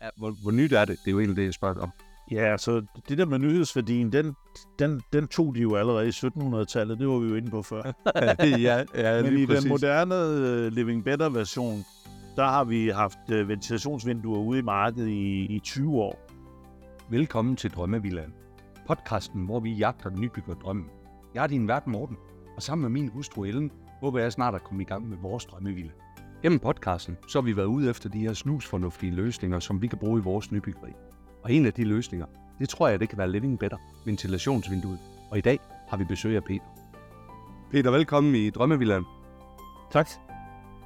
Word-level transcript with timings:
er, 0.00 0.10
hvor, 0.16 0.30
hvor 0.42 0.50
nyt 0.50 0.72
er 0.72 0.84
det? 0.84 0.98
Det 1.04 1.08
er 1.08 1.12
jo 1.12 1.18
egentlig 1.18 1.36
det, 1.36 1.44
jeg 1.44 1.54
spørger 1.54 1.80
om. 1.80 1.90
Ja, 2.30 2.56
så 2.56 2.86
det 3.08 3.18
der 3.18 3.26
med 3.26 3.38
nyhedsværdien, 3.38 4.12
den, 4.12 4.34
den, 4.78 5.02
den 5.12 5.28
tog 5.28 5.54
de 5.54 5.60
jo 5.60 5.76
allerede 5.76 6.06
i 6.06 6.10
1700-tallet. 6.10 6.98
Det 6.98 7.08
var 7.08 7.18
vi 7.18 7.28
jo 7.28 7.34
inde 7.34 7.50
på 7.50 7.62
før. 7.62 7.82
ja, 8.40 8.84
ja, 8.94 9.22
Men 9.22 9.32
lige 9.32 9.42
i 9.42 9.46
præcis. 9.46 9.62
den 9.62 9.70
moderne 9.70 10.14
uh, 10.14 10.72
Living 10.72 11.04
Better 11.04 11.28
version, 11.28 11.84
der 12.36 12.44
har 12.44 12.64
vi 12.64 12.88
haft 12.88 13.18
uh, 13.32 13.48
ventilationsvinduer 13.48 14.38
ude 14.38 14.58
i 14.58 14.62
markedet 14.62 15.08
i, 15.08 15.46
i 15.46 15.58
20 15.58 16.02
år. 16.02 16.28
Velkommen 17.10 17.56
til 17.56 17.70
Drømmevillaen. 17.70 18.34
Podcasten, 18.86 19.44
hvor 19.44 19.60
vi 19.60 19.72
jagter 19.72 20.10
nybygger 20.10 20.54
drømmen. 20.54 20.86
Jeg 21.34 21.42
er 21.42 21.46
din 21.46 21.68
vært 21.68 21.86
Morten, 21.86 22.16
og 22.56 22.62
sammen 22.62 22.82
med 22.82 23.02
min 23.02 23.08
hustru 23.08 23.44
Ellen, 23.44 23.70
håber 24.00 24.18
jeg 24.18 24.32
snart 24.32 24.54
at 24.54 24.64
komme 24.64 24.82
i 24.82 24.86
gang 24.86 25.08
med 25.08 25.16
vores 25.22 25.44
drømmevilla. 25.44 25.90
Gennem 26.42 26.58
podcasten, 26.58 27.16
så 27.28 27.40
har 27.40 27.44
vi 27.44 27.56
været 27.56 27.66
ude 27.66 27.90
efter 27.90 28.08
de 28.08 28.18
her 28.18 28.32
snusfornuftige 28.32 29.12
løsninger, 29.12 29.58
som 29.60 29.82
vi 29.82 29.86
kan 29.86 29.98
bruge 29.98 30.20
i 30.20 30.22
vores 30.22 30.52
nybyggeri. 30.52 30.90
Og 31.42 31.52
en 31.52 31.66
af 31.66 31.72
de 31.72 31.84
løsninger, 31.84 32.26
det 32.58 32.68
tror 32.68 32.88
jeg, 32.88 33.00
det 33.00 33.08
kan 33.08 33.18
være 33.18 33.30
Living 33.30 33.58
Better, 33.58 33.76
ventilationsvinduet. 34.04 34.98
Og 35.30 35.38
i 35.38 35.40
dag 35.40 35.58
har 35.88 35.96
vi 35.96 36.04
besøg 36.04 36.36
af 36.36 36.44
Peter. 36.44 36.64
Peter, 37.70 37.90
velkommen 37.90 38.34
i 38.34 38.50
Drømmevillaen. 38.50 39.04
Tak. 39.90 40.08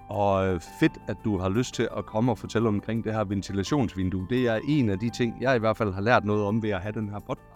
Og 0.08 0.46
øh, 0.46 0.60
fedt, 0.80 0.92
at 1.08 1.16
du 1.24 1.38
har 1.38 1.48
lyst 1.48 1.74
til 1.74 1.88
at 1.96 2.06
komme 2.06 2.32
og 2.32 2.38
fortælle 2.38 2.68
omkring 2.68 3.04
det 3.04 3.14
her 3.14 3.24
ventilationsvindue. 3.24 4.26
Det 4.30 4.48
er 4.48 4.60
en 4.68 4.90
af 4.90 4.98
de 4.98 5.10
ting, 5.10 5.36
jeg 5.40 5.56
i 5.56 5.58
hvert 5.58 5.76
fald 5.76 5.92
har 5.92 6.00
lært 6.00 6.24
noget 6.24 6.44
om 6.44 6.62
ved 6.62 6.70
at 6.70 6.80
have 6.80 6.92
den 6.92 7.08
her 7.08 7.18
podcast. 7.18 7.48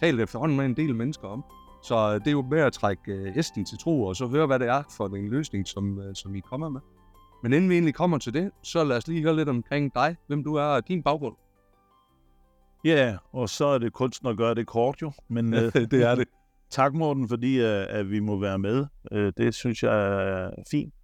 Talt 0.00 0.20
efterhånden 0.20 0.56
med 0.56 0.64
en 0.64 0.76
del 0.76 0.94
mennesker 0.94 1.28
om. 1.28 1.44
Så 1.82 1.94
øh, 1.96 2.14
det 2.14 2.26
er 2.26 2.32
jo 2.32 2.42
med 2.42 2.60
at 2.60 2.72
trække 2.72 3.12
øh, 3.12 3.34
hesten 3.34 3.64
til 3.64 3.78
tro, 3.78 4.02
og 4.02 4.16
så 4.16 4.26
høre, 4.26 4.46
hvad 4.46 4.58
det 4.58 4.68
er 4.68 4.82
for 4.96 5.06
en 5.06 5.28
løsning, 5.28 5.68
som, 5.68 6.00
som 6.14 6.34
I 6.34 6.40
kommer 6.40 6.68
med. 6.68 6.80
Men 7.42 7.52
inden 7.52 7.70
vi 7.70 7.74
egentlig 7.74 7.94
kommer 7.94 8.18
til 8.18 8.34
det, 8.34 8.50
så 8.62 8.84
lad 8.84 8.96
os 8.96 9.08
lige 9.08 9.22
høre 9.22 9.36
lidt 9.36 9.48
omkring 9.48 9.94
dig, 9.94 10.16
hvem 10.26 10.44
du 10.44 10.54
er 10.54 10.62
og 10.62 10.88
din 10.88 11.02
baggrund. 11.02 11.36
Ja, 12.84 13.16
og 13.32 13.48
så 13.48 13.66
er 13.66 13.78
det 13.78 13.92
kunsten 13.92 14.28
at 14.28 14.36
gøre 14.36 14.54
det 14.54 14.66
kort 14.66 15.02
jo. 15.02 15.12
Men 15.28 15.54
uh, 15.54 15.60
det 15.92 15.92
er 15.92 16.14
det. 16.14 16.28
tak 16.70 16.94
Morten, 16.94 17.28
fordi 17.28 17.60
uh, 17.60 17.84
at 17.88 18.10
vi 18.10 18.20
må 18.20 18.38
være 18.38 18.58
med. 18.58 18.86
Uh, 19.12 19.32
det 19.36 19.54
synes 19.54 19.82
jeg 19.82 19.94
er 19.94 20.50
fint. 20.70 20.94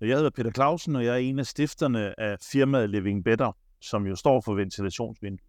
Jeg 0.00 0.16
hedder 0.16 0.30
Peter 0.30 0.50
Clausen, 0.50 0.96
og 0.96 1.04
jeg 1.04 1.14
er 1.14 1.18
en 1.18 1.38
af 1.38 1.46
stifterne 1.46 2.20
af 2.20 2.36
firmaet 2.52 2.90
Living 2.90 3.24
Better, 3.24 3.52
som 3.80 4.06
jo 4.06 4.16
står 4.16 4.40
for 4.40 4.54
ventilationsvindue. 4.54 5.46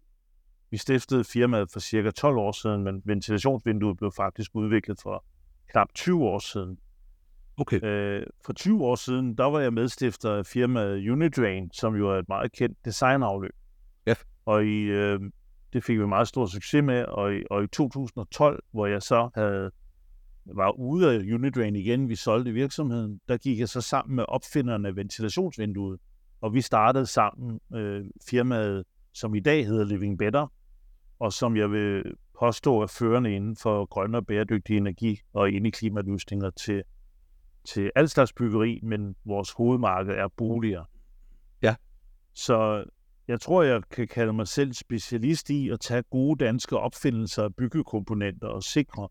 Vi 0.70 0.76
stiftede 0.76 1.24
firmaet 1.24 1.70
for 1.72 1.80
cirka 1.80 2.10
12 2.10 2.38
år 2.38 2.52
siden, 2.52 2.84
men 2.84 3.02
ventilationsvinduet 3.04 3.96
blev 3.96 4.12
faktisk 4.16 4.50
udviklet 4.54 4.98
for 5.02 5.24
knap 5.70 5.88
20 5.94 6.24
år 6.24 6.38
siden. 6.38 6.78
Okay. 7.58 7.84
Øh, 7.84 8.26
for 8.46 8.52
20 8.52 8.84
år 8.84 8.94
siden, 8.94 9.34
der 9.34 9.44
var 9.44 9.60
jeg 9.60 9.72
medstifter 9.72 10.32
af 10.32 10.46
firmaet 10.46 11.08
Unidrain, 11.08 11.70
som 11.72 11.94
jo 11.96 12.10
er 12.10 12.18
et 12.18 12.28
meget 12.28 12.52
kendt 12.52 12.84
designafløb. 12.84 13.54
Ja. 14.06 14.14
Og 14.44 14.64
i, 14.64 14.82
øh, 14.82 15.20
det 15.72 15.84
fik 15.84 15.98
vi 15.98 16.06
meget 16.06 16.28
stor 16.28 16.46
succes 16.46 16.84
med, 16.84 17.04
og 17.04 17.34
i, 17.34 17.42
og 17.50 17.64
i 17.64 17.66
2012, 17.66 18.62
hvor 18.70 18.86
jeg 18.86 19.02
så 19.02 19.30
havde 19.34 19.70
var 20.54 20.70
ude 20.70 21.12
af 21.12 21.34
Unidrain 21.34 21.76
igen, 21.76 22.08
vi 22.08 22.16
solgte 22.16 22.52
virksomheden, 22.52 23.20
der 23.28 23.36
gik 23.36 23.58
jeg 23.58 23.68
så 23.68 23.80
sammen 23.80 24.16
med 24.16 24.24
opfinderne 24.28 24.88
af 24.88 24.96
ventilationsvinduet, 24.96 26.00
og 26.40 26.54
vi 26.54 26.60
startede 26.60 27.06
sammen 27.06 27.60
øh, 27.74 28.04
firmaet, 28.30 28.84
som 29.12 29.34
i 29.34 29.40
dag 29.40 29.66
hedder 29.66 29.84
Living 29.84 30.18
Better, 30.18 30.46
og 31.18 31.32
som 31.32 31.56
jeg 31.56 31.70
vil 31.70 32.12
påstå 32.38 32.80
er 32.82 32.86
førende 32.86 33.34
inden 33.34 33.56
for 33.56 33.86
grønne 33.86 34.18
og 34.18 34.26
bæredygtige 34.26 34.76
energi 34.76 35.20
og 35.32 35.50
indeklimaløsninger 35.50 36.50
til, 36.50 36.82
til 37.74 37.90
al 37.96 38.08
slags 38.08 38.32
byggeri, 38.32 38.80
men 38.82 39.16
vores 39.24 39.52
hovedmarked 39.52 40.14
er 40.14 40.28
boliger. 40.36 40.84
Ja. 41.62 41.74
Så 42.34 42.84
jeg 43.28 43.40
tror, 43.40 43.62
jeg 43.62 43.82
kan 43.90 44.08
kalde 44.08 44.32
mig 44.32 44.48
selv 44.48 44.72
specialist 44.72 45.50
i 45.50 45.70
at 45.70 45.80
tage 45.80 46.02
gode 46.02 46.44
danske 46.44 46.78
opfindelser 46.78 47.44
af 47.44 47.54
byggekomponenter 47.54 48.48
og 48.48 48.62
sikre, 48.62 49.08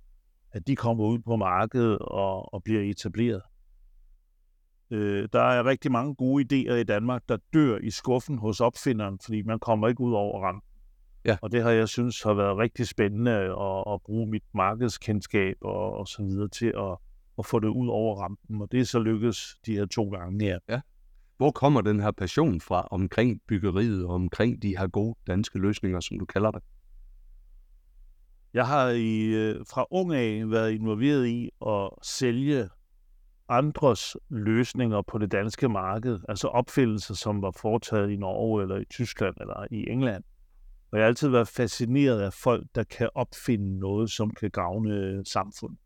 at 0.51 0.67
de 0.67 0.75
kommer 0.75 1.05
ud 1.05 1.19
på 1.19 1.35
markedet 1.35 1.99
og, 1.99 2.53
og 2.53 2.63
bliver 2.63 2.81
etableret. 2.81 3.41
Øh, 4.91 5.29
der 5.33 5.41
er 5.41 5.65
rigtig 5.65 5.91
mange 5.91 6.15
gode 6.15 6.43
idéer 6.43 6.73
i 6.73 6.83
Danmark, 6.83 7.21
der 7.29 7.37
dør 7.53 7.77
i 7.77 7.89
skuffen 7.89 8.37
hos 8.37 8.59
opfinderen, 8.59 9.19
fordi 9.25 9.41
man 9.41 9.59
kommer 9.59 9.87
ikke 9.87 10.01
ud 10.01 10.13
over 10.13 10.45
rampen. 10.45 10.69
Ja. 11.25 11.37
Og 11.41 11.51
det 11.51 11.63
har 11.63 11.71
jeg 11.71 11.89
synes 11.89 12.23
har 12.23 12.33
været 12.33 12.57
rigtig 12.57 12.87
spændende 12.87 13.31
at, 13.31 13.93
at 13.93 14.01
bruge 14.05 14.27
mit 14.27 14.43
markedskendskab 14.53 15.55
og, 15.61 15.93
og 15.93 16.07
så 16.07 16.23
videre 16.23 16.47
til 16.47 16.73
at, 16.77 16.97
at 17.39 17.45
få 17.45 17.59
det 17.59 17.67
ud 17.67 17.87
over 17.87 18.21
rampen. 18.21 18.61
Og 18.61 18.71
det 18.71 18.79
er 18.79 18.83
så 18.83 18.99
lykkedes 18.99 19.55
de 19.65 19.73
her 19.73 19.85
to 19.85 20.09
gange 20.09 20.45
her. 20.45 20.81
Hvor 21.37 21.51
kommer 21.51 21.81
den 21.81 21.99
her 21.99 22.11
passion 22.11 22.61
fra 22.61 22.87
omkring 22.91 23.41
byggeriet 23.47 24.05
og 24.05 24.13
omkring 24.13 24.61
de 24.61 24.77
her 24.77 24.87
gode 24.87 25.15
danske 25.27 25.59
løsninger, 25.59 25.99
som 25.99 26.19
du 26.19 26.25
kalder 26.25 26.51
det? 26.51 26.63
Jeg 28.53 28.67
har 28.67 28.89
i, 28.89 29.25
øh, 29.25 29.65
fra 29.69 29.85
ung 29.91 30.13
af 30.13 30.49
været 30.49 30.71
involveret 30.71 31.27
i 31.27 31.49
at 31.67 31.89
sælge 32.03 32.69
andres 33.49 34.17
løsninger 34.29 35.01
på 35.01 35.17
det 35.17 35.31
danske 35.31 35.69
marked, 35.69 36.19
altså 36.29 36.47
opfindelser, 36.47 37.13
som 37.13 37.41
var 37.41 37.51
foretaget 37.51 38.09
i 38.11 38.15
Norge 38.15 38.61
eller 38.61 38.77
i 38.77 38.85
Tyskland 38.85 39.35
eller 39.39 39.67
i 39.71 39.89
England. 39.89 40.23
Og 40.91 40.97
jeg 40.97 41.03
har 41.03 41.07
altid 41.07 41.29
været 41.29 41.47
fascineret 41.47 42.21
af 42.21 42.33
folk, 42.33 42.67
der 42.75 42.83
kan 42.83 43.09
opfinde 43.15 43.79
noget, 43.79 44.11
som 44.11 44.31
kan 44.31 44.51
gavne 44.51 45.25
samfundet. 45.25 45.79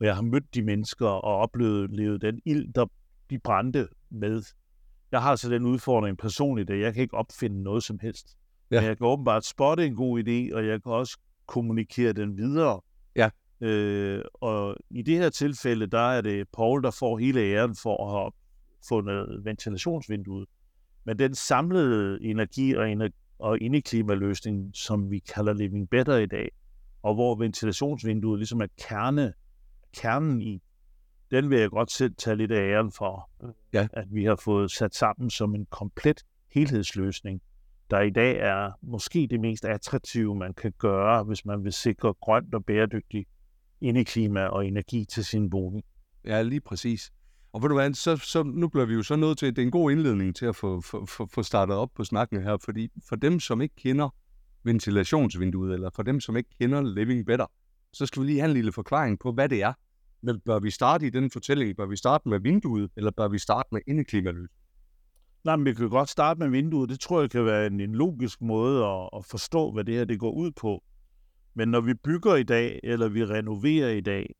Og 0.00 0.06
jeg 0.06 0.14
har 0.14 0.22
mødt 0.22 0.54
de 0.54 0.62
mennesker 0.62 1.06
og 1.06 1.36
oplevet 1.36 1.90
levet 1.90 2.22
den 2.22 2.40
ild, 2.44 2.72
der 2.72 2.86
de 3.30 3.38
brændte 3.38 3.88
med. 4.10 4.42
Jeg 5.12 5.22
har 5.22 5.30
altså 5.30 5.50
den 5.50 5.66
udfordring 5.66 6.18
personligt, 6.18 6.70
at 6.70 6.80
jeg 6.80 6.94
kan 6.94 7.02
ikke 7.02 7.16
opfinde 7.16 7.62
noget 7.62 7.82
som 7.82 7.98
helst. 8.02 8.36
Ja. 8.70 8.80
Men 8.80 8.88
jeg 8.88 8.96
kan 8.96 9.06
åbenbart 9.06 9.44
spotte 9.44 9.86
en 9.86 9.94
god 9.94 10.18
idé, 10.18 10.54
og 10.56 10.66
jeg 10.66 10.82
kan 10.82 10.92
også 10.92 11.18
kommunikere 11.46 12.12
den 12.12 12.36
videre. 12.36 12.80
Ja. 13.16 13.30
Øh, 13.60 14.24
og 14.34 14.76
i 14.90 15.02
det 15.02 15.18
her 15.18 15.30
tilfælde, 15.30 15.86
der 15.86 16.10
er 16.10 16.20
det 16.20 16.48
Paul, 16.56 16.82
der 16.82 16.90
får 16.90 17.18
hele 17.18 17.40
æren 17.40 17.76
for 17.82 18.06
at 18.06 18.20
have 18.20 18.30
fundet 18.88 19.44
ventilationsvinduet. 19.44 20.48
Men 21.04 21.18
den 21.18 21.34
samlede 21.34 22.18
energi 22.22 22.74
og, 22.74 22.90
ener- 22.90 23.08
og 23.38 23.60
indeklimaløsning, 23.60 24.70
som 24.74 25.10
vi 25.10 25.18
kalder 25.18 25.52
Living 25.52 25.90
Better 25.90 26.16
i 26.16 26.26
dag, 26.26 26.50
og 27.02 27.14
hvor 27.14 27.34
ventilationsvinduet 27.34 28.38
ligesom 28.38 28.60
er 28.60 28.66
kerne, 28.78 29.32
kernen 29.94 30.42
i, 30.42 30.62
den 31.30 31.50
vil 31.50 31.58
jeg 31.58 31.70
godt 31.70 31.92
selv 31.92 32.14
tage 32.18 32.36
lidt 32.36 32.52
af 32.52 32.72
æren 32.72 32.92
for, 32.92 33.30
Ja. 33.72 33.88
at 33.92 34.04
vi 34.10 34.24
har 34.24 34.36
fået 34.36 34.70
sat 34.70 34.94
sammen 34.94 35.30
som 35.30 35.54
en 35.54 35.66
komplet 35.70 36.22
helhedsløsning, 36.54 37.40
der 37.90 38.00
i 38.00 38.10
dag 38.10 38.38
er 38.38 38.70
måske 38.82 39.26
det 39.30 39.40
mest 39.40 39.64
attraktive, 39.64 40.34
man 40.36 40.54
kan 40.54 40.72
gøre, 40.78 41.24
hvis 41.24 41.44
man 41.44 41.64
vil 41.64 41.72
sikre 41.72 42.14
grønt 42.20 42.54
og 42.54 42.64
bæredygtigt 42.64 43.28
indeklima 43.80 44.44
og 44.44 44.66
energi 44.66 45.04
til 45.04 45.24
sin 45.24 45.50
bolig. 45.50 45.82
Ja, 46.24 46.42
lige 46.42 46.60
præcis. 46.60 47.10
Og 47.52 47.62
ved 47.62 47.68
du 47.68 47.74
hvad, 47.74 47.94
så, 47.94 48.16
så 48.16 48.42
nu 48.42 48.68
bliver 48.68 48.86
vi 48.86 48.94
jo 48.94 49.02
så 49.02 49.16
nødt 49.16 49.38
til, 49.38 49.56
det 49.56 49.62
er 49.62 49.66
en 49.66 49.70
god 49.70 49.90
indledning 49.90 50.36
til 50.36 50.46
at 50.46 50.56
få, 50.56 50.80
få, 50.80 51.06
få, 51.06 51.26
få 51.26 51.42
startet 51.42 51.76
op 51.76 51.88
på 51.94 52.04
snakken 52.04 52.42
her, 52.42 52.56
fordi 52.64 52.88
for 53.08 53.16
dem, 53.16 53.40
som 53.40 53.60
ikke 53.60 53.74
kender 53.76 54.08
ventilationsvinduet, 54.64 55.74
eller 55.74 55.90
for 55.94 56.02
dem, 56.02 56.20
som 56.20 56.36
ikke 56.36 56.50
kender 56.60 56.82
Living 56.82 57.26
Better, 57.26 57.46
så 57.92 58.06
skal 58.06 58.22
vi 58.22 58.26
lige 58.26 58.40
have 58.40 58.48
en 58.48 58.54
lille 58.54 58.72
forklaring 58.72 59.18
på, 59.18 59.32
hvad 59.32 59.48
det 59.48 59.62
er. 59.62 59.72
Men 60.24 60.40
bør 60.40 60.58
vi 60.58 60.70
starte 60.70 61.06
i 61.06 61.10
den 61.10 61.30
fortælling? 61.30 61.76
Bør 61.76 61.86
vi 61.86 61.96
starte 61.96 62.28
med 62.28 62.40
vinduet, 62.40 62.90
eller 62.96 63.10
bør 63.10 63.28
vi 63.28 63.38
starte 63.38 63.68
med 63.72 63.80
indeklimaløsning? 63.86 64.50
Nej, 65.44 65.56
men 65.56 65.66
vi 65.66 65.74
kan 65.74 65.90
godt 65.90 66.08
starte 66.08 66.40
med 66.40 66.48
vinduet. 66.48 66.88
Det 66.88 67.00
tror 67.00 67.20
jeg 67.20 67.30
kan 67.30 67.44
være 67.44 67.66
en, 67.66 67.80
en 67.80 67.94
logisk 67.94 68.42
måde 68.42 68.84
at, 68.84 69.10
at 69.16 69.24
forstå, 69.24 69.72
hvad 69.72 69.84
det 69.84 69.94
her 69.94 70.04
det 70.04 70.20
går 70.20 70.30
ud 70.30 70.50
på. 70.50 70.84
Men 71.54 71.68
når 71.68 71.80
vi 71.80 71.94
bygger 71.94 72.34
i 72.34 72.42
dag, 72.42 72.80
eller 72.82 73.08
vi 73.08 73.24
renoverer 73.24 73.90
i 73.90 74.00
dag, 74.00 74.34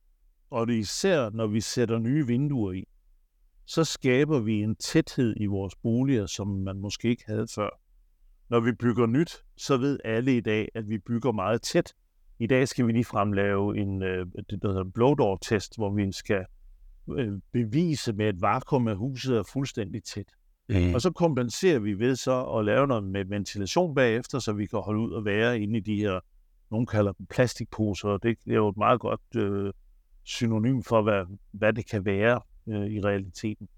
og 0.51 0.67
det 0.67 0.75
især 0.75 1.31
når 1.31 1.47
vi 1.47 1.61
sætter 1.61 1.99
nye 1.99 2.27
vinduer 2.27 2.73
i, 2.73 2.85
så 3.67 3.85
skaber 3.85 4.39
vi 4.39 4.63
en 4.63 4.77
tæthed 4.77 5.35
i 5.37 5.47
vores 5.47 5.77
boliger, 5.77 6.27
som 6.27 6.49
man 6.49 6.79
måske 6.79 7.09
ikke 7.09 7.25
havde 7.27 7.47
før. 7.55 7.81
Når 8.49 8.61
vi 8.61 8.73
bygger 8.73 9.07
nyt, 9.07 9.45
så 9.57 9.77
ved 9.77 9.99
alle 10.05 10.37
i 10.37 10.41
dag, 10.41 10.69
at 10.75 10.89
vi 10.89 10.99
bygger 10.99 11.33
meget 11.33 11.63
tæt. 11.63 11.95
I 12.39 12.47
dag 12.47 12.69
skal 12.69 12.87
vi 12.87 12.93
lige 12.93 13.05
fremlave 13.05 13.79
en, 13.79 14.03
øh, 14.03 14.27
det 14.51 14.63
der 14.63 14.69
hedder 14.69 14.85
blowdoor-test, 14.95 15.77
hvor 15.77 15.91
vi 15.91 16.13
skal 16.13 16.45
øh, 17.11 17.33
bevise 17.53 18.13
med 18.13 18.29
et 18.29 18.43
vakuum, 18.43 18.89
at 18.89 18.97
huset 18.97 19.37
er 19.37 19.43
fuldstændig 19.43 20.05
tæt. 20.05 20.27
Mm. 20.69 20.95
Og 20.95 21.01
så 21.01 21.11
kompenserer 21.11 21.79
vi 21.79 21.95
ved 21.99 22.17
så 22.17 22.45
at 22.45 22.65
lave 22.65 22.87
noget 22.87 23.05
med 23.05 23.25
ventilation 23.25 23.95
bagefter, 23.95 24.39
så 24.39 24.53
vi 24.53 24.67
kan 24.67 24.79
holde 24.79 25.01
ud 25.01 25.13
og 25.13 25.25
være 25.25 25.61
inde 25.61 25.79
i 25.79 25.81
de 25.81 25.97
her, 25.97 26.21
nogen 26.71 26.87
kalder 26.87 27.13
dem 27.13 27.27
plastikposer, 27.27 28.09
og 28.09 28.23
det 28.23 28.39
er 28.47 28.55
jo 28.55 28.69
et 28.69 28.77
meget 28.77 29.01
godt 29.01 29.21
øh, 29.37 29.73
synonym 30.25 30.83
for, 30.83 31.03
hvad, 31.03 31.39
hvad 31.53 31.73
det 31.73 31.91
kan 31.91 32.05
være 32.05 32.41
øh, 32.69 32.87
i 32.87 33.01
realiteten. 33.01 33.69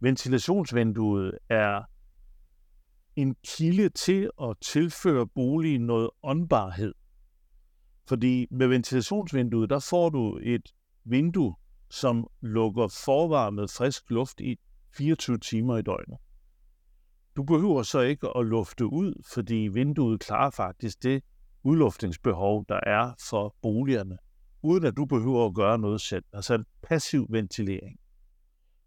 Ventilationsvinduet 0.00 1.38
er 1.48 1.82
en 3.16 3.36
kilde 3.46 3.88
til 3.88 4.30
at 4.42 4.56
tilføre 4.60 5.26
boligen 5.26 5.80
noget 5.80 6.10
åndbarhed. 6.22 6.94
Fordi 8.08 8.46
med 8.50 8.66
ventilationsvinduet, 8.66 9.70
der 9.70 9.86
får 9.90 10.08
du 10.08 10.38
et 10.42 10.72
vindue, 11.04 11.54
som 11.90 12.26
lukker 12.40 12.88
forvarmet 13.04 13.70
frisk 13.70 14.10
luft 14.10 14.40
i 14.40 14.58
24 14.96 15.38
timer 15.38 15.76
i 15.76 15.82
døgnet. 15.82 16.18
Du 17.36 17.42
behøver 17.42 17.82
så 17.82 18.00
ikke 18.00 18.28
at 18.36 18.46
lufte 18.46 18.86
ud, 18.86 19.22
fordi 19.34 19.54
vinduet 19.54 20.20
klarer 20.20 20.50
faktisk 20.50 21.02
det 21.02 21.22
udluftningsbehov, 21.62 22.64
der 22.68 22.80
er 22.86 23.12
for 23.30 23.54
boligerne, 23.62 24.18
uden 24.62 24.84
at 24.84 24.96
du 24.96 25.04
behøver 25.04 25.46
at 25.46 25.54
gøre 25.54 25.78
noget 25.78 26.00
selv. 26.00 26.24
Altså 26.32 26.54
en 26.54 26.64
passiv 26.82 27.26
ventilering. 27.30 27.98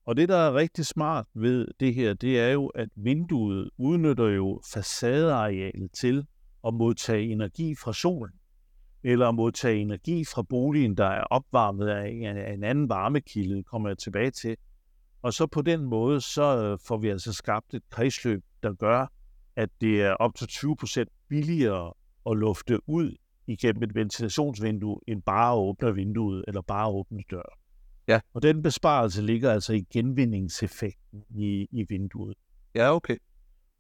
Og 0.06 0.18
det, 0.18 0.29
der 0.29 0.38
er 0.38 0.56
rigtig 0.56 0.85
smart 0.85 1.25
ved 1.33 1.68
det 1.79 1.95
her, 1.95 2.13
det 2.13 2.39
er 2.39 2.50
jo, 2.50 2.68
at 2.68 2.89
vinduet 2.95 3.69
udnytter 3.77 4.27
jo 4.27 4.62
facadearealet 4.73 5.91
til 5.94 6.25
at 6.68 6.73
modtage 6.73 7.31
energi 7.31 7.75
fra 7.75 7.94
solen, 7.94 8.33
eller 9.03 9.31
modtage 9.31 9.81
energi 9.81 10.25
fra 10.25 10.42
boligen, 10.42 10.98
der 10.98 11.06
er 11.06 11.24
opvarmet 11.24 11.88
af 11.88 12.09
en 12.53 12.63
anden 12.63 12.89
varmekilde, 12.89 13.63
kommer 13.63 13.89
jeg 13.89 13.98
tilbage 13.98 14.31
til. 14.31 14.57
Og 15.21 15.33
så 15.33 15.48
på 15.48 15.62
den 15.62 15.83
måde, 15.83 16.21
så 16.21 16.57
øh, 16.57 16.80
får 16.88 16.98
vi 16.98 17.09
altså 17.09 17.33
skabt 17.33 17.74
et 17.74 17.83
kredsløb, 17.89 18.44
der 18.63 18.74
gør, 18.74 19.07
at 19.56 19.69
det 19.81 20.01
er 20.01 20.12
op 20.12 20.36
til 20.36 20.45
20% 20.45 21.27
billigere 21.30 21.94
at 22.30 22.38
lufte 22.38 22.89
ud 22.89 23.15
igennem 23.48 23.83
et 23.83 23.95
ventilationsvindue, 23.95 25.00
end 25.07 25.21
bare 25.21 25.54
at 25.54 25.57
åbne 25.57 25.95
vinduet 25.95 26.45
eller 26.47 26.62
bare 26.62 26.88
at 26.88 26.94
åbne 26.94 27.24
døren. 27.31 27.59
Ja. 28.07 28.19
Og 28.33 28.44
den 28.44 28.62
besparelse 28.62 29.21
ligger 29.21 29.51
altså 29.51 29.74
i 29.74 29.86
genvindingseffekten 29.94 31.24
i, 31.30 31.68
i 31.71 31.86
vinduet. 31.89 32.38
Ja, 32.75 32.95
okay. 32.95 33.18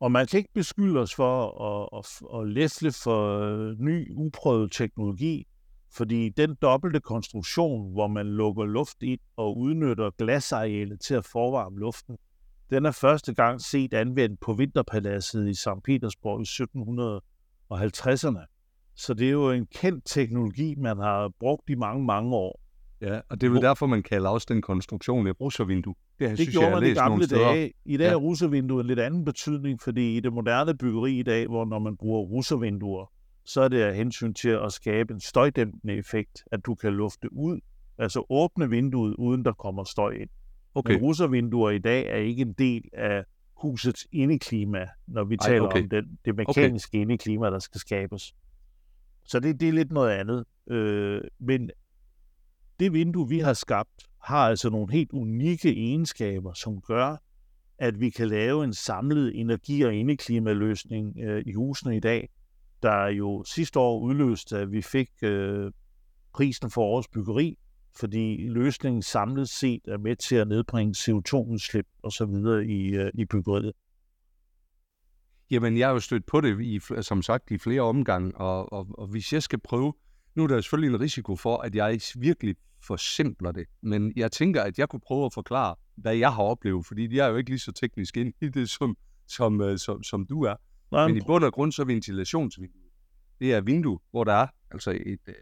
Og 0.01 0.11
man 0.11 0.27
kan 0.27 0.37
ikke 0.37 0.53
beskylde 0.53 0.99
os 0.99 1.15
for 1.15 1.61
at, 1.71 1.99
at, 1.99 2.39
at 2.39 2.47
læsle 2.47 2.91
for 2.91 3.39
øh, 3.39 3.79
ny, 3.79 4.11
uprøvet 4.15 4.71
teknologi, 4.71 5.47
fordi 5.93 6.29
den 6.29 6.55
dobbelte 6.61 6.99
konstruktion, 6.99 7.91
hvor 7.91 8.07
man 8.07 8.27
lukker 8.27 8.65
luft 8.65 8.97
ind 9.01 9.19
og 9.37 9.57
udnytter 9.57 10.09
glasarealet 10.17 11.01
til 11.01 11.13
at 11.13 11.25
forvarme 11.25 11.79
luften, 11.79 12.17
den 12.69 12.85
er 12.85 12.91
første 12.91 13.33
gang 13.33 13.61
set 13.61 13.93
anvendt 13.93 14.39
på 14.39 14.53
Vinterpaladset 14.53 15.49
i 15.49 15.53
St. 15.53 15.83
Petersborg 15.83 16.41
i 16.41 16.47
1750'erne. 17.73 18.45
Så 18.95 19.13
det 19.13 19.27
er 19.27 19.31
jo 19.31 19.51
en 19.51 19.65
kendt 19.65 20.05
teknologi, 20.05 20.75
man 20.75 20.97
har 20.97 21.31
brugt 21.39 21.69
i 21.69 21.75
mange, 21.75 22.05
mange 22.05 22.35
år. 22.35 22.61
Ja, 23.01 23.19
og 23.29 23.41
det 23.41 23.47
er 23.47 23.51
jo 23.51 23.61
derfor, 23.61 23.85
man 23.85 24.03
kalder 24.03 24.29
også 24.29 24.47
den 24.49 24.61
konstruktion 24.61 25.27
et 25.27 25.41
russervindue. 25.41 25.95
Det, 26.21 26.29
det 26.29 26.37
synes, 26.37 26.55
gjorde 26.55 26.71
man 26.71 26.83
i 26.83 26.93
gamle 26.93 27.25
dage. 27.27 27.73
I 27.85 27.97
dag 27.97 28.05
ja. 28.05 28.11
er 28.11 28.15
russervinduet 28.15 28.81
en 28.81 28.87
lidt 28.87 28.99
anden 28.99 29.25
betydning, 29.25 29.81
fordi 29.81 30.17
i 30.17 30.19
det 30.19 30.33
moderne 30.33 30.77
byggeri 30.77 31.19
i 31.19 31.23
dag, 31.23 31.47
hvor 31.47 31.65
når 31.65 31.79
man 31.79 31.97
bruger 31.97 32.21
russervinduer, 32.21 33.11
så 33.45 33.61
er 33.61 33.67
det 33.67 33.81
af 33.81 33.95
hensyn 33.95 34.33
til 34.33 34.49
at 34.49 34.73
skabe 34.73 35.13
en 35.13 35.19
støjdæmpende 35.19 35.93
effekt, 35.93 36.43
at 36.51 36.65
du 36.65 36.75
kan 36.75 36.93
lufte 36.93 37.33
ud, 37.33 37.59
altså 37.97 38.25
åbne 38.29 38.69
vinduet, 38.69 39.15
uden 39.15 39.45
der 39.45 39.53
kommer 39.53 39.83
støj 39.83 40.11
ind. 40.11 40.29
Okay. 40.75 40.93
Men 40.93 41.01
russervinduer 41.01 41.69
i 41.69 41.79
dag 41.79 42.07
er 42.07 42.15
ikke 42.15 42.41
en 42.41 42.53
del 42.53 42.83
af 42.93 43.23
husets 43.53 44.07
indeklima, 44.11 44.87
når 45.07 45.23
vi 45.23 45.35
Ej, 45.41 45.47
taler 45.47 45.65
okay. 45.65 45.83
om 45.83 45.89
det, 45.89 46.05
det 46.25 46.35
mekaniske 46.35 46.89
okay. 46.89 47.01
indeklima, 47.01 47.47
der 47.47 47.59
skal 47.59 47.79
skabes. 47.79 48.35
Så 49.25 49.39
det, 49.39 49.59
det 49.59 49.69
er 49.69 49.73
lidt 49.73 49.91
noget 49.91 50.11
andet. 50.11 50.45
Øh, 50.69 51.21
men 51.39 51.69
det 52.79 52.93
vindue, 52.93 53.29
vi 53.29 53.39
har 53.39 53.53
skabt, 53.53 54.10
har 54.23 54.49
altså 54.49 54.69
nogle 54.69 54.93
helt 54.93 55.11
unikke 55.11 55.69
egenskaber, 55.69 56.53
som 56.53 56.81
gør, 56.81 57.17
at 57.77 57.99
vi 57.99 58.09
kan 58.09 58.27
lave 58.27 58.63
en 58.63 58.73
samlet 58.73 59.39
energi- 59.39 59.81
og 59.81 59.93
indeklimaløsning 59.93 61.19
øh, 61.19 61.43
i 61.45 61.53
husene 61.53 61.97
i 61.97 61.99
dag, 61.99 62.29
der 62.83 63.07
jo 63.07 63.43
sidste 63.43 63.79
år 63.79 63.99
udløste, 63.99 64.57
at 64.57 64.71
vi 64.71 64.81
fik 64.81 65.09
øh, 65.21 65.71
prisen 66.33 66.69
for 66.69 66.81
årets 66.81 67.07
byggeri, 67.07 67.57
fordi 67.99 68.47
løsningen 68.47 69.01
samlet 69.01 69.49
set 69.49 69.81
er 69.87 69.97
med 69.97 70.15
til 70.15 70.35
at 70.35 70.47
nedbringe 70.47 70.95
CO2-udslip 70.97 71.87
og 72.03 72.11
så 72.11 72.25
videre 72.25 72.65
i, 72.65 72.95
øh, 72.95 73.11
i 73.13 73.25
byggeriet. 73.25 73.73
Jamen, 75.51 75.77
jeg 75.77 75.87
har 75.87 75.93
jo 75.93 75.99
stødt 75.99 76.25
på 76.25 76.41
det, 76.41 76.61
i, 76.61 76.79
som 77.01 77.21
sagt, 77.21 77.51
i 77.51 77.57
flere 77.57 77.81
omgange, 77.81 78.37
og, 78.37 78.73
og, 78.73 78.87
og 78.93 79.07
hvis 79.07 79.33
jeg 79.33 79.43
skal 79.43 79.59
prøve, 79.59 79.93
nu 80.35 80.43
er 80.43 80.47
der 80.47 80.61
selvfølgelig 80.61 80.95
en 80.95 81.01
risiko 81.01 81.35
for, 81.35 81.57
at 81.57 81.75
jeg 81.75 81.99
virkelig 82.15 82.55
forsimpler 82.87 83.51
det, 83.51 83.65
men 83.81 84.13
jeg 84.15 84.31
tænker, 84.31 84.61
at 84.61 84.79
jeg 84.79 84.89
kunne 84.89 84.99
prøve 84.99 85.25
at 85.25 85.33
forklare, 85.33 85.75
hvad 85.95 86.15
jeg 86.15 86.33
har 86.33 86.43
oplevet, 86.43 86.85
fordi 86.85 87.15
jeg 87.15 87.25
er 87.25 87.29
jo 87.29 87.37
ikke 87.37 87.49
lige 87.49 87.59
så 87.59 87.71
teknisk 87.71 88.17
ind 88.17 88.33
i 88.41 88.49
det, 88.49 88.69
som, 88.69 88.97
som, 89.27 89.61
øh, 89.61 89.77
som, 89.77 90.03
som 90.03 90.25
du 90.25 90.43
er. 90.43 90.55
Nej, 90.91 91.07
men 91.07 91.17
i 91.17 91.21
bund 91.27 91.43
og 91.43 91.53
grund 91.53 91.71
så 91.71 91.83
ventilationsvinduet, 91.83 92.91
det 93.39 93.53
er 93.53 93.61
vindue, 93.61 93.99
hvor 94.11 94.23
der 94.23 94.33
er 94.33 94.47
altså 94.71 94.91
et, 94.91 95.19
øh, 95.27 95.35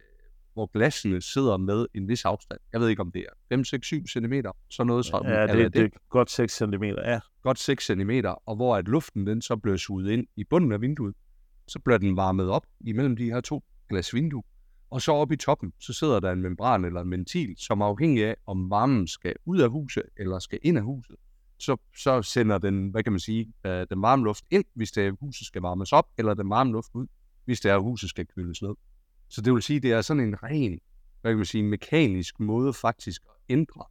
hvor 0.54 0.72
glasene 0.74 1.22
sidder 1.22 1.58
med 1.58 1.86
en 1.94 2.08
vis 2.08 2.26
afstand. 2.26 2.60
Jeg 2.74 2.82
ved 2.82 2.88
ikke, 2.90 3.02
om 3.02 3.12
det 3.12 3.20
er 3.20 3.34
5, 3.50 3.64
6, 3.64 3.88
7 3.88 4.08
cm, 4.08 4.34
så 4.70 4.84
noget 4.84 5.06
som... 5.06 5.26
Ja, 5.26 5.48
det, 5.48 5.58
det, 5.58 5.74
det 5.74 5.84
er 5.84 5.90
godt 6.10 6.32
6 6.32 6.58
cm, 6.58 6.84
ja. 6.84 7.20
Godt 7.42 7.60
6 7.60 7.86
cm, 7.86 8.12
og 8.46 8.56
hvor 8.56 8.76
at 8.76 8.88
luften 8.88 9.28
den 9.28 9.42
så 9.42 9.56
bliver 9.56 9.78
suget 9.78 10.12
ind 10.12 10.28
i 10.36 10.44
bunden 10.44 10.72
af 10.72 10.82
vinduet, 10.82 11.16
så 11.68 11.80
bliver 11.80 11.98
den 11.98 12.16
varmet 12.16 12.50
op 12.50 12.66
imellem 12.80 13.16
de 13.16 13.26
her 13.26 13.42
to 13.42 13.64
glas 13.90 14.14
vindue, 14.14 14.44
og 14.90 15.02
så 15.02 15.12
oppe 15.12 15.34
i 15.34 15.38
toppen, 15.38 15.74
så 15.80 15.94
sidder 15.94 16.20
der 16.20 16.32
en 16.32 16.42
membran 16.42 16.86
eller 16.86 17.02
en 17.02 17.12
ventil, 17.12 17.56
som 17.58 17.82
er 17.82 17.86
afhængig 17.86 18.26
af, 18.26 18.36
om 18.48 18.70
varmen 18.70 19.08
skal 19.08 19.34
ud 19.46 19.60
af 19.60 19.70
huset 19.70 20.04
eller 20.18 20.40
skal 20.40 20.60
ind 20.64 20.78
af 20.78 20.84
huset. 20.84 21.16
Så, 21.60 21.78
så 21.98 22.22
sender 22.22 22.58
den, 22.58 22.90
hvad 22.90 23.04
kan 23.04 23.14
man 23.14 23.20
sige, 23.20 23.54
øh, 23.66 23.88
den 23.90 24.02
varme 24.02 24.24
luft 24.24 24.44
ind, 24.52 24.66
hvis 24.74 24.92
det 24.92 25.08
er, 25.08 25.12
huset 25.20 25.48
skal 25.48 25.62
varmes 25.62 25.92
op, 25.92 26.06
eller 26.18 26.34
den 26.34 26.50
varme 26.50 26.72
luft 26.72 26.90
ud, 26.94 27.08
hvis 27.46 27.62
det 27.62 27.72
er, 27.72 27.78
huset 27.78 28.10
skal 28.10 28.26
køles 28.26 28.62
ned. 28.62 28.74
Så 29.30 29.42
det 29.42 29.54
vil 29.54 29.62
sige, 29.62 29.80
det 29.80 29.92
er 29.92 30.02
sådan 30.02 30.24
en 30.24 30.44
ren, 30.44 30.80
hvad 31.22 31.32
kan 31.32 31.38
man 31.38 31.46
sige, 31.46 31.64
mekanisk 31.64 32.40
måde 32.40 32.74
faktisk 32.74 33.22
at 33.26 33.54
ændre 33.54 33.84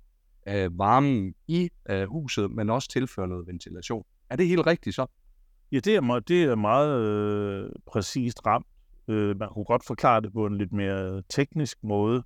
øh, 0.48 0.78
varmen 0.78 1.34
i 1.46 1.70
øh, 1.90 2.08
huset, 2.08 2.50
men 2.50 2.70
også 2.70 2.88
tilføre 2.88 3.28
noget 3.28 3.46
ventilation. 3.46 4.04
Er 4.30 4.36
det 4.36 4.48
helt 4.48 4.66
rigtigt 4.66 4.96
så? 4.96 5.06
Ja, 5.72 5.78
det 5.78 5.94
er, 5.96 6.20
det 6.28 6.44
er 6.44 6.54
meget 6.54 7.00
øh, 7.00 7.70
præcist 7.86 8.46
ramt. 8.46 8.66
Øh, 9.08 9.38
man 9.38 9.48
kunne 9.48 9.64
godt 9.64 9.86
forklare 9.86 10.20
det 10.20 10.32
på 10.32 10.46
en 10.46 10.58
lidt 10.58 10.72
mere 10.72 11.22
teknisk 11.28 11.78
måde. 11.82 12.22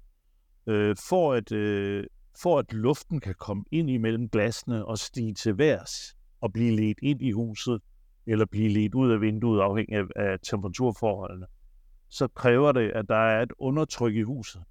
Øh, 0.67 0.96
for, 1.08 1.32
at, 1.32 1.52
øh, 1.52 2.05
for 2.43 2.58
at 2.58 2.73
luften 2.73 3.20
kan 3.20 3.34
komme 3.38 3.64
ind 3.70 3.90
imellem 3.90 4.29
glasene 4.29 4.84
og 4.84 4.99
stige 4.99 5.34
til 5.34 5.58
værs 5.58 6.17
og 6.40 6.52
blive 6.52 6.76
ledt 6.76 6.99
ind 7.02 7.23
i 7.23 7.31
huset, 7.31 7.82
eller 8.26 8.46
blive 8.46 8.69
ledt 8.69 8.94
ud 8.94 9.12
af 9.12 9.20
vinduet 9.20 9.61
afhængig 9.61 9.96
af, 9.96 10.05
af 10.17 10.38
temperaturforholdene, 10.43 11.46
så 12.08 12.29
kræver 12.29 12.73
det, 12.73 12.90
at 12.90 13.08
der 13.08 13.17
er 13.17 13.43
et 13.43 13.52
undertryk 13.58 14.14
i 14.14 14.23
huset. 14.23 14.62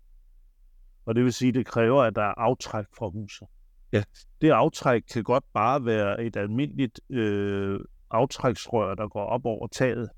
Og 1.06 1.16
det 1.16 1.24
vil 1.24 1.34
sige, 1.34 1.50
at 1.50 1.56
det 1.56 1.66
kræver, 1.66 2.04
at 2.04 2.16
der 2.16 2.22
er 2.22 2.34
aftræk 2.38 2.86
fra 2.98 3.10
huset. 3.10 3.48
Ja. 3.94 4.04
Det 4.42 4.50
aftræk 4.50 5.02
kan 5.14 5.24
godt 5.24 5.44
bare 5.54 5.86
være 5.86 6.24
et 6.24 6.36
almindeligt 6.36 7.00
øh, 7.10 7.80
aftræksrør, 8.12 8.96
der 8.96 9.08
går 9.08 9.26
op 9.26 9.46
over 9.46 9.68
taget, 9.68 10.10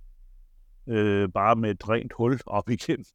øh, 0.87 1.30
bare 1.30 1.56
med 1.56 1.71
et 1.71 1.90
rent 1.90 2.13
hul 2.13 2.40
op 2.45 2.69
igen. 2.69 3.06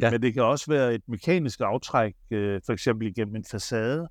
Ja. 0.00 0.10
Men 0.10 0.22
det 0.22 0.34
kan 0.34 0.42
også 0.42 0.70
være 0.70 0.94
et 0.94 1.02
mekanisk 1.08 1.60
aftræk, 1.60 2.14
øh, 2.30 2.60
for 2.66 2.72
eksempel 2.72 3.08
igennem 3.08 3.36
en 3.36 3.44
facade, 3.44 4.08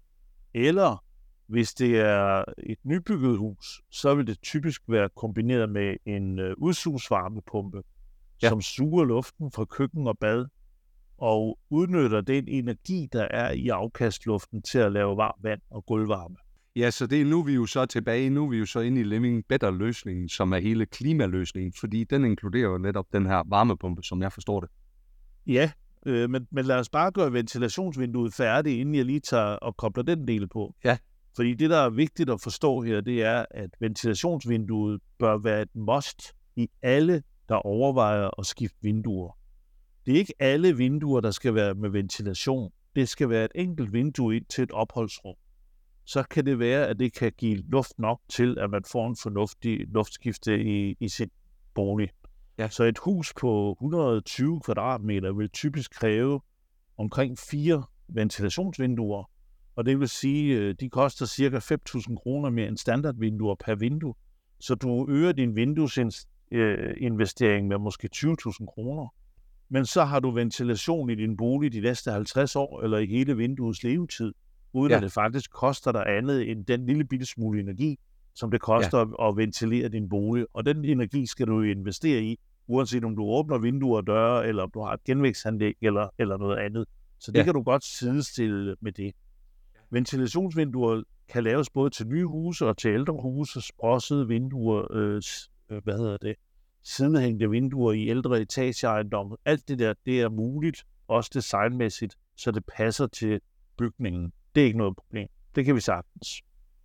eller 0.53 1.03
hvis 1.47 1.73
det 1.73 1.99
er 1.99 2.43
et 2.63 2.77
nybygget 2.83 3.37
hus, 3.37 3.81
så 3.91 4.15
vil 4.15 4.27
det 4.27 4.41
typisk 4.41 4.81
være 4.87 5.09
kombineret 5.15 5.69
med 5.69 5.95
en 6.05 6.39
øh, 6.39 6.55
udsugsvarmepumpe, 6.57 7.81
ja. 8.41 8.49
som 8.49 8.61
suger 8.61 9.05
luften 9.05 9.51
fra 9.51 9.65
køkken 9.65 10.07
og 10.07 10.17
bad, 10.17 10.45
og 11.17 11.59
udnytter 11.69 12.21
den 12.21 12.47
energi, 12.47 13.07
der 13.13 13.23
er 13.23 13.51
i 13.51 13.69
afkastluften 13.69 14.61
til 14.61 14.77
at 14.77 14.91
lave 14.91 15.17
varmt 15.17 15.43
vand 15.43 15.61
og 15.69 15.85
gulvvarme. 15.85 16.35
Ja, 16.75 16.91
så 16.91 17.07
det 17.07 17.21
er 17.21 17.25
nu 17.25 17.43
vi 17.43 17.53
jo 17.53 17.65
så 17.65 17.85
tilbage, 17.85 18.29
nu 18.29 18.45
er 18.45 18.49
vi 18.49 18.57
jo 18.57 18.65
så 18.65 18.79
inde 18.79 19.01
i 19.01 19.03
Living 19.03 19.45
Better-løsningen, 19.49 20.29
som 20.29 20.53
er 20.53 20.57
hele 20.57 20.85
klimaløsningen, 20.85 21.73
fordi 21.79 22.03
den 22.03 22.25
inkluderer 22.25 22.69
jo 22.69 22.77
netop 22.77 23.05
den 23.13 23.25
her 23.25 23.43
varmepumpe, 23.49 24.03
som 24.03 24.21
jeg 24.21 24.33
forstår 24.33 24.59
det. 24.59 24.69
Ja, 25.47 25.71
øh, 26.05 26.29
men, 26.29 26.47
men 26.51 26.65
lad 26.65 26.75
os 26.75 26.89
bare 26.89 27.11
gøre 27.11 27.33
ventilationsvinduet 27.33 28.33
færdigt, 28.33 28.79
inden 28.79 28.95
jeg 28.95 29.05
lige 29.05 29.19
tager 29.19 29.43
og 29.43 29.77
kobler 29.77 30.03
den 30.03 30.27
del 30.27 30.47
på. 30.47 30.75
Ja. 30.83 30.97
Fordi 31.35 31.53
det, 31.53 31.69
der 31.69 31.77
er 31.77 31.89
vigtigt 31.89 32.29
at 32.29 32.41
forstå 32.41 32.81
her, 32.81 33.01
det 33.01 33.23
er, 33.23 33.45
at 33.51 33.69
ventilationsvinduet 33.79 35.01
bør 35.19 35.37
være 35.37 35.61
et 35.61 35.75
must 35.75 36.33
i 36.55 36.69
alle, 36.81 37.23
der 37.49 37.55
overvejer 37.55 38.39
at 38.39 38.45
skifte 38.45 38.77
vinduer. 38.81 39.37
Det 40.05 40.13
er 40.13 40.17
ikke 40.17 40.33
alle 40.39 40.77
vinduer, 40.77 41.21
der 41.21 41.31
skal 41.31 41.55
være 41.55 41.73
med 41.73 41.89
ventilation. 41.89 42.71
Det 42.95 43.09
skal 43.09 43.29
være 43.29 43.45
et 43.45 43.51
enkelt 43.55 43.93
vindue 43.93 44.35
ind 44.35 44.45
til 44.45 44.63
et 44.63 44.71
opholdsrum 44.71 45.35
så 46.05 46.23
kan 46.23 46.45
det 46.45 46.59
være, 46.59 46.87
at 46.87 46.99
det 46.99 47.13
kan 47.13 47.31
give 47.37 47.57
luft 47.57 47.99
nok 47.99 48.21
til, 48.29 48.57
at 48.59 48.69
man 48.69 48.83
får 48.91 49.07
en 49.07 49.17
fornuftig 49.23 49.87
luftskifte 49.87 50.63
i, 50.63 50.95
i 50.99 51.07
sin 51.07 51.29
bolig. 51.73 52.09
Ja. 52.57 52.69
Så 52.69 52.83
et 52.83 52.97
hus 52.97 53.33
på 53.41 53.71
120 53.71 54.59
kvadratmeter 54.59 55.33
vil 55.33 55.49
typisk 55.49 55.91
kræve 55.91 56.41
omkring 56.97 57.37
fire 57.37 57.83
ventilationsvinduer, 58.07 59.29
og 59.75 59.85
det 59.85 59.99
vil 59.99 60.09
sige, 60.09 60.57
øh, 60.57 60.75
de 60.79 60.89
koster 60.89 61.25
ca. 61.25 61.57
5.000 61.57 62.15
kroner 62.15 62.49
mere 62.49 62.67
end 62.67 62.77
standardvinduer 62.77 63.55
per 63.55 63.75
vindue. 63.75 64.13
Så 64.59 64.75
du 64.75 65.07
øger 65.09 65.31
din 65.31 65.55
vinduesinvestering 65.55 67.67
med 67.67 67.77
måske 67.77 68.09
20.000 68.15 68.65
kroner. 68.65 69.07
Men 69.69 69.85
så 69.85 70.03
har 70.03 70.19
du 70.19 70.31
ventilation 70.31 71.09
i 71.09 71.15
din 71.15 71.37
bolig 71.37 71.73
de 71.73 71.81
næste 71.81 72.11
50 72.11 72.55
år, 72.55 72.81
eller 72.81 72.97
i 72.97 73.05
hele 73.05 73.37
vinduets 73.37 73.83
levetid 73.83 74.33
uden 74.73 74.91
ja. 74.91 74.97
at 74.97 75.03
det 75.03 75.11
faktisk 75.11 75.51
koster 75.51 75.91
dig 75.91 76.03
andet 76.07 76.51
end 76.51 76.65
den 76.65 76.85
lille 76.85 77.03
bitte 77.03 77.25
smule 77.25 77.59
energi, 77.59 77.99
som 78.35 78.51
det 78.51 78.61
koster 78.61 78.99
ja. 78.99 79.29
at 79.29 79.37
ventilere 79.37 79.89
din 79.89 80.09
bolig. 80.09 80.45
Og 80.53 80.65
den 80.65 80.85
energi 80.85 81.25
skal 81.25 81.47
du 81.47 81.61
investere 81.61 82.21
i, 82.21 82.39
uanset 82.67 83.03
om 83.03 83.15
du 83.15 83.23
åbner 83.23 83.57
vinduer 83.57 83.97
og 83.97 84.07
døre, 84.07 84.47
eller 84.47 84.63
om 84.63 84.71
du 84.73 84.81
har 84.81 84.93
et 84.93 85.03
genvækstanlæg 85.03 85.73
eller, 85.81 86.07
eller 86.19 86.37
noget 86.37 86.57
andet. 86.57 86.85
Så 87.19 87.31
det 87.31 87.39
ja. 87.39 87.43
kan 87.43 87.53
du 87.53 87.61
godt 87.61 87.83
sidestille 87.83 88.75
med 88.81 88.91
det. 88.91 89.13
Ventilationsvinduer 89.89 91.03
kan 91.29 91.43
laves 91.43 91.69
både 91.69 91.89
til 91.89 92.07
nye 92.07 92.25
huse 92.25 92.65
og 92.65 92.77
til 92.77 92.91
ældre 92.91 93.13
huse, 93.21 93.61
sprossede 93.61 94.27
vinduer, 94.27 94.91
øh, 94.91 95.21
øh, 95.69 95.83
hvad 95.83 95.97
hedder 95.97 96.17
det, 96.17 96.35
sidenhængende 96.83 97.49
vinduer 97.49 97.93
i 97.93 98.07
ældre 98.07 98.41
etageejendomme. 98.41 99.37
Alt 99.45 99.67
det 99.67 99.79
der, 99.79 99.93
det 100.05 100.21
er 100.21 100.29
muligt, 100.29 100.83
også 101.07 101.31
designmæssigt, 101.33 102.15
så 102.37 102.51
det 102.51 102.63
passer 102.77 103.07
til 103.07 103.41
bygningen. 103.77 104.33
Det 104.55 104.61
er 104.61 104.65
ikke 104.65 104.77
noget 104.77 104.95
problem. 104.95 105.27
Det 105.55 105.65
kan 105.65 105.75
vi 105.75 105.81
sagtens. 105.81 106.41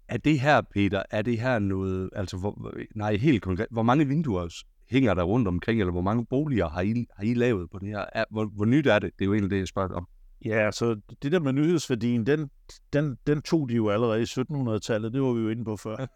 Er 0.08 0.16
det 0.16 0.40
her, 0.40 0.60
Peter, 0.75 1.02
er 1.10 1.22
det 1.22 1.40
her 1.40 1.58
noget, 1.58 2.10
altså, 2.12 2.37
hvor, 2.37 2.75
nej, 2.94 3.16
helt 3.16 3.42
konkret, 3.42 3.66
hvor 3.70 3.82
mange 3.82 4.06
vinduer 4.06 4.48
hænger 4.90 5.14
der 5.14 5.22
rundt 5.22 5.48
omkring, 5.48 5.80
eller 5.80 5.92
hvor 5.92 6.00
mange 6.00 6.26
boliger 6.26 6.68
har 6.68 6.80
I, 6.80 7.06
har 7.16 7.25
I 7.25 7.34
lavet 7.34 7.70
på 7.70 7.78
det 7.78 7.88
her? 7.88 8.04
Er, 8.12 8.25
hvor, 8.30 8.44
hvor 8.44 8.64
nyt 8.64 8.87
er 8.87 8.98
det? 8.98 9.10
Det 9.18 9.25
er 9.25 9.26
jo 9.26 9.32
egentlig 9.32 9.50
det, 9.50 9.58
jeg 9.58 9.68
spørger 9.68 9.94
om. 9.94 10.08
Ja, 10.44 10.70
så 10.70 11.00
det 11.22 11.32
der 11.32 11.40
med 11.40 11.52
nyhedsværdien, 11.52 12.26
den, 12.26 12.50
den, 12.92 13.16
den 13.26 13.42
tog 13.42 13.68
de 13.68 13.75
jo 13.75 13.88
allerede 13.88 14.20
i 14.20 14.25
1700-tallet, 14.25 15.12
det 15.12 15.22
var 15.22 15.32
vi 15.32 15.42
jo 15.42 15.48
inde 15.48 15.64
på 15.64 15.76
før. 15.76 15.96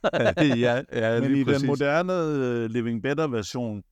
ja, 0.57 0.83
ja, 0.93 1.21
Men 1.21 1.37
i 1.37 1.45
præcis. 1.45 1.61
den 1.61 1.67
moderne 1.67 2.13
uh, 2.13 2.71
Living 2.71 3.03
Better 3.03 3.27
version, 3.27 3.83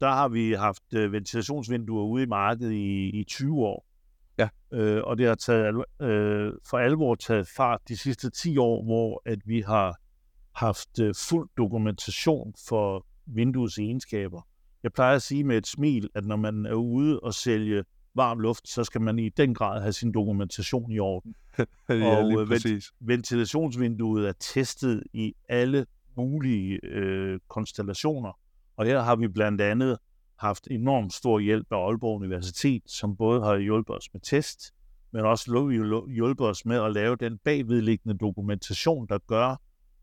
der 0.00 0.08
har 0.08 0.28
vi 0.28 0.52
haft 0.52 0.82
uh, 0.96 1.12
ventilationsvinduer 1.12 2.04
ude 2.04 2.22
i 2.22 2.26
markedet 2.26 2.72
i, 2.72 3.20
i 3.20 3.24
20 3.24 3.56
år. 3.56 3.87
Uh, 4.72 5.00
og 5.04 5.18
det 5.18 5.26
har 5.26 5.34
taget, 5.34 5.74
uh, 5.74 6.58
for 6.70 6.78
alvor 6.78 7.14
taget 7.14 7.48
fart 7.56 7.80
de 7.88 7.96
sidste 7.96 8.30
10 8.30 8.58
år, 8.58 8.84
hvor 8.84 9.22
at 9.26 9.38
vi 9.44 9.60
har 9.60 9.96
haft 10.54 10.98
uh, 11.00 11.10
fuld 11.28 11.48
dokumentation 11.56 12.54
for 12.68 13.06
vinduets 13.26 13.78
egenskaber. 13.78 14.42
Jeg 14.82 14.92
plejer 14.92 15.16
at 15.16 15.22
sige 15.22 15.44
med 15.44 15.56
et 15.56 15.66
smil, 15.66 16.08
at 16.14 16.24
når 16.24 16.36
man 16.36 16.66
er 16.66 16.74
ude 16.74 17.20
og 17.20 17.34
sælge 17.34 17.84
varm 18.14 18.40
luft, 18.40 18.68
så 18.68 18.84
skal 18.84 19.00
man 19.00 19.18
i 19.18 19.28
den 19.28 19.54
grad 19.54 19.80
have 19.80 19.92
sin 19.92 20.12
dokumentation 20.12 20.92
i 20.92 20.98
orden. 20.98 21.34
ja, 21.88 22.16
og 22.16 22.40
øh, 22.40 22.48
præcis. 22.48 22.92
ventilationsvinduet 23.00 24.28
er 24.28 24.32
testet 24.40 25.02
i 25.12 25.34
alle 25.48 25.86
mulige 26.16 26.80
øh, 26.84 27.40
konstellationer. 27.48 28.38
Og 28.76 28.86
her 28.86 29.00
har 29.00 29.16
vi 29.16 29.28
blandt 29.28 29.60
andet 29.60 29.98
haft 30.38 30.68
enormt 30.70 31.12
stor 31.12 31.38
hjælp 31.38 31.66
af 31.70 31.76
Aalborg 31.76 32.16
Universitet, 32.16 32.82
som 32.86 33.16
både 33.16 33.42
har 33.42 33.56
hjulpet 33.56 33.96
os 33.96 34.08
med 34.12 34.20
test, 34.20 34.74
men 35.12 35.24
også 35.24 36.04
hjulpet 36.08 36.46
os 36.46 36.64
med 36.64 36.76
at 36.76 36.92
lave 36.92 37.16
den 37.16 37.38
bagvedliggende 37.38 38.18
dokumentation, 38.18 39.06
der 39.08 39.18
gør, 39.18 39.56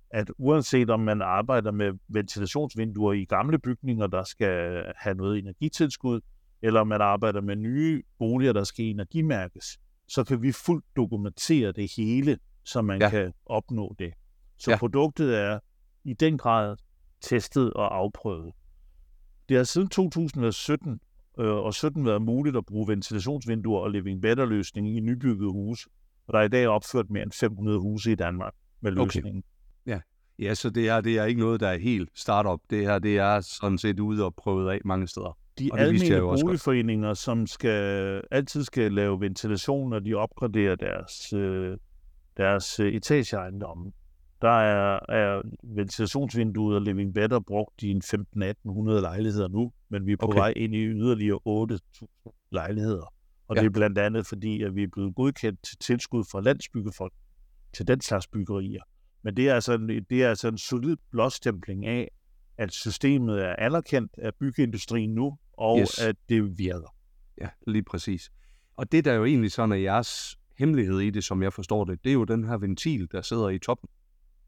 at 0.09 0.31
uanset 0.37 0.89
om 0.89 0.99
man 0.99 1.21
arbejder 1.21 1.71
med 1.71 1.93
ventilationsvinduer 2.07 3.13
i 3.13 3.25
gamle 3.25 3.59
bygninger, 3.59 4.07
der 4.07 4.23
skal 4.23 4.83
have 4.97 5.15
noget 5.15 5.39
energitilskud, 5.39 6.21
eller 6.61 6.79
om 6.79 6.87
man 6.87 7.01
arbejder 7.01 7.41
med 7.41 7.55
nye 7.55 8.03
boliger, 8.19 8.53
der 8.53 8.63
skal 8.63 8.85
energimærkes, 8.85 9.77
så 10.07 10.23
kan 10.23 10.41
vi 10.41 10.51
fuldt 10.51 10.85
dokumentere 10.95 11.71
det 11.71 11.91
hele, 11.97 12.37
så 12.63 12.81
man 12.81 13.01
ja. 13.01 13.09
kan 13.09 13.33
opnå 13.45 13.95
det. 13.99 14.13
Så 14.57 14.71
ja. 14.71 14.77
produktet 14.77 15.37
er 15.37 15.59
i 16.03 16.13
den 16.13 16.37
grad 16.37 16.77
testet 17.21 17.73
og 17.73 17.97
afprøvet. 17.97 18.53
Det 19.49 19.57
har 19.57 19.63
siden 19.63 19.87
2017 19.87 20.99
øh, 21.39 21.47
og 21.47 21.73
17 21.73 22.05
været 22.05 22.21
muligt 22.21 22.57
at 22.57 22.65
bruge 22.65 22.87
ventilationsvinduer 22.87 23.79
og 23.79 23.91
living 23.91 24.21
better 24.21 24.45
løsning 24.45 24.97
i 24.97 24.99
nybyggede 24.99 25.51
huse. 25.51 25.89
Og 26.27 26.33
der 26.33 26.39
er 26.39 26.43
i 26.43 26.49
dag 26.49 26.67
opført 26.67 27.09
mere 27.09 27.23
end 27.23 27.31
500 27.31 27.79
huse 27.79 28.11
i 28.11 28.15
Danmark 28.15 28.53
med 28.81 28.91
løsningen. 28.91 29.43
Okay. 29.85 29.93
Ja. 29.93 29.99
ja, 30.39 30.53
så 30.53 30.69
det 30.69 30.89
er, 30.89 31.01
det 31.01 31.17
er 31.17 31.25
ikke 31.25 31.41
noget, 31.41 31.59
der 31.59 31.67
er 31.67 31.77
helt 31.77 32.09
startup. 32.15 32.59
Det 32.69 32.81
her 32.81 32.99
det 32.99 33.17
er 33.17 33.41
sådan 33.41 33.77
set 33.77 33.99
ude 33.99 34.25
og 34.25 34.35
prøvet 34.35 34.71
af 34.71 34.79
mange 34.85 35.07
steder. 35.07 35.37
De 35.59 35.69
almindelige 35.73 36.19
boligforeninger, 36.19 37.13
som 37.13 37.47
skal, 37.47 38.21
altid 38.31 38.63
skal 38.63 38.93
lave 38.93 39.21
ventilation, 39.21 39.89
når 39.89 39.99
de 39.99 40.13
opgraderer 40.13 40.75
deres, 40.75 41.33
øh, 41.33 41.77
deres 42.37 42.79
øh, 42.79 42.93
etageejendomme, 42.93 43.91
der 44.41 44.59
er, 44.59 44.99
er 45.09 45.41
ventilationsvinduet 45.63 46.75
og 46.75 46.81
Living 46.81 47.13
Better 47.13 47.39
brugt 47.39 47.83
i 47.83 47.91
en 47.91 48.01
15-1800 48.05 48.91
lejligheder 48.91 49.47
nu, 49.47 49.71
men 49.89 50.05
vi 50.05 50.11
er 50.11 50.17
på 50.17 50.25
okay. 50.25 50.37
vej 50.37 50.53
ind 50.55 50.75
i 50.75 50.85
yderligere 50.85 51.39
8.000 52.27 52.49
lejligheder. 52.51 53.13
Og 53.47 53.55
ja. 53.55 53.61
det 53.61 53.67
er 53.67 53.71
blandt 53.71 53.97
andet 53.97 54.27
fordi, 54.27 54.63
at 54.63 54.75
vi 54.75 54.83
er 54.83 54.87
blevet 54.87 55.15
godkendt 55.15 55.63
til 55.63 55.77
tilskud 55.77 56.23
fra 56.31 56.41
Landsbyggefond 56.41 57.11
til 57.73 57.87
den 57.87 58.01
slags 58.01 58.27
byggerier. 58.27 58.81
Men 59.23 59.37
det 59.37 59.49
er 59.49 59.55
altså 59.55 59.73
en, 59.73 59.89
det 59.89 60.23
er 60.23 60.29
altså 60.29 60.47
en 60.47 60.57
solid 60.57 60.95
blåstempling 61.11 61.85
af, 61.85 62.11
at 62.57 62.71
systemet 62.71 63.45
er 63.45 63.55
anerkendt 63.57 64.11
af 64.17 64.35
byggeindustrien 64.35 65.09
nu, 65.09 65.37
og 65.53 65.79
yes. 65.79 65.99
at 65.99 66.15
det 66.29 66.57
virker. 66.57 66.95
Ja, 67.41 67.49
lige 67.67 67.83
præcis. 67.83 68.31
Og 68.75 68.91
det 68.91 69.05
der 69.05 69.11
er 69.11 69.15
jo 69.15 69.25
egentlig 69.25 69.51
sådan, 69.51 69.71
at 69.71 69.81
jeres 69.81 70.37
hemmelighed 70.57 70.99
i 70.99 71.09
det, 71.09 71.23
som 71.23 71.43
jeg 71.43 71.53
forstår 71.53 71.85
det, 71.85 72.03
det 72.03 72.09
er 72.09 72.13
jo 72.13 72.23
den 72.23 72.47
her 72.47 72.57
ventil, 72.57 73.07
der 73.11 73.21
sidder 73.21 73.49
i 73.49 73.59
toppen. 73.59 73.89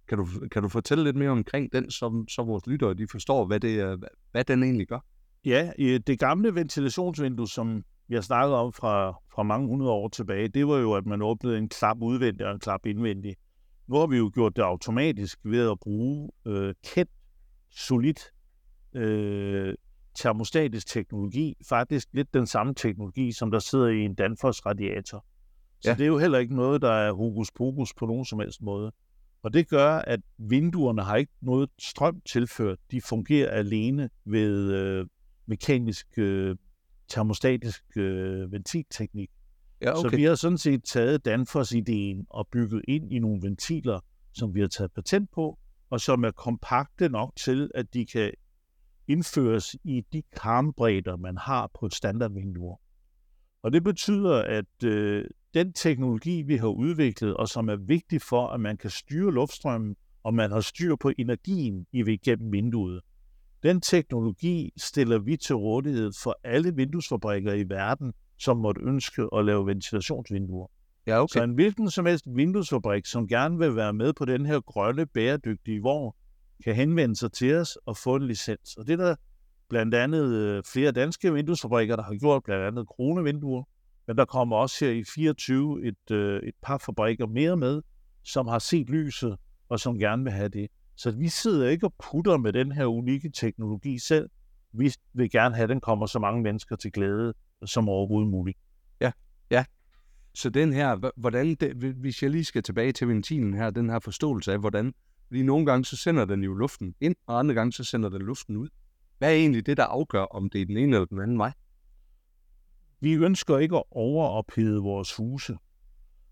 Kan 0.08 0.18
du, 0.18 0.26
kan 0.52 0.62
du 0.62 0.70
fortælle 0.70 1.04
lidt 1.04 1.16
mere 1.16 1.30
omkring 1.30 1.74
den, 1.74 1.92
så, 1.92 2.26
så 2.30 2.44
vores 2.44 2.68
lyttere 2.68 2.94
de 2.94 3.08
forstår, 3.12 3.46
hvad, 3.46 3.60
det 3.60 3.80
er, 3.80 3.98
hvad 4.32 4.44
den 4.44 4.64
egentlig 4.64 4.88
gør? 4.88 5.00
Ja, 5.46 5.72
det 6.08 6.20
gamle 6.20 6.56
ventilationsvindue, 6.56 7.48
som 7.48 7.84
vi 8.08 8.16
har 8.16 8.22
snakket 8.22 8.56
om 8.56 8.74
fra, 8.74 9.12
fra 9.12 9.44
mange 9.44 9.68
hundrede 9.68 9.92
år 9.92 10.08
tilbage, 10.08 10.48
det 10.48 10.68
var 10.68 10.78
jo, 10.78 10.94
at 10.94 11.06
man 11.06 11.22
åbnede 11.22 11.58
en 11.58 11.70
klap 11.70 11.98
udvendig 12.02 12.46
og 12.46 12.54
en 12.54 12.60
klap 12.60 12.86
indvendig. 12.86 13.36
Nu 13.88 13.96
har 13.96 14.08
vi 14.08 14.18
jo 14.18 14.32
gjort 14.34 14.56
det 14.56 14.62
automatisk 14.62 15.40
ved 15.44 15.72
at 15.72 15.80
bruge 15.80 16.30
øh, 16.48 16.74
kendt, 16.84 17.12
solidt 17.72 18.20
øh, 18.96 19.74
termostatisk 20.16 20.88
teknologi, 20.88 21.56
faktisk 21.70 22.08
lidt 22.14 22.34
den 22.34 22.48
samme 22.48 22.74
teknologi, 22.74 23.32
som 23.32 23.52
der 23.52 23.60
sidder 23.60 23.88
i 23.88 24.00
en 24.00 24.16
Danfoss 24.16 24.66
radiator. 24.66 25.26
Så 25.80 25.90
ja. 25.90 25.96
det 25.96 26.04
er 26.04 26.08
jo 26.08 26.18
heller 26.18 26.40
ikke 26.40 26.56
noget, 26.56 26.82
der 26.82 26.92
er 26.92 27.14
hokus 27.14 27.52
pokus 27.52 27.94
på 27.94 28.06
nogen 28.06 28.26
som 28.26 28.40
helst 28.40 28.62
måde. 28.62 28.92
Og 29.48 29.54
det 29.54 29.70
gør, 29.70 29.96
at 29.96 30.20
vinduerne 30.38 31.04
har 31.04 31.16
ikke 31.16 31.32
noget 31.42 31.70
strøm 31.80 32.22
tilført. 32.22 32.78
De 32.92 33.02
fungerer 33.02 33.52
alene 33.52 34.10
ved 34.26 34.74
øh, 34.74 35.06
mekanisk 35.46 36.08
øh, 36.18 36.56
termostatisk 37.08 37.84
øh, 37.98 38.52
ventilteknik. 38.52 39.30
Ja, 39.82 40.00
okay. 40.00 40.10
Så 40.10 40.16
vi 40.16 40.24
har 40.24 40.36
sådan 40.36 40.58
set 40.58 40.84
taget 40.84 41.26
Danfoss-ideen 41.26 42.26
og 42.30 42.48
bygget 42.52 42.82
ind 42.88 43.14
i 43.14 43.20
nogle 43.20 43.42
ventiler, 43.42 44.00
som 44.34 44.56
vi 44.56 44.60
har 44.60 44.68
taget 44.68 44.92
patent 44.92 45.32
på, 45.32 45.60
og 45.90 46.02
som 46.02 46.24
er 46.24 46.32
kompakte 46.32 47.10
nok 47.10 47.34
til, 47.36 47.72
at 47.76 47.94
de 47.94 48.06
kan 48.06 48.32
indføres 49.08 49.76
i 49.84 50.04
de 50.14 50.24
karmbredder, 50.36 51.18
man 51.18 51.38
har 51.38 51.72
på 51.80 51.90
standardvinduer. 51.90 52.76
Og 53.62 53.74
det 53.74 53.84
betyder, 53.84 54.42
at 54.42 54.84
øh, 54.84 55.26
den 55.54 55.74
teknologi, 55.74 56.42
vi 56.42 56.56
har 56.56 56.68
udviklet, 56.68 57.34
og 57.34 57.48
som 57.48 57.70
er 57.70 57.76
vigtig 57.76 58.22
for, 58.22 58.48
at 58.48 58.60
man 58.60 58.78
kan 58.78 58.90
styre 58.90 59.34
luftstrømmen, 59.34 59.96
og 60.24 60.34
man 60.34 60.52
har 60.52 60.62
styr 60.62 60.96
på 60.96 61.12
energien 61.18 61.86
i 61.94 62.18
gennem 62.18 62.52
vinduet, 62.52 63.02
den 63.64 63.82
teknologi 63.82 64.72
stiller 64.78 65.20
vi 65.20 65.38
til 65.38 65.56
rådighed 65.56 66.12
for 66.24 66.40
alle 66.44 66.76
vinduesfabrikker 66.76 67.54
i 67.54 67.64
verden, 67.64 68.14
som 68.40 68.58
måtte 68.58 68.82
ønske 68.82 69.28
at 69.36 69.46
lave 69.46 69.66
ventilationsvinduer. 69.66 70.68
Ja, 71.08 71.22
okay. 71.22 71.40
Så 71.40 71.44
en 71.44 71.54
hvilken 71.54 71.92
som 71.92 72.06
helst 72.06 72.26
vinduesfabrik, 72.36 73.06
som 73.06 73.28
gerne 73.28 73.58
vil 73.58 73.76
være 73.76 73.94
med 73.94 74.14
på 74.14 74.26
den 74.26 74.46
her 74.46 74.60
grønne, 74.60 75.06
bæredygtige 75.06 75.82
vogn, 75.82 76.14
kan 76.64 76.76
henvende 76.76 77.16
sig 77.16 77.32
til 77.32 77.56
os 77.56 77.78
og 77.86 77.98
få 77.98 78.16
en 78.16 78.28
licens. 78.28 78.76
Og 78.78 78.88
det 78.88 78.94
er 78.94 79.06
der 79.06 79.16
blandt 79.70 79.96
andet 79.96 80.34
øh, 80.34 80.64
flere 80.74 80.92
danske 80.92 81.34
vinduesfabrikker, 81.34 81.96
der 81.96 82.04
har 82.04 82.16
gjort, 82.16 82.44
blandt 82.44 82.64
andet 82.66 82.88
kronevinduer. 82.88 83.64
Men 84.08 84.18
der 84.18 84.26
kommer 84.26 84.56
også 84.56 84.86
her 84.86 84.92
i 84.92 85.04
24 85.04 85.88
et, 85.88 86.12
øh, 86.12 86.44
et 86.44 86.56
par 86.62 86.78
fabrikker 86.78 87.26
mere 87.26 87.58
med, 87.58 87.82
som 88.24 88.48
har 88.48 88.60
set 88.60 88.90
lyset 88.90 89.38
og 89.70 89.80
som 89.80 90.00
gerne 90.00 90.24
vil 90.24 90.34
have 90.34 90.50
det. 90.50 90.68
Så 90.96 91.12
vi 91.12 91.30
sidder 91.30 91.70
ikke 91.70 91.86
og 91.86 91.94
putter 92.12 92.38
med 92.38 92.54
den 92.54 92.72
her 92.72 92.86
unikke 92.86 93.30
teknologi 93.30 94.00
selv. 94.00 94.30
Vi 94.74 94.94
vil 95.14 95.30
gerne 95.30 95.56
have, 95.56 95.64
at 95.64 95.70
den 95.70 95.82
kommer 95.82 96.06
så 96.06 96.20
mange 96.20 96.42
mennesker 96.44 96.76
til 96.76 96.92
glæde 96.92 97.34
som 97.66 97.90
overhovedet 97.90 98.32
muligt. 98.32 98.58
Ja, 99.02 99.12
ja. 99.52 99.66
Så 100.36 100.50
den 100.50 100.74
her, 100.74 101.12
hvordan, 101.16 101.56
det, 101.56 101.74
hvis 101.76 102.24
jeg 102.24 102.32
lige 102.32 102.46
skal 102.46 102.64
tilbage 102.64 102.92
til 102.92 103.08
ventilen 103.08 103.54
her, 103.54 103.70
den 103.70 103.90
her 103.90 104.00
forståelse 104.00 104.52
af, 104.54 104.60
hvordan, 104.60 104.94
fordi 105.28 105.44
nogle 105.44 105.66
gange 105.66 105.86
så 105.86 105.98
sender 105.98 106.26
den 106.26 106.44
jo 106.44 106.54
luften 106.54 106.96
ind, 107.02 107.16
og 107.28 107.40
andre 107.40 107.56
gange 107.56 107.74
så 107.74 107.84
sender 107.84 108.10
den 108.10 108.22
luften 108.22 108.58
ud. 108.58 108.68
Hvad 109.18 109.30
er 109.30 109.36
egentlig 109.36 109.66
det, 109.66 109.78
der 109.78 109.84
afgør, 109.84 110.24
om 110.24 110.50
det 110.50 110.62
er 110.62 110.66
den 110.66 110.78
ene 110.78 110.96
eller 110.96 111.06
den 111.06 111.22
anden 111.22 111.38
vej? 111.38 111.52
Vi 113.00 113.14
ønsker 113.14 113.58
ikke 113.58 113.78
at 113.78 113.84
overophede 113.92 114.82
vores 114.82 115.16
huse. 115.16 115.58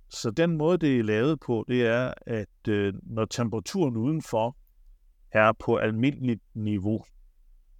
Så 0.09 0.31
den 0.31 0.57
måde, 0.57 0.77
det 0.77 0.99
er 0.99 1.03
lavet 1.03 1.39
på, 1.39 1.65
det 1.67 1.85
er, 1.85 2.13
at 2.25 2.67
øh, 2.67 2.93
når 3.03 3.25
temperaturen 3.25 3.97
udenfor 3.97 4.57
er 5.31 5.51
på 5.59 5.75
almindeligt 5.75 6.41
niveau, 6.53 7.03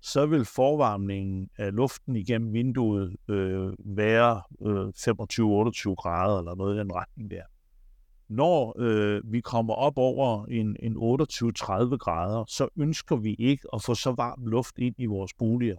så 0.02 0.26
vil 0.26 0.46
forvarmningen 0.46 1.50
af 1.58 1.76
luften 1.76 2.16
igennem 2.16 2.54
vinduet 2.54 3.16
øh, 3.30 3.74
være 3.80 4.42
øh, 4.62 4.88
25-28 4.88 5.96
grader 5.96 6.40
eller 6.40 6.56
noget 6.56 6.76
i 6.76 6.80
den 6.80 6.94
retning 6.94 7.32
der. 7.32 7.44
når 8.30 8.76
øh, 8.80 9.22
vi 9.32 9.42
kommer 9.42 9.74
op 9.74 9.98
over 9.98 10.46
en, 10.46 10.76
en 10.80 10.98
28-30 10.98 11.98
grader, 11.98 12.46
så 12.48 12.68
ønsker 12.78 13.16
vi 13.16 13.34
ikke 13.34 13.68
at 13.74 13.82
få 13.82 13.96
så 13.96 14.12
varm 14.12 14.46
luft 14.46 14.78
ind 14.78 14.96
i 14.98 15.06
vores 15.06 15.34
boliger. 15.34 15.78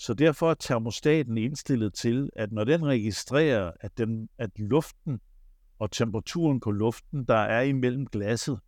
Så 0.00 0.14
derfor 0.14 0.50
er 0.50 0.54
termostaten 0.54 1.38
indstillet 1.38 1.94
til, 1.94 2.30
at 2.36 2.52
når 2.52 2.64
den 2.64 2.86
registrerer, 2.86 3.72
at, 3.80 3.98
den, 3.98 4.28
at 4.38 4.50
luften 4.58 5.20
og 5.78 5.90
temperaturen 5.90 6.60
på 6.60 6.70
luften, 6.70 7.24
der 7.24 7.34
er 7.34 7.60
imellem 7.62 8.06
glasset, 8.06 8.60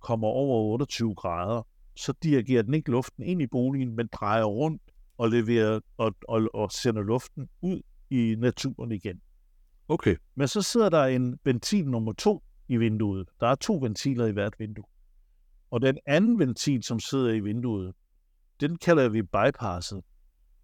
kommer 0.00 0.28
over 0.28 0.72
28 0.72 1.14
grader, 1.14 1.62
så 1.96 2.14
dirigerer 2.22 2.62
den 2.62 2.74
ikke 2.74 2.90
luften 2.90 3.22
ind 3.22 3.42
i 3.42 3.46
boligen, 3.46 3.96
men 3.96 4.08
drejer 4.12 4.44
rundt 4.44 4.82
og, 5.18 5.30
leverer, 5.30 5.80
og, 5.96 6.14
og, 6.28 6.48
og 6.54 6.72
sender 6.72 7.02
luften 7.02 7.48
ud 7.60 7.82
i 8.10 8.34
naturen 8.38 8.92
igen. 8.92 9.20
Okay. 9.88 10.16
Men 10.34 10.48
så 10.48 10.62
sidder 10.62 10.88
der 10.88 11.04
en 11.04 11.38
ventil 11.44 11.88
nummer 11.88 12.12
to 12.12 12.42
i 12.68 12.76
vinduet. 12.76 13.28
Der 13.40 13.46
er 13.46 13.54
to 13.54 13.78
ventiler 13.82 14.26
i 14.26 14.32
hvert 14.32 14.54
vindue. 14.58 14.84
Og 15.70 15.80
den 15.82 15.98
anden 16.06 16.38
ventil, 16.38 16.82
som 16.82 17.00
sidder 17.00 17.32
i 17.32 17.40
vinduet, 17.40 17.94
den 18.60 18.76
kalder 18.76 19.08
vi 19.08 19.22
bypasset. 19.22 20.02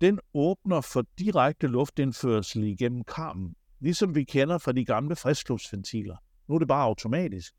Den 0.01 0.21
åbner 0.35 0.81
for 0.81 1.05
direkte 1.19 1.67
luftindførsel 1.67 2.65
igennem 2.65 3.05
karmen, 3.05 3.55
ligesom 3.81 4.15
vi 4.15 4.25
kender 4.25 4.59
fra 4.59 4.73
de 4.73 4.85
gamle 4.85 5.17
friskluftsventiler. 5.17 6.17
Nu 6.49 6.55
er 6.55 6.59
det 6.59 6.69
bare 6.69 6.85
automatisk. 6.85 7.55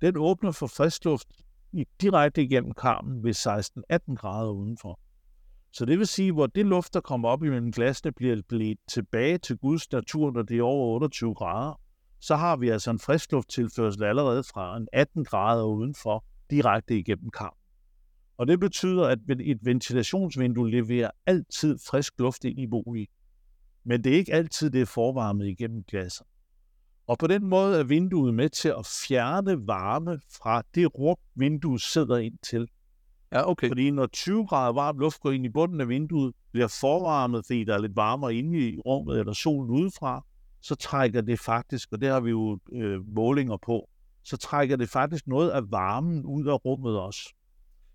Den 0.00 0.16
åbner 0.16 0.50
for 0.50 0.66
friskluft 0.66 1.28
direkte 2.00 2.42
igennem 2.42 2.72
karmen 2.72 3.24
ved 3.24 3.34
16-18 3.34 4.14
grader 4.14 4.50
udenfor. 4.50 5.00
Så 5.72 5.84
det 5.84 5.98
vil 5.98 6.06
sige, 6.06 6.32
hvor 6.32 6.46
det 6.46 6.66
luft, 6.66 6.94
der 6.94 7.00
kommer 7.00 7.28
op 7.28 7.42
imellem 7.42 7.72
glasene, 7.72 8.12
bliver 8.12 8.42
blevet 8.48 8.78
tilbage 8.88 9.38
til 9.38 9.56
Guds 9.56 9.92
natur, 9.92 10.30
når 10.30 10.42
det 10.42 10.58
er 10.58 10.62
over 10.62 10.94
28 10.94 11.34
grader, 11.34 11.80
så 12.20 12.36
har 12.36 12.56
vi 12.56 12.68
altså 12.68 12.90
en 12.90 12.98
friskluftstilførsel 12.98 14.04
allerede 14.04 14.42
fra 14.42 14.76
en 14.76 14.88
18 14.92 15.24
grader 15.24 15.64
udenfor, 15.64 16.24
direkte 16.50 16.98
igennem 16.98 17.30
karmen. 17.30 17.59
Og 18.40 18.46
det 18.46 18.60
betyder, 18.60 19.06
at 19.06 19.18
et 19.40 19.58
ventilationsvindue 19.62 20.70
leverer 20.70 21.10
altid 21.26 21.78
frisk 21.90 22.12
luft 22.18 22.44
ind 22.44 22.60
i 22.60 22.66
boligen. 22.66 23.06
Men 23.84 24.04
det 24.04 24.12
er 24.12 24.16
ikke 24.16 24.32
altid, 24.32 24.70
det 24.70 24.80
er 24.80 24.86
forvarmet 24.86 25.46
igennem 25.46 25.82
glasset. 25.82 26.26
Og 27.06 27.18
på 27.18 27.26
den 27.26 27.46
måde 27.46 27.78
er 27.78 27.84
vinduet 27.84 28.34
med 28.34 28.48
til 28.48 28.68
at 28.68 28.86
fjerne 29.08 29.66
varme 29.66 30.20
fra 30.36 30.62
det 30.74 30.98
rum, 30.98 31.16
vinduet 31.34 31.80
sidder 31.80 32.16
ind 32.16 32.38
til. 32.42 32.68
Ja, 33.32 33.50
okay. 33.50 33.68
Fordi 33.68 33.90
når 33.90 34.06
20 34.06 34.46
grader 34.46 34.72
varm 34.72 34.98
luft 34.98 35.20
går 35.20 35.30
ind 35.30 35.46
i 35.46 35.48
bunden 35.48 35.80
af 35.80 35.88
vinduet, 35.88 36.34
bliver 36.52 36.68
forvarmet, 36.80 37.46
fordi 37.46 37.64
der 37.64 37.74
er 37.74 37.78
lidt 37.78 37.96
varmere 37.96 38.34
inde 38.34 38.58
i 38.58 38.78
rummet 38.78 39.18
eller 39.18 39.32
solen 39.32 39.70
udefra, 39.70 40.24
så 40.60 40.74
trækker 40.74 41.20
det 41.20 41.40
faktisk, 41.40 41.92
og 41.92 42.00
det 42.00 42.08
har 42.08 42.20
vi 42.20 42.30
jo 42.30 42.58
øh, 42.72 43.14
målinger 43.14 43.56
på, 43.56 43.88
så 44.22 44.36
trækker 44.36 44.76
det 44.76 44.88
faktisk 44.88 45.26
noget 45.26 45.50
af 45.50 45.70
varmen 45.70 46.26
ud 46.26 46.46
af 46.46 46.64
rummet 46.64 46.98
også. 47.00 47.34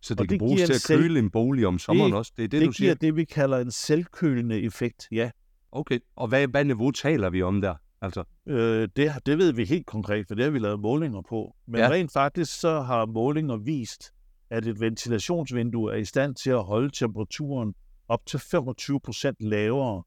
Så 0.05 0.13
det, 0.13 0.19
og 0.21 0.27
kan 0.27 0.29
det 0.29 0.39
bruges 0.39 0.61
til 0.61 0.73
at 0.73 0.81
selv... 0.81 1.01
køle 1.01 1.19
en 1.19 1.29
bolig 1.29 1.67
om 1.67 1.79
sommeren 1.79 2.11
det, 2.11 2.17
også? 2.17 2.31
Det 2.37 2.43
er 2.43 2.47
det, 2.47 2.61
det, 2.61 2.67
du 2.67 2.71
siger? 2.71 2.93
Det 2.93 2.99
giver 2.99 3.11
det, 3.11 3.17
vi 3.17 3.23
kalder 3.23 3.57
en 3.57 3.71
selvkølende 3.71 4.61
effekt, 4.61 5.07
ja. 5.11 5.29
Okay, 5.71 5.99
og 6.15 6.27
hvad, 6.27 6.47
hvad 6.47 6.65
niveau 6.65 6.91
taler 6.91 7.29
vi 7.29 7.41
om 7.41 7.61
der? 7.61 7.75
Altså? 8.01 8.23
Øh, 8.47 8.89
det, 8.95 9.11
det 9.25 9.37
ved 9.37 9.53
vi 9.53 9.65
helt 9.65 9.85
konkret, 9.85 10.27
for 10.27 10.35
det 10.35 10.43
har 10.43 10.51
vi 10.51 10.59
lavet 10.59 10.79
målinger 10.79 11.21
på. 11.29 11.55
Men 11.67 11.81
ja. 11.81 11.89
rent 11.89 12.11
faktisk 12.11 12.59
så 12.59 12.81
har 12.81 13.05
målinger 13.05 13.57
vist, 13.57 14.13
at 14.49 14.67
et 14.67 14.79
ventilationsvindue 14.79 15.93
er 15.93 15.97
i 15.97 16.05
stand 16.05 16.35
til 16.35 16.49
at 16.49 16.63
holde 16.63 16.89
temperaturen 16.89 17.73
op 18.07 18.25
til 18.25 18.39
25 18.39 18.99
procent 18.99 19.37
lavere 19.39 20.03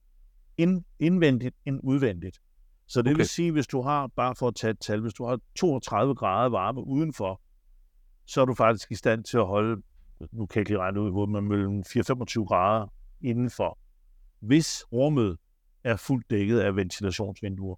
ind, 0.57 0.85
indvendigt 0.99 1.57
end 1.67 1.81
udvendigt. 1.83 2.39
Så 2.87 3.03
det 3.03 3.11
okay. 3.11 3.17
vil 3.17 3.29
sige, 3.29 3.53
hvis 3.53 3.67
du 3.67 3.83
har, 3.83 4.07
bare 4.17 4.35
for 4.35 4.49
at 4.49 4.55
tage 4.55 4.71
et 4.71 4.81
tal, 4.81 5.01
hvis 5.01 5.15
du 5.15 5.25
har 5.25 5.39
32 5.59 6.15
grader 6.15 6.49
varme 6.49 6.87
udenfor, 6.87 7.41
så 8.27 8.41
er 8.41 8.45
du 8.45 8.55
faktisk 8.55 8.91
i 8.91 8.95
stand 8.95 9.25
til 9.25 9.37
at 9.37 9.47
holde, 9.47 9.83
nu 10.33 10.47
kan 10.47 10.59
jeg 10.59 10.61
ikke 10.61 10.71
lige 10.71 10.79
regne 10.79 11.01
ud, 11.01 11.11
hvor 11.11 11.27
mellem 11.27 11.81
4-25 11.81 12.45
grader 12.45 12.87
indenfor, 13.21 13.79
hvis 14.41 14.85
rummet 14.93 15.39
er 15.85 15.97
fuldt 15.97 16.31
dækket 16.31 16.61
af 16.61 16.77
ventilationsvinduer. 16.77 17.77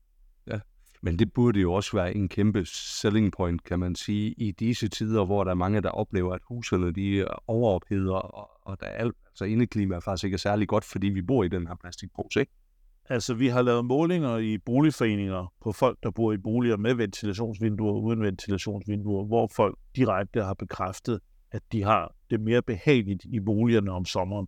Men 1.03 1.19
det 1.19 1.33
burde 1.33 1.61
jo 1.61 1.73
også 1.73 1.97
være 1.97 2.15
en 2.15 2.29
kæmpe 2.29 2.65
selling 2.65 3.33
point, 3.33 3.65
kan 3.65 3.79
man 3.79 3.95
sige, 3.95 4.33
i 4.33 4.51
disse 4.51 4.89
tider, 4.89 5.25
hvor 5.25 5.45
der 5.45 5.51
er 5.51 5.55
mange, 5.55 5.81
der 5.81 5.89
oplever, 5.89 6.35
at 6.35 6.41
husene 6.49 6.93
de 6.93 7.27
overopheder, 7.47 8.15
og, 8.15 8.51
og 8.63 8.81
der 8.81 8.87
er 8.87 8.93
alt, 8.93 9.15
altså 9.27 9.45
indeklima 9.45 9.95
er 9.95 10.01
faktisk 10.01 10.25
ikke 10.25 10.39
særlig 10.39 10.69
godt, 10.69 10.85
fordi 10.85 11.07
vi 11.07 11.23
bor 11.23 11.45
i 11.45 11.49
den 11.49 11.67
her 11.67 11.75
plastikpose, 11.75 12.41
ikke? 12.41 12.53
Altså, 13.05 13.35
vi 13.35 13.49
har 13.49 13.63
lavet 13.63 13.85
målinger 13.85 14.39
i 14.39 14.59
boligforeninger 14.59 15.53
på 15.61 15.73
folk, 15.73 15.99
der 16.03 16.11
bor 16.11 16.33
i 16.33 16.39
boliger 16.39 16.77
med 16.77 16.95
ventilationsvinduer 16.95 17.93
og 17.93 18.03
uden 18.03 18.23
ventilationsvinduer, 18.23 19.25
hvor 19.25 19.51
folk 19.57 19.79
direkte 19.97 20.43
har 20.43 20.55
bekræftet, 20.55 21.21
at 21.53 21.63
de 21.73 21.83
har 21.83 22.15
det 22.31 22.41
mere 22.41 22.63
behageligt 22.63 23.25
i 23.25 23.41
boligerne 23.41 23.91
om 23.91 24.05
sommeren, 24.05 24.47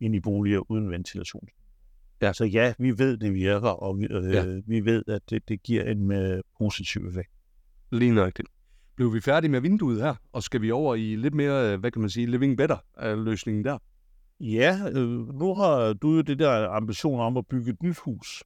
end 0.00 0.14
i 0.14 0.20
boliger 0.20 0.70
uden 0.70 0.90
ventilation. 0.90 1.48
Ja. 2.22 2.32
Så 2.32 2.44
ja, 2.44 2.74
vi 2.78 2.98
ved, 2.98 3.16
det 3.16 3.34
virker, 3.34 3.68
og 3.68 3.98
vi, 3.98 4.06
øh, 4.10 4.32
ja. 4.32 4.60
vi 4.66 4.84
ved, 4.84 5.02
at 5.08 5.30
det, 5.30 5.48
det 5.48 5.62
giver 5.62 5.84
en 5.84 6.12
øh, 6.12 6.42
positiv 6.58 7.06
effekt. 7.06 7.30
Lige 7.92 8.14
nøjagtigt. 8.14 8.48
Blev 8.96 9.14
vi 9.14 9.20
færdige 9.20 9.50
med 9.50 9.60
vinduet 9.60 10.02
her, 10.02 10.14
og 10.32 10.42
skal 10.42 10.62
vi 10.62 10.70
over 10.70 10.94
i 10.94 11.16
lidt 11.16 11.34
mere, 11.34 11.72
øh, 11.72 11.80
hvad 11.80 11.90
kan 11.90 12.00
man 12.00 12.10
sige, 12.10 12.26
living 12.26 12.56
better-løsningen 12.56 13.64
der? 13.64 13.78
Ja, 14.40 14.78
øh, 14.92 15.38
nu 15.38 15.54
har 15.54 15.92
du 15.92 16.14
jo 16.14 16.20
det 16.20 16.38
der 16.38 16.68
ambition 16.68 17.20
om 17.20 17.36
at 17.36 17.46
bygge 17.46 17.70
et 17.70 17.82
nyt 17.82 17.98
hus. 17.98 18.44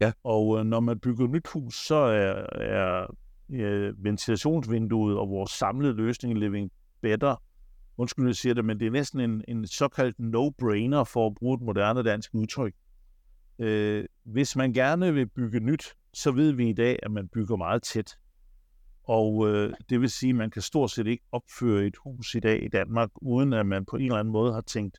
Ja. 0.00 0.12
Og 0.24 0.58
øh, 0.58 0.64
når 0.64 0.80
man 0.80 0.98
bygger 0.98 1.24
et 1.24 1.30
nyt 1.30 1.48
hus, 1.48 1.74
så 1.86 1.94
er, 1.94 2.46
er 2.52 3.06
ja, 3.50 3.92
ventilationsvinduet 3.98 5.18
og 5.18 5.28
vores 5.28 5.50
samlede 5.50 5.92
løsning 5.92 6.38
Living 6.38 6.70
Better, 7.00 7.36
undskyld, 7.96 8.26
jeg 8.26 8.36
siger 8.36 8.54
det, 8.54 8.64
men 8.64 8.80
det 8.80 8.86
er 8.86 8.90
næsten 8.90 9.20
en, 9.20 9.44
en 9.48 9.66
såkaldt 9.66 10.16
no-brainer 10.18 11.04
for 11.04 11.26
at 11.26 11.34
bruge 11.34 11.54
et 11.54 11.60
moderne 11.60 12.02
dansk 12.02 12.30
udtryk. 12.34 12.74
Øh, 13.58 14.04
hvis 14.24 14.56
man 14.56 14.72
gerne 14.72 15.14
vil 15.14 15.26
bygge 15.26 15.60
nyt, 15.60 15.94
så 16.14 16.30
ved 16.30 16.52
vi 16.52 16.68
i 16.68 16.72
dag, 16.72 16.98
at 17.02 17.10
man 17.10 17.28
bygger 17.28 17.56
meget 17.56 17.82
tæt. 17.82 18.16
Og 19.04 19.48
øh, 19.48 19.74
det 19.88 20.00
vil 20.00 20.10
sige, 20.10 20.30
at 20.30 20.36
man 20.36 20.50
kan 20.50 20.62
stort 20.62 20.90
set 20.90 21.06
ikke 21.06 21.24
opføre 21.32 21.86
et 21.86 21.96
hus 22.04 22.34
i 22.34 22.40
dag 22.40 22.62
i 22.62 22.68
Danmark, 22.68 23.10
uden 23.22 23.52
at 23.52 23.66
man 23.66 23.84
på 23.84 23.96
en 23.96 24.02
eller 24.02 24.18
anden 24.18 24.32
måde 24.32 24.52
har 24.52 24.60
tænkt 24.60 24.98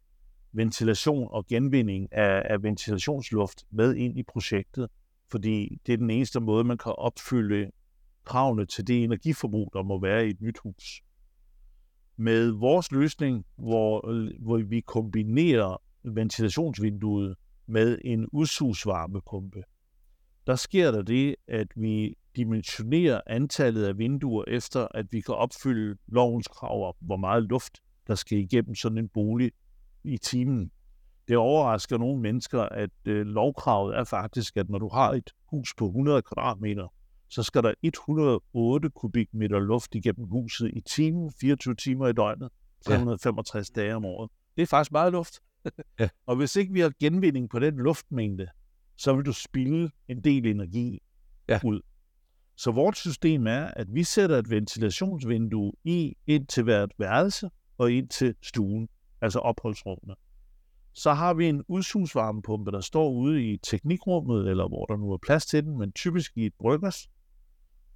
ventilation 0.53 1.27
og 1.31 1.47
genvinding 1.47 2.13
af, 2.13 2.43
af 2.45 2.63
ventilationsluft 2.63 3.63
med 3.71 3.95
ind 3.95 4.19
i 4.19 4.23
projektet. 4.23 4.87
Fordi 5.31 5.79
det 5.85 5.93
er 5.93 5.97
den 5.97 6.09
eneste 6.09 6.39
måde, 6.39 6.63
man 6.63 6.77
kan 6.77 6.93
opfylde 6.97 7.71
kravene 8.25 8.65
til 8.65 8.87
det 8.87 9.03
energiforbrug, 9.03 9.71
der 9.73 9.83
må 9.83 10.01
være 10.01 10.27
i 10.27 10.29
et 10.29 10.41
nyt 10.41 10.57
hus. 10.57 11.01
Med 12.21 12.51
vores 12.51 12.91
løsning, 12.91 13.45
hvor, 13.57 14.13
hvor 14.39 14.57
vi 14.57 14.79
kombinerer 14.79 15.81
ventilationsvinduet 16.03 17.35
med 17.67 17.99
en 18.05 18.27
udsugsvarmepumpe, 18.27 19.63
der 20.47 20.55
sker 20.55 20.91
der 20.91 21.01
det, 21.01 21.35
at 21.47 21.67
vi 21.75 22.15
dimensionerer 22.35 23.21
antallet 23.27 23.85
af 23.85 23.97
vinduer 23.97 24.43
efter, 24.47 24.87
at 24.93 25.05
vi 25.11 25.21
kan 25.21 25.35
opfylde 25.35 25.97
lovens 26.07 26.47
krav 26.47 26.87
om, 26.87 26.93
hvor 26.99 27.17
meget 27.17 27.43
luft, 27.43 27.79
der 28.07 28.15
skal 28.15 28.37
igennem 28.37 28.75
sådan 28.75 28.97
en 28.97 29.09
bolig 29.09 29.51
i 30.03 30.17
timen. 30.17 30.71
Det 31.27 31.37
overrasker 31.37 31.97
nogle 31.97 32.21
mennesker, 32.21 32.61
at 32.61 33.07
øh, 33.07 33.25
lovkravet 33.25 33.97
er 33.97 34.03
faktisk, 34.03 34.57
at 34.57 34.69
når 34.69 34.79
du 34.79 34.89
har 34.89 35.11
et 35.11 35.29
hus 35.45 35.73
på 35.77 35.85
100 35.85 36.21
kvadratmeter, 36.21 36.87
så 37.31 37.43
skal 37.43 37.63
der 37.63 37.73
108 37.81 38.89
kubikmeter 38.89 39.59
luft 39.59 39.95
igennem 39.95 40.27
huset 40.27 40.71
i 40.73 40.81
timen, 40.81 41.31
24 41.41 41.75
timer 41.75 42.07
i 42.07 42.13
døgnet, 42.13 42.49
365 42.85 43.71
ja. 43.75 43.81
dage 43.81 43.95
om 43.95 44.05
året. 44.05 44.31
Det 44.55 44.61
er 44.61 44.67
faktisk 44.67 44.91
meget 44.91 45.11
luft 45.11 45.39
ja. 45.99 46.09
Og 46.25 46.35
hvis 46.35 46.55
ikke 46.55 46.73
vi 46.73 46.79
har 46.79 46.91
genvinding 46.99 47.49
på 47.49 47.59
den 47.59 47.75
luftmængde, 47.75 48.47
så 48.97 49.13
vil 49.13 49.25
du 49.25 49.33
spille 49.33 49.91
en 50.07 50.23
del 50.23 50.45
energi 50.45 50.99
ja. 51.49 51.59
ud. 51.63 51.81
Så 52.55 52.71
vores 52.71 52.97
system 52.97 53.47
er, 53.47 53.65
at 53.65 53.87
vi 53.93 54.03
sætter 54.03 54.37
et 54.37 54.49
ventilationsvindue 54.49 55.73
i 55.83 56.15
ind 56.27 56.47
til 56.47 56.63
hvert 56.63 56.91
værelse 56.99 57.49
og 57.77 57.91
ind 57.91 58.09
til 58.09 58.35
stuen, 58.41 58.89
altså 59.21 59.39
opholdsrummene. 59.39 60.15
Så 60.93 61.13
har 61.13 61.33
vi 61.33 61.49
en 61.49 61.63
udsugsvarmepumpe, 61.67 62.71
der 62.71 62.81
står 62.81 63.09
ude 63.09 63.45
i 63.51 63.57
teknikrummet, 63.57 64.49
eller 64.49 64.67
hvor 64.67 64.85
der 64.85 64.97
nu 64.97 65.11
er 65.11 65.17
plads 65.17 65.45
til 65.45 65.63
den, 65.63 65.77
men 65.77 65.91
typisk 65.91 66.37
i 66.37 66.45
et 66.45 66.53
bryggers. 66.59 67.07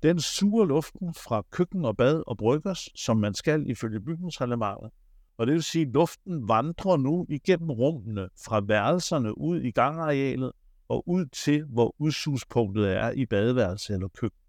Den 0.03 0.19
suger 0.19 0.65
luften 0.65 1.13
fra 1.13 1.43
køkken 1.51 1.85
og 1.85 1.97
bad 1.97 2.23
og 2.27 2.37
bryggers, 2.37 2.89
som 2.95 3.17
man 3.17 3.33
skal 3.33 3.69
ifølge 3.69 3.99
bygningsreglementet, 3.99 4.91
og 5.37 5.47
det 5.47 5.53
vil 5.53 5.63
sige, 5.63 5.85
at 5.85 5.93
luften 5.93 6.47
vandrer 6.47 6.97
nu 6.97 7.25
igennem 7.29 7.69
rummene 7.69 8.29
fra 8.45 8.61
værelserne 8.67 9.37
ud 9.37 9.61
i 9.61 9.71
gangarealet 9.71 10.51
og 10.89 11.09
ud 11.09 11.25
til, 11.25 11.63
hvor 11.63 11.95
udsugspunktet 11.99 12.91
er 12.91 13.11
i 13.11 13.25
badeværelse 13.25 13.93
eller 13.93 14.07
køkken. 14.07 14.39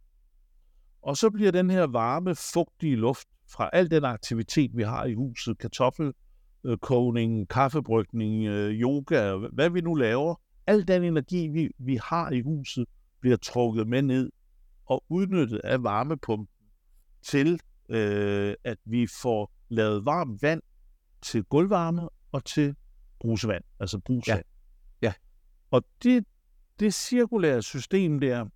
Og 1.03 1.17
så 1.17 1.31
bliver 1.31 1.53
den 1.53 1.71
her 1.71 1.87
varme, 1.87 2.35
fugtige 2.35 2.97
luft 2.97 3.29
fra 3.53 3.71
al 3.73 3.91
den 3.91 4.05
aktivitet, 4.05 4.71
vi 4.75 4.83
har 4.83 5.05
i 5.05 5.15
huset, 5.15 5.59
kartoffelkogning, 5.59 7.49
kaffebrygning, 7.49 8.47
øh, 8.47 8.71
yoga, 8.71 9.37
hvad 9.53 9.71
vi 9.71 9.81
nu 9.81 9.95
laver, 9.95 10.35
al 10.67 10.89
den 10.89 11.05
energi, 11.05 11.49
vi, 11.49 11.71
vi 11.79 11.99
har 12.03 12.31
i 12.31 12.41
huset, 12.41 12.87
bliver 13.21 13.37
trukket 13.37 13.89
med 13.89 14.03
ned 14.03 14.31
og 14.87 15.05
udnyttet 15.09 15.59
af 15.59 15.83
varmepumpen 15.83 16.49
til, 17.23 17.61
øh, 17.89 18.55
at 18.65 18.79
vi 18.85 19.07
får 19.07 19.53
lavet 19.69 20.05
varmt 20.05 20.43
vand 20.43 20.63
til 21.23 21.45
gulvvarme 21.45 22.09
og 22.33 22.45
til 22.45 22.75
brusevand, 23.21 23.65
altså 23.81 23.99
brusvand. 23.99 24.45
Ja. 25.03 25.07
Ja. 25.07 25.13
Og 25.71 25.83
det, 26.03 26.25
det 26.81 26.95
cirkulære 26.95 27.63
system 27.63 28.21
der, 28.21 28.47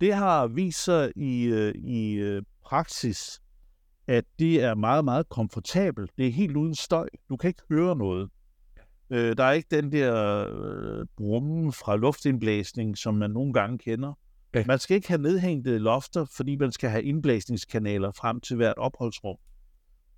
det 0.00 0.14
har 0.14 0.46
vist 0.46 0.84
sig 0.84 1.12
i, 1.16 1.44
øh, 1.44 1.74
i 1.74 2.12
øh, 2.12 2.42
praksis, 2.64 3.40
at 4.06 4.24
det 4.38 4.62
er 4.62 4.74
meget, 4.74 5.04
meget 5.04 5.28
komfortabelt. 5.28 6.10
Det 6.18 6.26
er 6.26 6.32
helt 6.32 6.56
uden 6.56 6.74
støj. 6.74 7.08
Du 7.28 7.36
kan 7.36 7.48
ikke 7.48 7.62
høre 7.68 7.96
noget. 7.96 8.30
Øh, 9.10 9.36
der 9.36 9.44
er 9.44 9.52
ikke 9.52 9.68
den 9.70 9.92
der 9.92 10.46
øh, 10.48 11.06
brummen 11.16 11.72
fra 11.72 11.96
luftindblæsning, 11.96 12.98
som 12.98 13.14
man 13.14 13.30
nogle 13.30 13.52
gange 13.52 13.78
kender. 13.78 14.12
Ja. 14.58 14.64
Man 14.66 14.78
skal 14.78 14.94
ikke 14.94 15.08
have 15.08 15.22
nedhængte 15.22 15.78
lofter, 15.78 16.24
fordi 16.36 16.56
man 16.56 16.72
skal 16.72 16.90
have 16.90 17.02
indblæsningskanaler 17.02 18.12
frem 18.12 18.40
til 18.40 18.56
hvert 18.56 18.78
opholdsrum. 18.78 19.36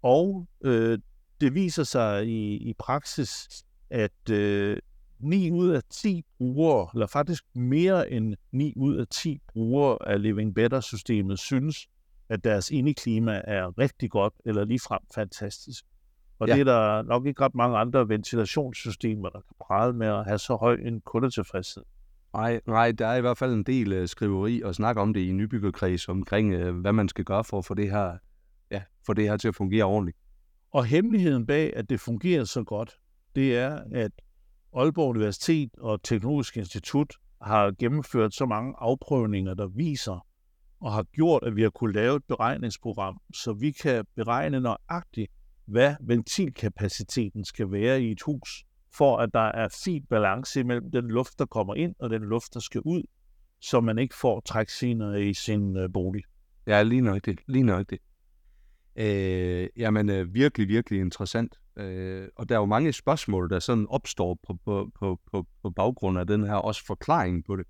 Og 0.02 0.46
øh, 0.64 0.98
det 1.40 1.54
viser 1.54 1.84
sig 1.84 2.26
i, 2.26 2.56
i 2.56 2.74
praksis, 2.78 3.64
at 3.90 4.30
øh, 4.30 4.76
9 5.18 5.50
ud 5.50 5.68
af 5.68 5.82
10 5.90 6.24
brugere, 6.38 6.88
eller 6.94 7.06
faktisk 7.06 7.44
mere 7.54 8.10
end 8.10 8.34
9 8.52 8.72
ud 8.76 8.96
af 8.96 9.06
10 9.06 9.38
brugere 9.48 9.98
af 10.06 10.22
Living 10.22 10.54
Better-systemet, 10.54 11.38
synes, 11.38 11.86
at 12.28 12.44
deres 12.44 12.70
indeklima 12.70 13.40
er 13.44 13.78
rigtig 13.78 14.10
godt, 14.10 14.34
eller 14.44 14.64
ligefrem 14.64 15.00
fantastisk. 15.14 15.84
Og 16.38 16.48
ja. 16.48 16.54
det 16.54 16.60
er 16.60 16.64
der 16.64 17.02
nok 17.02 17.26
ikke 17.26 17.42
ret 17.42 17.54
mange 17.54 17.78
andre 17.78 18.08
ventilationssystemer, 18.08 19.28
der 19.28 19.40
kan 19.40 19.56
prale 19.60 19.92
med 19.92 20.06
at 20.06 20.24
have 20.24 20.38
så 20.38 20.56
høj 20.56 20.74
en 20.74 21.00
kundetilfredshed. 21.00 21.82
Nej, 22.34 22.60
nej, 22.66 22.92
der 22.92 23.06
er 23.06 23.16
i 23.16 23.20
hvert 23.20 23.38
fald 23.38 23.52
en 23.52 23.62
del 23.62 23.92
øh, 23.92 24.08
skriveri 24.08 24.62
og 24.62 24.74
snak 24.74 24.96
om 24.96 25.14
det 25.14 25.20
i 25.20 25.32
nybyggerkreds 25.32 26.08
omkring, 26.08 26.52
øh, 26.52 26.80
hvad 26.80 26.92
man 26.92 27.08
skal 27.08 27.24
gøre 27.24 27.44
for 27.44 27.58
at 27.58 27.64
få 27.64 27.74
det 27.74 27.90
her, 27.90 28.16
ja, 28.70 28.82
få 29.06 29.12
det 29.12 29.24
her 29.24 29.36
til 29.36 29.48
at 29.48 29.54
fungere 29.54 29.84
ordentligt. 29.84 30.18
Og 30.72 30.84
hemmeligheden 30.84 31.46
bag, 31.46 31.76
at 31.76 31.90
det 31.90 32.00
fungerer 32.00 32.44
så 32.44 32.62
godt, 32.62 32.98
det 33.34 33.56
er, 33.56 33.80
at 33.92 34.12
Aalborg 34.76 35.08
Universitet 35.08 35.70
og 35.78 36.02
Teknologisk 36.02 36.56
Institut 36.56 37.14
har 37.42 37.72
gennemført 37.78 38.34
så 38.34 38.46
mange 38.46 38.74
afprøvninger, 38.78 39.54
der 39.54 39.66
viser 39.66 40.26
og 40.80 40.92
har 40.92 41.02
gjort, 41.02 41.42
at 41.42 41.56
vi 41.56 41.62
har 41.62 41.70
kunnet 41.70 41.94
lave 41.94 42.16
et 42.16 42.24
beregningsprogram, 42.28 43.20
så 43.34 43.52
vi 43.52 43.70
kan 43.70 44.04
beregne 44.16 44.60
nøjagtigt, 44.60 45.32
hvad 45.66 45.94
ventilkapaciteten 46.00 47.44
skal 47.44 47.72
være 47.72 48.02
i 48.02 48.10
et 48.10 48.22
hus, 48.22 48.64
for 48.96 49.16
at 49.16 49.30
der 49.34 49.52
er 49.52 49.68
fin 49.84 50.06
balance 50.10 50.64
mellem 50.64 50.90
den 50.90 51.08
luft, 51.08 51.38
der 51.38 51.46
kommer 51.46 51.74
ind, 51.74 51.94
og 51.98 52.10
den 52.10 52.22
luft, 52.22 52.54
der 52.54 52.60
skal 52.60 52.80
ud, 52.80 53.02
så 53.60 53.80
man 53.80 53.98
ikke 53.98 54.14
får 54.14 54.40
træksiner 54.40 55.14
i 55.14 55.34
sin 55.34 55.76
øh, 55.76 55.92
bolig. 55.92 56.22
Ja, 56.66 56.82
lige 56.82 57.00
nok 57.00 57.24
det. 57.24 57.38
lige 57.46 57.64
nok 57.64 57.90
det. 57.90 57.98
Øh, 58.96 59.68
jamen, 59.76 60.10
øh, 60.10 60.34
virkelig, 60.34 60.68
virkelig 60.68 61.00
interessant. 61.00 61.60
Øh, 61.76 62.28
og 62.36 62.48
der 62.48 62.54
er 62.54 62.58
jo 62.58 62.66
mange 62.66 62.92
spørgsmål, 62.92 63.50
der 63.50 63.58
sådan 63.58 63.86
opstår 63.88 64.38
på, 64.46 64.58
på, 64.64 64.90
på, 64.98 65.20
på, 65.32 65.46
på 65.62 65.70
baggrund 65.70 66.18
af 66.18 66.26
den 66.26 66.44
her 66.44 66.54
også 66.54 66.86
forklaring 66.86 67.44
på 67.44 67.56
det. 67.56 67.66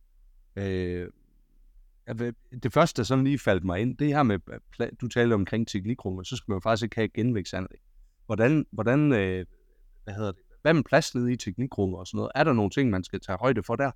Øh, 0.57 1.09
det 2.63 2.73
første, 2.73 3.01
der 3.01 3.05
sådan 3.05 3.25
lige 3.25 3.39
faldt 3.39 3.65
mig 3.65 3.81
ind, 3.81 3.97
det 3.97 4.07
her 4.07 4.23
med, 4.23 4.39
øh, 4.81 4.89
du 5.01 5.09
talte 5.09 5.35
omkring 5.35 5.69
teknikrummet, 5.69 6.27
så 6.27 6.37
skal 6.37 6.51
man 6.51 6.57
jo 6.57 6.61
faktisk 6.61 6.85
ikke 6.85 6.97
have 6.97 7.41
et. 7.41 7.81
Hvordan, 8.27 8.67
hvordan 8.71 9.13
øh, 9.13 9.47
hvad 10.05 10.15
hedder 10.15 10.33
det, 10.33 10.43
hvad 10.63 10.75
med 10.75 10.85
plads 10.85 11.15
nede 11.15 11.33
i 11.33 11.37
teknikrummet 11.37 11.99
og 11.99 12.07
sådan 12.07 12.17
noget? 12.19 12.33
Er 12.35 12.45
der 12.45 12.53
nogle 12.53 12.71
ting, 12.71 12.91
man 12.91 13.05
skal 13.05 13.21
tage 13.21 13.39
højde 13.41 13.63
for 13.63 13.77
der? 13.77 13.91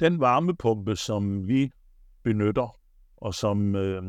den 0.00 0.20
varmepumpe, 0.20 0.96
som 0.96 1.48
vi 1.48 1.70
benytter, 2.22 2.78
og 3.16 3.34
som 3.34 3.76
øh, 3.76 4.02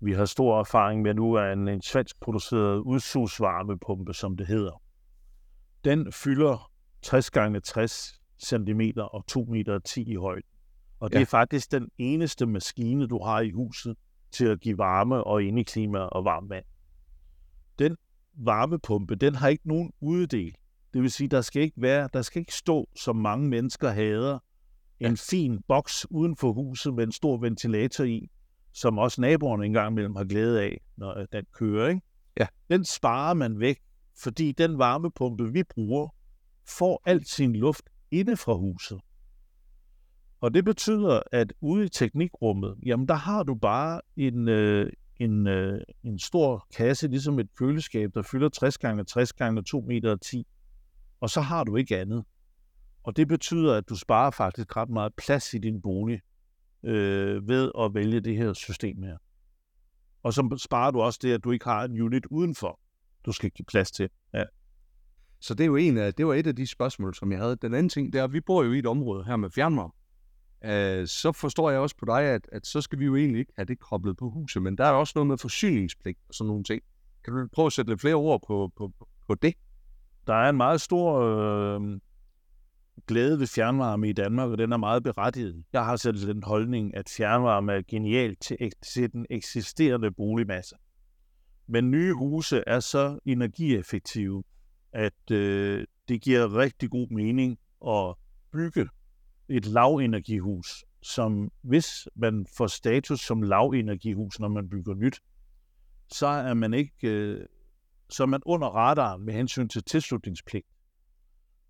vi 0.00 0.12
har 0.12 0.24
stor 0.24 0.60
erfaring 0.60 1.02
med 1.02 1.14
nu, 1.14 1.34
er 1.34 1.52
en, 1.52 1.68
en 1.68 1.82
svensk 1.82 2.20
produceret 2.20 2.78
udsugsvarmepumpe, 2.78 4.14
som 4.14 4.36
det 4.36 4.46
hedder. 4.46 4.82
Den 5.84 6.12
fylder 6.12 6.70
60 7.02 7.30
gange 7.30 7.60
60 7.60 8.20
cm 8.44 8.80
og 8.96 9.26
2 9.26 9.44
meter 9.44 9.78
10 9.78 10.02
i 10.12 10.14
højden. 10.14 10.42
Og 11.00 11.10
det 11.10 11.16
Ja. 11.16 11.20
er 11.20 11.26
faktisk 11.26 11.72
den 11.72 11.88
eneste 11.98 12.46
maskine, 12.46 13.06
du 13.06 13.22
har 13.24 13.40
i 13.40 13.50
huset 13.50 13.96
til 14.30 14.44
at 14.46 14.60
give 14.60 14.78
varme 14.78 15.24
og 15.24 15.42
indeklima 15.42 15.98
og 15.98 16.24
varmt 16.24 16.50
vand. 16.50 16.64
Den 17.78 17.96
varmepumpe, 18.38 19.14
den 19.14 19.34
har 19.34 19.48
ikke 19.48 19.68
nogen 19.68 19.92
uddel. 20.00 20.54
Det 20.94 21.02
vil 21.02 21.10
sige, 21.10 21.28
der 21.28 21.40
skal 21.40 21.62
ikke 21.62 21.82
være, 21.82 22.08
der 22.12 22.22
skal 22.22 22.40
ikke 22.40 22.54
stå, 22.54 22.88
som 22.96 23.16
mange 23.16 23.48
mennesker 23.48 23.90
hader, 23.90 24.38
en 25.00 25.16
fin 25.16 25.62
boks 25.68 26.06
uden 26.10 26.36
for 26.36 26.52
huset 26.52 26.94
med 26.94 27.04
en 27.04 27.12
stor 27.12 27.36
ventilator 27.36 28.04
i, 28.04 28.30
som 28.72 28.98
også 28.98 29.20
naboerne 29.20 29.66
engang 29.66 29.92
imellem 29.92 30.16
har 30.16 30.24
glæde 30.24 30.62
af, 30.62 30.80
når 30.96 31.18
øh, 31.18 31.26
den 31.32 31.44
kører. 31.52 31.88
Ikke? 31.88 32.00
Ja. 32.40 32.46
Den 32.70 32.84
sparer 32.84 33.34
man 33.34 33.60
væk, 33.60 33.78
fordi 34.22 34.52
den 34.52 34.78
varmepumpe, 34.78 35.52
vi 35.52 35.62
bruger, 35.62 36.08
får 36.78 37.02
alt 37.04 37.28
sin 37.28 37.56
luft 37.56 37.82
inde 38.10 38.36
fra 38.36 38.54
huset. 38.54 39.00
Og 40.40 40.54
det 40.54 40.64
betyder, 40.64 41.20
at 41.32 41.52
ude 41.60 41.84
i 41.84 41.88
teknikrummet, 41.88 42.76
jamen 42.86 43.08
der 43.08 43.14
har 43.14 43.42
du 43.42 43.54
bare 43.54 44.00
en, 44.16 44.48
øh, 44.48 44.92
en, 45.18 45.46
øh, 45.46 45.80
en 46.02 46.18
stor 46.18 46.66
kasse, 46.76 47.08
ligesom 47.08 47.38
et 47.38 47.54
køleskab, 47.58 48.10
der 48.14 48.22
fylder 48.22 48.48
60 48.48 48.78
gange 48.78 49.04
60 49.04 49.32
gange 49.32 49.62
2 49.62 49.80
meter 49.80 50.10
og 50.10 50.20
10. 50.20 50.46
Og 51.20 51.30
så 51.30 51.40
har 51.40 51.64
du 51.64 51.76
ikke 51.76 51.98
andet. 51.98 52.24
Og 53.02 53.16
det 53.16 53.28
betyder, 53.28 53.74
at 53.74 53.88
du 53.88 53.96
sparer 53.96 54.30
faktisk 54.30 54.76
ret 54.76 54.88
meget 54.88 55.14
plads 55.14 55.54
i 55.54 55.58
din 55.58 55.82
bolig 55.82 56.20
øh, 56.82 57.48
ved 57.48 57.70
at 57.78 57.94
vælge 57.94 58.20
det 58.20 58.36
her 58.36 58.52
system 58.52 59.02
her. 59.02 59.16
Og 60.22 60.32
så 60.32 60.58
sparer 60.64 60.90
du 60.90 61.00
også 61.00 61.18
det, 61.22 61.32
at 61.32 61.44
du 61.44 61.50
ikke 61.50 61.64
har 61.64 61.84
en 61.84 62.00
unit 62.00 62.26
udenfor, 62.26 62.80
du 63.26 63.32
skal 63.32 63.50
give 63.50 63.66
plads 63.66 63.90
til. 63.90 64.08
Ja. 64.34 64.44
Så 65.40 65.54
det 65.54 65.64
er 65.64 65.66
jo 65.66 65.76
en 65.76 65.98
af, 65.98 66.14
det 66.14 66.26
var 66.26 66.34
et 66.34 66.46
af 66.46 66.56
de 66.56 66.66
spørgsmål, 66.66 67.14
som 67.14 67.32
jeg 67.32 67.40
havde. 67.40 67.56
Den 67.56 67.74
anden 67.74 67.88
ting, 67.88 68.12
det 68.12 68.18
er, 68.18 68.24
at 68.24 68.32
vi 68.32 68.40
bor 68.40 68.64
jo 68.64 68.72
i 68.72 68.78
et 68.78 68.86
område 68.86 69.24
her 69.24 69.36
med 69.36 69.50
fjernvarme 69.50 69.92
øh, 70.64 71.06
så 71.06 71.32
forstår 71.32 71.70
jeg 71.70 71.80
også 71.80 71.96
på 71.96 72.04
dig, 72.04 72.22
at, 72.22 72.48
at 72.52 72.66
så 72.66 72.80
skal 72.80 72.98
vi 72.98 73.04
jo 73.04 73.16
egentlig 73.16 73.38
ikke 73.38 73.52
have 73.56 73.66
det 73.66 73.78
koblet 73.78 74.16
på 74.16 74.30
huset, 74.30 74.62
men 74.62 74.78
der 74.78 74.84
er 74.84 74.90
også 74.90 75.12
noget 75.16 75.26
med 75.26 75.38
forsyningspligt 75.38 76.18
og 76.28 76.34
sådan 76.34 76.48
nogle 76.48 76.64
ting. 76.64 76.82
Kan 77.24 77.34
du 77.34 77.48
prøve 77.52 77.66
at 77.66 77.72
sætte 77.72 77.90
lidt 77.90 78.00
flere 78.00 78.14
ord 78.14 78.42
på, 78.46 78.70
på, 78.76 78.92
på- 79.26 79.34
det? 79.34 79.54
Der 80.26 80.34
er 80.34 80.50
en 80.50 80.56
meget 80.56 80.80
stor 80.80 81.20
øh, 81.20 82.00
glæde 83.06 83.38
ved 83.38 83.46
fjernvarme 83.46 84.08
i 84.08 84.12
Danmark, 84.12 84.50
og 84.50 84.58
den 84.58 84.72
er 84.72 84.76
meget 84.76 85.02
berettiget. 85.02 85.64
Jeg 85.72 85.84
har 85.84 85.96
selv 85.96 86.26
den 86.26 86.42
holdning, 86.42 86.96
at 86.96 87.08
fjernvarme 87.16 87.72
er 87.72 87.82
genialt 87.88 88.40
til, 88.40 88.72
til 88.94 89.12
den 89.12 89.26
eksisterende 89.30 90.10
boligmasse. 90.10 90.76
Men 91.66 91.90
nye 91.90 92.12
huse 92.12 92.62
er 92.66 92.80
så 92.80 93.18
energieffektive, 93.24 94.44
at 94.92 95.30
øh, 95.30 95.86
det 96.08 96.22
giver 96.22 96.56
rigtig 96.56 96.90
god 96.90 97.08
mening 97.10 97.58
at 97.86 98.14
bygge 98.52 98.88
et 99.48 99.66
lavenergihus, 99.66 100.84
som 101.02 101.50
hvis 101.62 102.08
man 102.14 102.46
får 102.56 102.66
status 102.66 103.20
som 103.20 103.42
lavenergihus, 103.42 104.40
når 104.40 104.48
man 104.48 104.68
bygger 104.68 104.94
nyt, 104.94 105.20
så 106.12 106.26
er 106.26 106.54
man 106.54 106.74
ikke 106.74 107.08
øh, 107.08 107.46
så 108.10 108.22
er 108.22 108.26
man 108.26 108.40
under 108.46 108.68
radaren 108.68 109.24
med 109.24 109.34
hensyn 109.34 109.68
til 109.68 109.84
tilslutningspligt. 109.84 110.66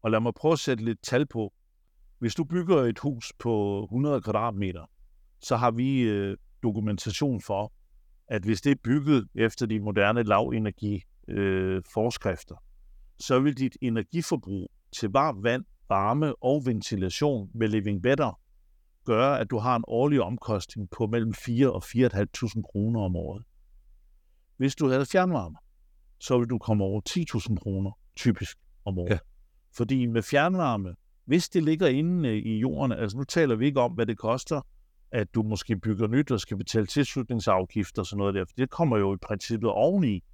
Og 0.03 0.11
lad 0.11 0.21
mig 0.21 0.35
prøve 0.35 0.53
at 0.53 0.59
sætte 0.59 0.85
lidt 0.85 1.03
tal 1.03 1.27
på. 1.27 1.53
Hvis 2.19 2.35
du 2.35 2.45
bygger 2.45 2.77
et 2.77 2.99
hus 2.99 3.33
på 3.39 3.83
100 3.85 4.21
kvadratmeter, 4.21 4.91
så 5.41 5.57
har 5.57 5.71
vi 5.71 6.01
øh, 6.01 6.37
dokumentation 6.63 7.41
for, 7.41 7.73
at 8.29 8.43
hvis 8.43 8.61
det 8.61 8.73
er 8.73 8.77
bygget 8.85 9.29
efter 9.35 9.67
de 9.67 9.81
moderne 9.81 10.23
lavenergi 10.23 11.03
øh, 11.29 11.83
forskrifter, 11.93 12.65
så 13.21 13.41
vil 13.41 13.59
dit 13.59 13.77
energiforbrug 13.81 14.71
til 14.93 15.09
varmt 15.09 15.43
vand, 15.43 15.65
varme 15.89 16.43
og 16.43 16.67
ventilation 16.67 17.51
med 17.55 17.69
Living 17.69 18.03
Better 18.03 18.41
gøre, 19.05 19.41
at 19.41 19.51
du 19.51 19.59
har 19.59 19.77
en 19.77 19.85
årlig 19.87 20.23
omkostning 20.23 20.91
på 20.91 21.07
mellem 21.07 21.35
4 21.35 21.73
og 21.73 21.83
4.500 21.85 22.63
kroner 22.63 23.01
om 23.01 23.17
året. 23.17 23.45
Hvis 24.57 24.77
du 24.77 24.89
havde 24.89 25.07
fjernvarme, 25.07 25.57
så 26.21 26.39
vil 26.39 26.49
du 26.49 26.59
komme 26.59 26.85
over 26.85 27.01
10.000 27.09 27.57
kroner 27.57 27.91
typisk 28.17 28.59
om 28.85 28.99
året. 28.99 29.09
Ja. 29.09 29.15
Ja. 29.15 29.19
Fordi 29.77 30.07
med 30.07 30.23
fjernvarme, 30.23 30.95
hvis 31.25 31.49
det 31.49 31.63
ligger 31.63 31.87
inde 31.87 32.29
øh, 32.29 32.37
i 32.37 32.59
jorden, 32.59 32.93
altså 32.93 33.17
nu 33.17 33.25
taler 33.25 33.57
vi 33.57 33.67
ikke 33.67 33.81
om, 33.81 33.93
hvad 33.93 34.07
det 34.07 34.19
koster, 34.19 34.61
at 35.11 35.35
du 35.35 35.43
måske 35.43 35.77
bygger 35.77 36.07
nyt 36.07 36.31
og 36.31 36.41
skal 36.41 36.57
betale 36.57 36.87
tilslutningsafgifter 36.87 38.03
og 38.03 38.07
sådan 38.07 38.19
noget 38.19 38.35
der, 38.35 38.45
for 38.45 38.55
det 38.57 38.71
kommer 38.71 38.99
jo 38.99 39.15
i 39.15 39.19
princippet 39.23 39.71
oveni, 39.71 40.25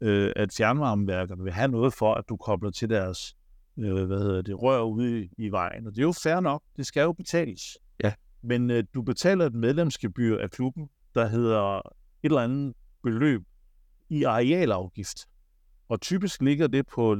øh, 0.00 0.32
at 0.36 0.52
fjernvarmeværkerne 0.56 1.42
vil 1.42 1.52
have 1.52 1.68
noget 1.68 1.94
for, 1.94 2.14
at 2.14 2.24
du 2.28 2.36
kobler 2.36 2.70
til 2.70 2.90
deres 2.90 3.36
øh, 3.78 4.06
hvad 4.06 4.18
hedder 4.18 4.42
det, 4.42 4.62
rør 4.62 4.82
ude 4.82 5.22
i, 5.22 5.30
i 5.38 5.48
vejen. 5.48 5.86
Og 5.86 5.92
det 5.92 5.98
er 5.98 6.02
jo 6.02 6.12
fair 6.12 6.40
nok, 6.40 6.62
det 6.76 6.86
skal 6.86 7.00
jo 7.02 7.12
betales. 7.12 7.62
Ja. 8.04 8.12
Men 8.42 8.70
øh, 8.70 8.84
du 8.94 9.02
betaler 9.02 9.46
et 9.46 9.54
medlemsgebyr 9.54 10.38
af 10.38 10.50
klubben, 10.50 10.88
der 11.14 11.26
hedder 11.26 11.76
et 11.76 11.82
eller 12.22 12.40
andet 12.40 12.74
beløb 13.02 13.42
i 14.08 14.22
arealafgift. 14.24 15.18
Og 15.88 16.00
typisk 16.00 16.42
ligger 16.42 16.66
det 16.66 16.86
på 16.86 17.12
35-45 17.12 17.16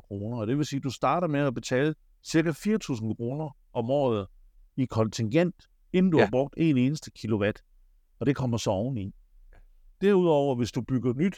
kroner. 0.00 0.38
Og 0.38 0.46
det 0.46 0.58
vil 0.58 0.66
sige, 0.66 0.76
at 0.76 0.84
du 0.84 0.90
starter 0.90 1.28
med 1.28 1.40
at 1.40 1.54
betale 1.54 1.94
ca. 2.26 2.38
4.000 2.40 3.14
kroner 3.16 3.56
om 3.72 3.90
året 3.90 4.26
i 4.76 4.84
kontingent 4.84 5.54
inden 5.92 6.12
du 6.12 6.18
Ja. 6.18 6.24
har 6.24 6.30
brugt 6.30 6.54
en 6.56 6.78
eneste 6.78 7.10
kilowatt, 7.10 7.62
og 8.18 8.26
det 8.26 8.36
kommer 8.36 8.56
så 8.56 8.70
oveni. 8.70 9.14
Derudover, 10.00 10.54
hvis 10.56 10.72
du 10.72 10.80
bygger 10.80 11.12
nyt, 11.14 11.36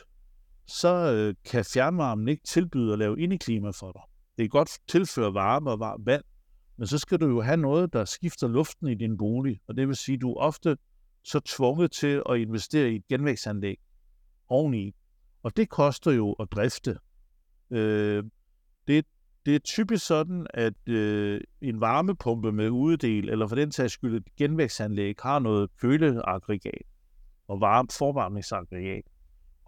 så 0.71 1.13
øh, 1.13 1.35
kan 1.45 1.65
fjernvarmen 1.65 2.29
ikke 2.29 2.43
tilbyde 2.45 2.93
at 2.93 2.99
lave 2.99 3.21
indeklima 3.21 3.71
for 3.71 3.93
dig. 3.93 4.03
Det 4.39 4.43
kan 4.43 4.59
godt 4.59 4.79
tilføre 4.89 5.35
varme 5.35 5.71
og 5.71 5.81
varmt 5.81 6.07
vand, 6.07 6.23
men 6.77 6.87
så 6.87 6.99
skal 6.99 7.21
du 7.21 7.29
jo 7.29 7.41
have 7.41 7.57
noget, 7.57 7.93
der 7.93 8.05
skifter 8.05 8.49
luften 8.49 8.89
i 8.89 8.95
din 8.95 9.17
bolig, 9.19 9.61
og 9.69 9.77
det 9.77 9.89
vil 9.89 9.97
sige, 9.97 10.15
at 10.15 10.21
du 10.21 10.33
er 10.33 10.41
ofte 10.41 10.77
så 11.25 11.41
tvunget 11.41 11.93
til 11.93 12.23
at 12.31 12.39
investere 12.39 12.91
i 12.91 12.97
et 12.97 13.07
genvækstanlæg 13.09 13.77
oveni. 14.49 14.95
Og 15.43 15.57
det 15.57 15.69
koster 15.69 16.11
jo 16.11 16.33
at 16.33 16.49
drifte. 16.53 16.99
Øh, 17.71 18.25
det, 18.89 19.07
det 19.47 19.55
er 19.55 19.59
typisk 19.59 20.07
sådan, 20.07 20.47
at 20.55 20.89
øh, 20.89 21.41
en 21.61 21.81
varmepumpe 21.81 22.53
med 22.53 22.69
udedel, 22.69 23.29
eller 23.29 23.47
for 23.47 23.57
den 23.57 23.73
sags 23.73 23.93
skyld 23.93 24.17
et 24.17 24.37
genvækstanlæg, 24.37 25.15
har 25.23 25.39
noget 25.39 25.71
køleaggregat 25.81 26.83
og 27.49 27.61
varme 27.61 27.89
forvarmningsaggregat. 27.99 29.05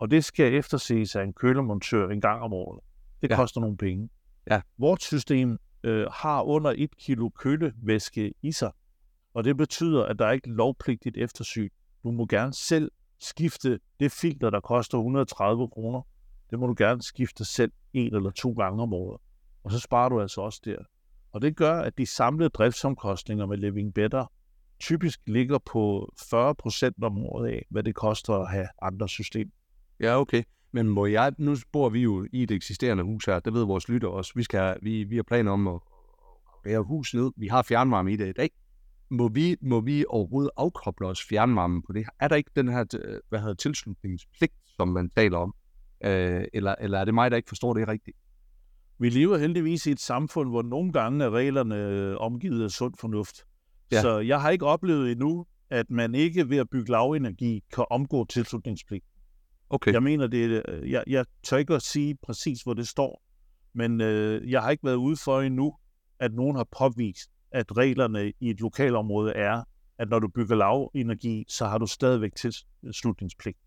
Og 0.03 0.11
det 0.11 0.25
skal 0.25 0.55
efterses 0.55 1.17
af 1.17 1.23
en 1.23 1.33
kølemontør 1.33 2.09
en 2.09 2.21
gang 2.21 2.43
om 2.43 2.53
året. 2.53 2.81
Det 3.23 3.31
Ja. 3.31 3.37
koster 3.37 3.61
nogle 3.61 3.77
penge. 3.77 4.09
Ja. 4.51 4.61
Vort 4.79 5.03
system 5.03 5.59
øh, 5.83 6.07
har 6.13 6.43
under 6.43 6.73
et 6.77 6.97
kilo 6.97 7.29
kølevæske 7.29 8.35
i 8.43 8.53
sig, 8.53 8.73
og 9.35 9.45
det 9.45 9.57
betyder, 9.57 10.05
at 10.05 10.19
der 10.19 10.27
er 10.27 10.33
ikke 10.33 10.49
lovpligtigt 10.49 11.17
eftersyn. 11.17 11.69
Du 12.05 12.11
må 12.11 12.27
gerne 12.27 12.53
selv 12.55 12.91
skifte 13.21 13.81
det 14.01 14.13
filter, 14.13 14.51
der 14.51 14.61
koster 14.61 14.99
130 14.99 15.69
kroner. 15.69 16.03
Det 16.51 16.59
må 16.59 16.67
du 16.67 16.75
gerne 16.79 17.03
skifte 17.03 17.45
selv 17.45 17.73
en 17.93 18.15
eller 18.15 18.31
to 18.31 18.53
gange 18.53 18.83
om 18.83 18.93
året. 18.93 19.21
Og 19.65 19.73
så 19.73 19.79
sparer 19.79 20.09
du 20.09 20.21
altså 20.21 20.41
også 20.41 20.61
der. 20.65 20.77
Og 21.33 21.43
det 21.43 21.57
gør, 21.57 21.81
at 21.81 21.99
de 21.99 22.07
samlede 22.07 22.49
driftsomkostninger 22.49 23.47
med 23.47 23.57
Living 23.57 23.95
Better 23.95 24.27
typisk 24.81 25.21
ligger 25.27 25.59
på 25.59 26.13
40 26.31 26.55
procent 26.55 27.05
om 27.05 27.19
året 27.19 27.49
af, 27.49 27.67
hvad 27.71 27.83
det 27.83 27.95
koster 27.95 28.35
at 28.35 28.51
have 28.51 28.69
andre 28.83 29.09
systemer. 29.09 29.51
Ja, 30.03 30.21
okay. 30.21 30.43
Men 30.73 30.89
må 30.89 31.07
jeg, 31.07 31.33
nu 31.39 31.57
bor 31.73 31.89
vi 31.89 32.01
jo 32.01 32.27
i 32.33 32.43
et 32.43 32.51
eksisterende 32.51 33.05
hus 33.05 33.25
her, 33.25 33.41
det 33.41 33.55
ved 33.55 33.65
vores 33.65 33.89
lytter 33.89 34.09
også. 34.09 34.33
Vi, 34.35 34.43
skal, 34.43 34.77
vi, 34.83 35.05
vi 35.05 35.17
har 35.17 35.23
planer 35.23 35.53
om 35.53 35.69
at 35.69 35.81
være 36.65 36.83
hus 36.83 37.15
ned. 37.15 37.31
Vi 37.37 37.47
har 37.47 37.63
fjernvarme 37.63 38.13
i 38.13 38.17
det 38.17 38.29
i 38.29 38.33
dag. 38.33 38.51
Må 39.11 39.29
vi, 39.29 39.57
må 39.63 39.81
vi 39.81 40.05
overhovedet 40.09 40.51
afkoble 40.57 41.07
os 41.07 41.25
fjernvarmen 41.29 41.83
på 41.83 41.93
det? 41.93 42.07
Er 42.21 42.29
der 42.29 42.37
ikke 42.37 42.51
den 42.57 42.69
her 42.69 42.85
øh, 43.05 43.21
hvad 43.29 43.41
hedder, 43.41 43.55
tilslutningspligt, 43.55 44.53
som 44.77 44.89
man 44.89 45.11
taler 45.11 45.39
om? 45.39 45.55
Øh, 46.05 46.45
eller, 46.53 46.75
eller 46.81 46.99
er 46.99 47.05
det 47.05 47.15
mig, 47.15 47.31
der 47.31 47.37
ikke 47.37 47.49
forstår 47.49 47.75
det 47.75 47.89
rigtigt? 47.89 48.17
Vi 48.99 49.09
lever 49.09 49.39
heldigvis 49.39 49.87
i 49.87 49.91
et 49.91 50.01
samfund, 50.01 50.49
hvor 50.49 50.63
nogle 50.63 50.93
gange 50.93 51.25
er 51.25 51.31
reglerne 51.31 51.77
øh, 51.77 52.17
omgivet 52.17 52.65
af 52.65 52.71
sund 52.71 52.95
fornuft. 53.01 53.37
Ja. 53.93 54.01
Så 54.01 54.19
jeg 54.19 54.41
har 54.41 54.51
ikke 54.51 54.67
oplevet 54.67 55.13
endnu, 55.13 55.47
at 55.71 55.91
man 55.91 56.15
ikke 56.15 56.51
ved 56.51 56.57
at 56.59 56.71
bygge 56.71 56.91
lavenergi 56.91 57.63
kan 57.75 57.85
omgå 57.91 58.25
tilslutningspligt. 58.25 59.05
Okay. 59.73 59.93
Jeg 59.93 60.03
mener, 60.03 60.27
det 60.27 60.45
er, 60.45 60.63
øh, 60.69 60.91
jeg, 60.91 61.05
jeg 61.07 61.25
tør 61.43 61.57
ikke 61.57 61.75
at 61.75 61.83
sige 61.83 62.17
præcis, 62.23 62.63
hvor 62.63 62.75
det 62.75 62.89
står, 62.89 63.23
men 63.75 64.01
øh, 64.01 64.51
jeg 64.51 64.63
har 64.63 64.71
ikke 64.71 64.85
været 64.85 64.97
ude 64.97 65.17
for 65.17 65.41
endnu, 65.41 65.75
at 66.21 66.35
nogen 66.35 66.57
har 66.57 66.67
påvist, 66.79 67.31
at 67.51 67.77
reglerne 67.77 68.33
i 68.41 68.51
et 68.51 68.61
lokalområde 68.61 69.33
er, 69.33 69.63
at 69.99 70.09
når 70.09 70.19
du 70.19 70.29
bygger 70.29 70.57
lavenergi, 70.57 71.45
så 71.49 71.67
har 71.67 71.79
du 71.79 71.87
stadigvæk 71.87 72.33
tilslutningspligt. 72.35 73.59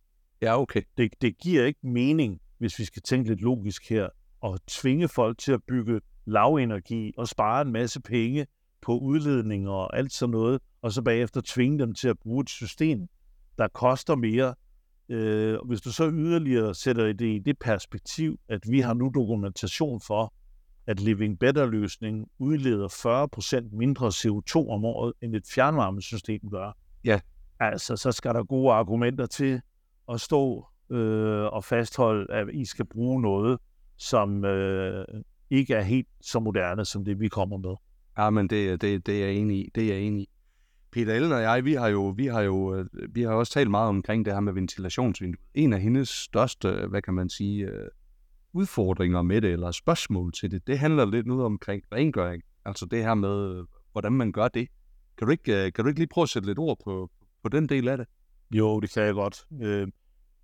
Ja, 0.41 0.61
okay. 0.61 0.81
Det, 0.97 1.11
det 1.21 1.37
giver 1.37 1.65
ikke 1.65 1.87
mening, 1.87 2.39
hvis 2.57 2.79
vi 2.79 2.85
skal 2.85 3.01
tænke 3.01 3.29
lidt 3.29 3.41
logisk 3.41 3.89
her, 3.89 4.09
at 4.43 4.59
tvinge 4.67 5.07
folk 5.07 5.37
til 5.37 5.51
at 5.51 5.63
bygge 5.67 6.01
lavenergi 6.25 7.13
og 7.17 7.27
spare 7.27 7.61
en 7.61 7.71
masse 7.71 8.01
penge 8.01 8.47
på 8.81 8.99
udledninger 8.99 9.71
og 9.71 9.97
alt 9.97 10.13
sådan 10.13 10.31
noget, 10.31 10.61
og 10.81 10.91
så 10.91 11.01
bagefter 11.01 11.41
tvinge 11.45 11.79
dem 11.79 11.93
til 11.93 12.07
at 12.07 12.19
bruge 12.19 12.41
et 12.41 12.49
system, 12.49 13.07
der 13.57 13.67
koster 13.67 14.15
mere. 14.15 14.55
Øh, 15.09 15.57
hvis 15.65 15.81
du 15.81 15.91
så 15.91 16.09
yderligere 16.09 16.75
sætter 16.75 17.13
det 17.13 17.35
i 17.35 17.39
det 17.39 17.59
perspektiv, 17.59 18.39
at 18.49 18.59
vi 18.69 18.79
har 18.79 18.93
nu 18.93 19.11
dokumentation 19.15 20.01
for, 20.01 20.33
at 20.87 20.99
Living 20.99 21.39
Better-løsningen 21.39 22.25
udleder 22.39 22.87
40% 23.71 23.75
mindre 23.77 24.07
CO2 24.07 24.69
om 24.69 24.85
året, 24.85 25.13
end 25.21 25.35
et 25.35 25.43
fjernvarmesystem 25.55 26.41
gør. 26.51 26.77
Ja. 27.03 27.19
Altså, 27.59 27.95
så 27.95 28.11
skal 28.11 28.33
der 28.33 28.43
gode 28.43 28.73
argumenter 28.73 29.25
til 29.25 29.61
at 30.11 30.21
stå 30.21 30.65
øh, 30.89 31.43
og 31.43 31.63
fastholde, 31.63 32.33
at 32.33 32.47
I 32.53 32.65
skal 32.65 32.85
bruge 32.85 33.21
noget, 33.21 33.59
som 33.97 34.45
øh, 34.45 35.05
ikke 35.49 35.73
er 35.73 35.81
helt 35.81 36.07
så 36.21 36.39
moderne, 36.39 36.85
som 36.85 37.05
det 37.05 37.19
vi 37.19 37.27
kommer 37.27 37.57
med. 37.57 37.75
Ja, 38.17 38.29
men 38.29 38.47
det, 38.47 38.81
det, 38.81 39.05
det 39.05 39.21
er 39.21 39.25
jeg 39.25 39.35
enig 39.35 39.57
i. 39.57 39.69
Det 39.75 39.83
er 39.83 39.93
jeg 39.93 40.01
enig 40.01 40.21
i. 40.21 40.29
Peter 40.95 41.13
Ellen 41.13 41.31
og 41.31 41.41
jeg, 41.41 41.65
vi 41.65 41.73
har 41.73 41.87
jo, 41.87 42.13
vi 42.17 42.25
har 42.25 42.41
jo, 42.41 42.75
øh, 42.75 42.85
vi 43.15 43.21
har 43.21 43.29
også 43.29 43.53
talt 43.53 43.71
meget 43.71 43.89
omkring 43.89 44.25
det 44.25 44.33
her 44.33 44.39
med 44.39 44.53
ventilationsvinduet. 44.53 45.45
En 45.53 45.73
af 45.73 45.81
hendes 45.81 46.09
største, 46.09 46.67
øh, 46.67 46.89
hvad 46.89 47.01
kan 47.01 47.13
man 47.13 47.29
sige, 47.29 47.65
øh, 47.65 47.87
udfordringer 48.53 49.21
med 49.21 49.41
det, 49.41 49.51
eller 49.51 49.71
spørgsmål 49.71 50.33
til 50.33 50.51
det, 50.51 50.67
det 50.67 50.79
handler 50.79 51.05
lidt 51.05 51.27
nu 51.27 51.43
omkring 51.43 51.83
rengøring. 51.91 52.43
Altså 52.65 52.85
det 52.85 53.03
her 53.03 53.13
med, 53.13 53.65
hvordan 53.91 54.11
man 54.11 54.31
gør 54.31 54.47
det. 54.47 54.67
Kan 55.17 55.27
du 55.27 55.31
ikke, 55.31 55.71
kan 55.71 55.83
du 55.83 55.87
ikke 55.87 55.99
lige 55.99 56.07
prøve 56.07 56.23
at 56.23 56.29
sætte 56.29 56.47
lidt 56.47 56.59
ord 56.59 56.77
på, 56.83 57.11
på 57.43 57.49
den 57.49 57.69
del 57.69 57.87
af 57.87 57.97
det? 57.97 58.07
Jo, 58.51 58.79
det 58.79 58.93
kan 58.93 59.03
jeg 59.03 59.13
godt. 59.13 59.45
Øh, 59.61 59.87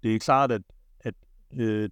det 0.04 0.16
er 0.16 0.20
klart, 0.20 0.52
at, 0.52 0.62
at 1.00 1.16
øh, 1.54 1.90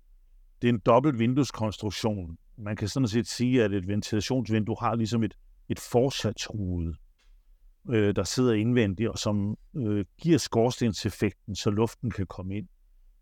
det 0.61 0.69
er 0.69 0.73
en 0.73 0.81
dobbelt 0.85 1.19
vindueskonstruktion. 1.19 2.37
Man 2.57 2.75
kan 2.75 2.87
sådan 2.87 3.07
set 3.07 3.27
sige, 3.27 3.63
at 3.63 3.73
et 3.73 3.87
ventilationsvindue 3.87 4.75
har 4.79 4.95
ligesom 4.95 5.23
et, 5.23 5.33
et 5.69 5.79
forsatsrude, 5.79 6.95
øh, 7.89 8.15
der 8.15 8.23
sidder 8.23 8.53
indvendigt, 8.53 9.09
og 9.09 9.17
som 9.17 9.57
øh, 9.77 10.05
giver 10.21 10.37
skorstenseffekten, 10.37 11.55
så 11.55 11.69
luften 11.69 12.11
kan 12.11 12.25
komme 12.27 12.55
ind. 12.57 12.67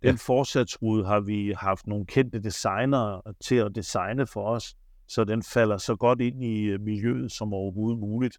Den 0.02 0.10
Ja. 0.10 0.16
forsatsrude 0.20 1.06
har 1.06 1.20
vi 1.20 1.54
haft 1.58 1.88
nogle 1.88 2.06
kendte 2.06 2.40
designere 2.40 3.22
til 3.46 3.56
at 3.56 3.72
designe 3.76 4.28
for 4.28 4.50
os, 4.50 4.76
så 5.08 5.24
den 5.24 5.44
falder 5.44 5.78
så 5.78 5.96
godt 5.96 6.22
ind 6.22 6.44
i 6.44 6.62
øh, 6.64 6.82
miljøet 6.82 7.32
som 7.32 7.54
overhovedet 7.54 8.00
muligt. 8.00 8.38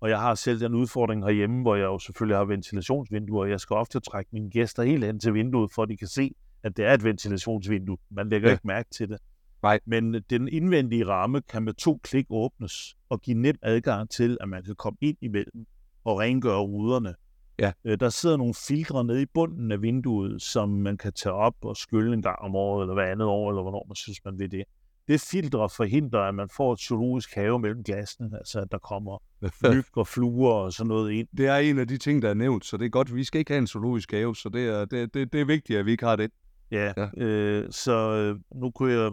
Og 0.00 0.10
jeg 0.10 0.20
har 0.20 0.34
selv 0.34 0.60
den 0.60 0.74
udfordring 0.74 1.24
herhjemme, 1.24 1.62
hvor 1.62 1.76
jeg 1.76 1.84
jo 1.84 1.98
selvfølgelig 1.98 2.36
har 2.36 2.44
ventilationsvinduer, 2.44 3.42
og 3.42 3.50
jeg 3.50 3.60
skal 3.60 3.74
ofte 3.74 4.00
trække 4.00 4.30
mine 4.32 4.50
gæster 4.50 4.82
helt 4.82 5.04
hen 5.04 5.20
til 5.20 5.34
vinduet, 5.34 5.72
for 5.74 5.82
at 5.82 5.88
de 5.88 5.96
kan 5.96 6.08
se, 6.08 6.34
at 6.62 6.76
det 6.76 6.84
er 6.84 6.94
et 6.94 7.04
ventilationsvindue. 7.04 7.96
Man 8.10 8.28
lægger 8.28 8.48
ja. 8.48 8.52
ikke 8.54 8.66
mærke 8.66 8.90
til 8.90 9.08
det. 9.08 9.18
Nej. 9.62 9.80
Men 9.86 10.14
den 10.30 10.48
indvendige 10.48 11.06
ramme 11.06 11.40
kan 11.40 11.62
med 11.62 11.74
to 11.74 12.00
klik 12.02 12.26
åbnes 12.30 12.96
og 13.08 13.20
give 13.20 13.36
nem 13.38 13.56
adgang 13.62 14.10
til, 14.10 14.38
at 14.40 14.48
man 14.48 14.64
kan 14.64 14.74
komme 14.74 14.96
ind 15.00 15.16
imellem 15.20 15.66
og 16.04 16.18
rengøre 16.18 16.60
ruderne. 16.60 17.14
Ja. 17.58 17.72
Øh, 17.84 18.00
Der 18.00 18.08
sidder 18.08 18.36
nogle 18.36 18.54
filtre 18.68 19.04
nede 19.04 19.22
i 19.22 19.26
bunden 19.34 19.72
af 19.72 19.82
vinduet, 19.82 20.42
som 20.42 20.68
man 20.68 20.96
kan 20.96 21.12
tage 21.12 21.32
op 21.32 21.54
og 21.62 21.76
skylle 21.76 22.12
en 22.14 22.22
gang 22.22 22.38
om 22.38 22.54
året, 22.54 22.82
eller 22.82 22.94
hver 22.94 23.12
andet 23.12 23.26
år, 23.28 23.50
eller 23.50 23.62
hvornår 23.62 23.84
man 23.88 23.94
synes, 23.96 24.18
man 24.24 24.38
vil 24.38 24.50
det. 24.50 24.64
Det 25.08 25.20
filtre 25.30 25.68
forhindrer, 25.76 26.20
at 26.20 26.34
man 26.34 26.48
får 26.56 26.72
et 26.72 26.80
zoologisk 26.80 27.34
have 27.34 27.58
mellem 27.58 27.84
glassene, 27.84 28.30
altså 28.38 28.60
at 28.60 28.68
der 28.72 28.78
kommer 28.78 29.22
myg 29.74 29.84
og 29.96 30.06
fluer 30.06 30.52
og 30.52 30.72
sådan 30.72 30.88
noget 30.88 31.12
ind. 31.12 31.28
det 31.36 31.46
er 31.46 31.56
en 31.56 31.78
af 31.78 31.88
de 31.88 31.96
ting, 31.98 32.22
der 32.22 32.28
er 32.30 32.34
nævnt, 32.34 32.64
så 32.64 32.76
det 32.76 32.84
er 32.84 32.88
godt. 32.90 33.14
Vi 33.14 33.24
skal 33.24 33.38
ikke 33.38 33.50
have 33.52 33.58
en 33.58 33.66
zoologisk 33.66 34.12
have, 34.12 34.36
så 34.36 34.48
det 34.48 34.68
er, 34.68 34.84
det, 34.84 35.14
det, 35.14 35.32
det 35.32 35.40
er 35.40 35.44
vigtigt, 35.44 35.78
at 35.78 35.86
vi 35.86 35.90
ikke 35.90 36.04
har 36.04 36.16
det. 36.16 36.30
Ja, 36.70 36.92
Ja. 36.96 37.08
ja. 37.16 37.24
Øh, 37.24 37.72
så 37.72 37.92
øh, 38.12 38.60
nu 38.60 38.70
kunne 38.70 38.92
jeg, 38.92 39.10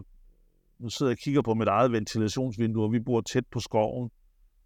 nu 0.80 0.90
sidder 0.90 1.10
jeg 1.10 1.16
og 1.16 1.20
kigger 1.20 1.42
på 1.42 1.54
mit 1.54 1.68
eget 1.68 1.92
ventilationsvindue, 1.92 2.84
og 2.84 2.94
vi 2.94 3.00
bor 3.00 3.22
tæt 3.22 3.46
på 3.52 3.60
skoven, 3.60 4.10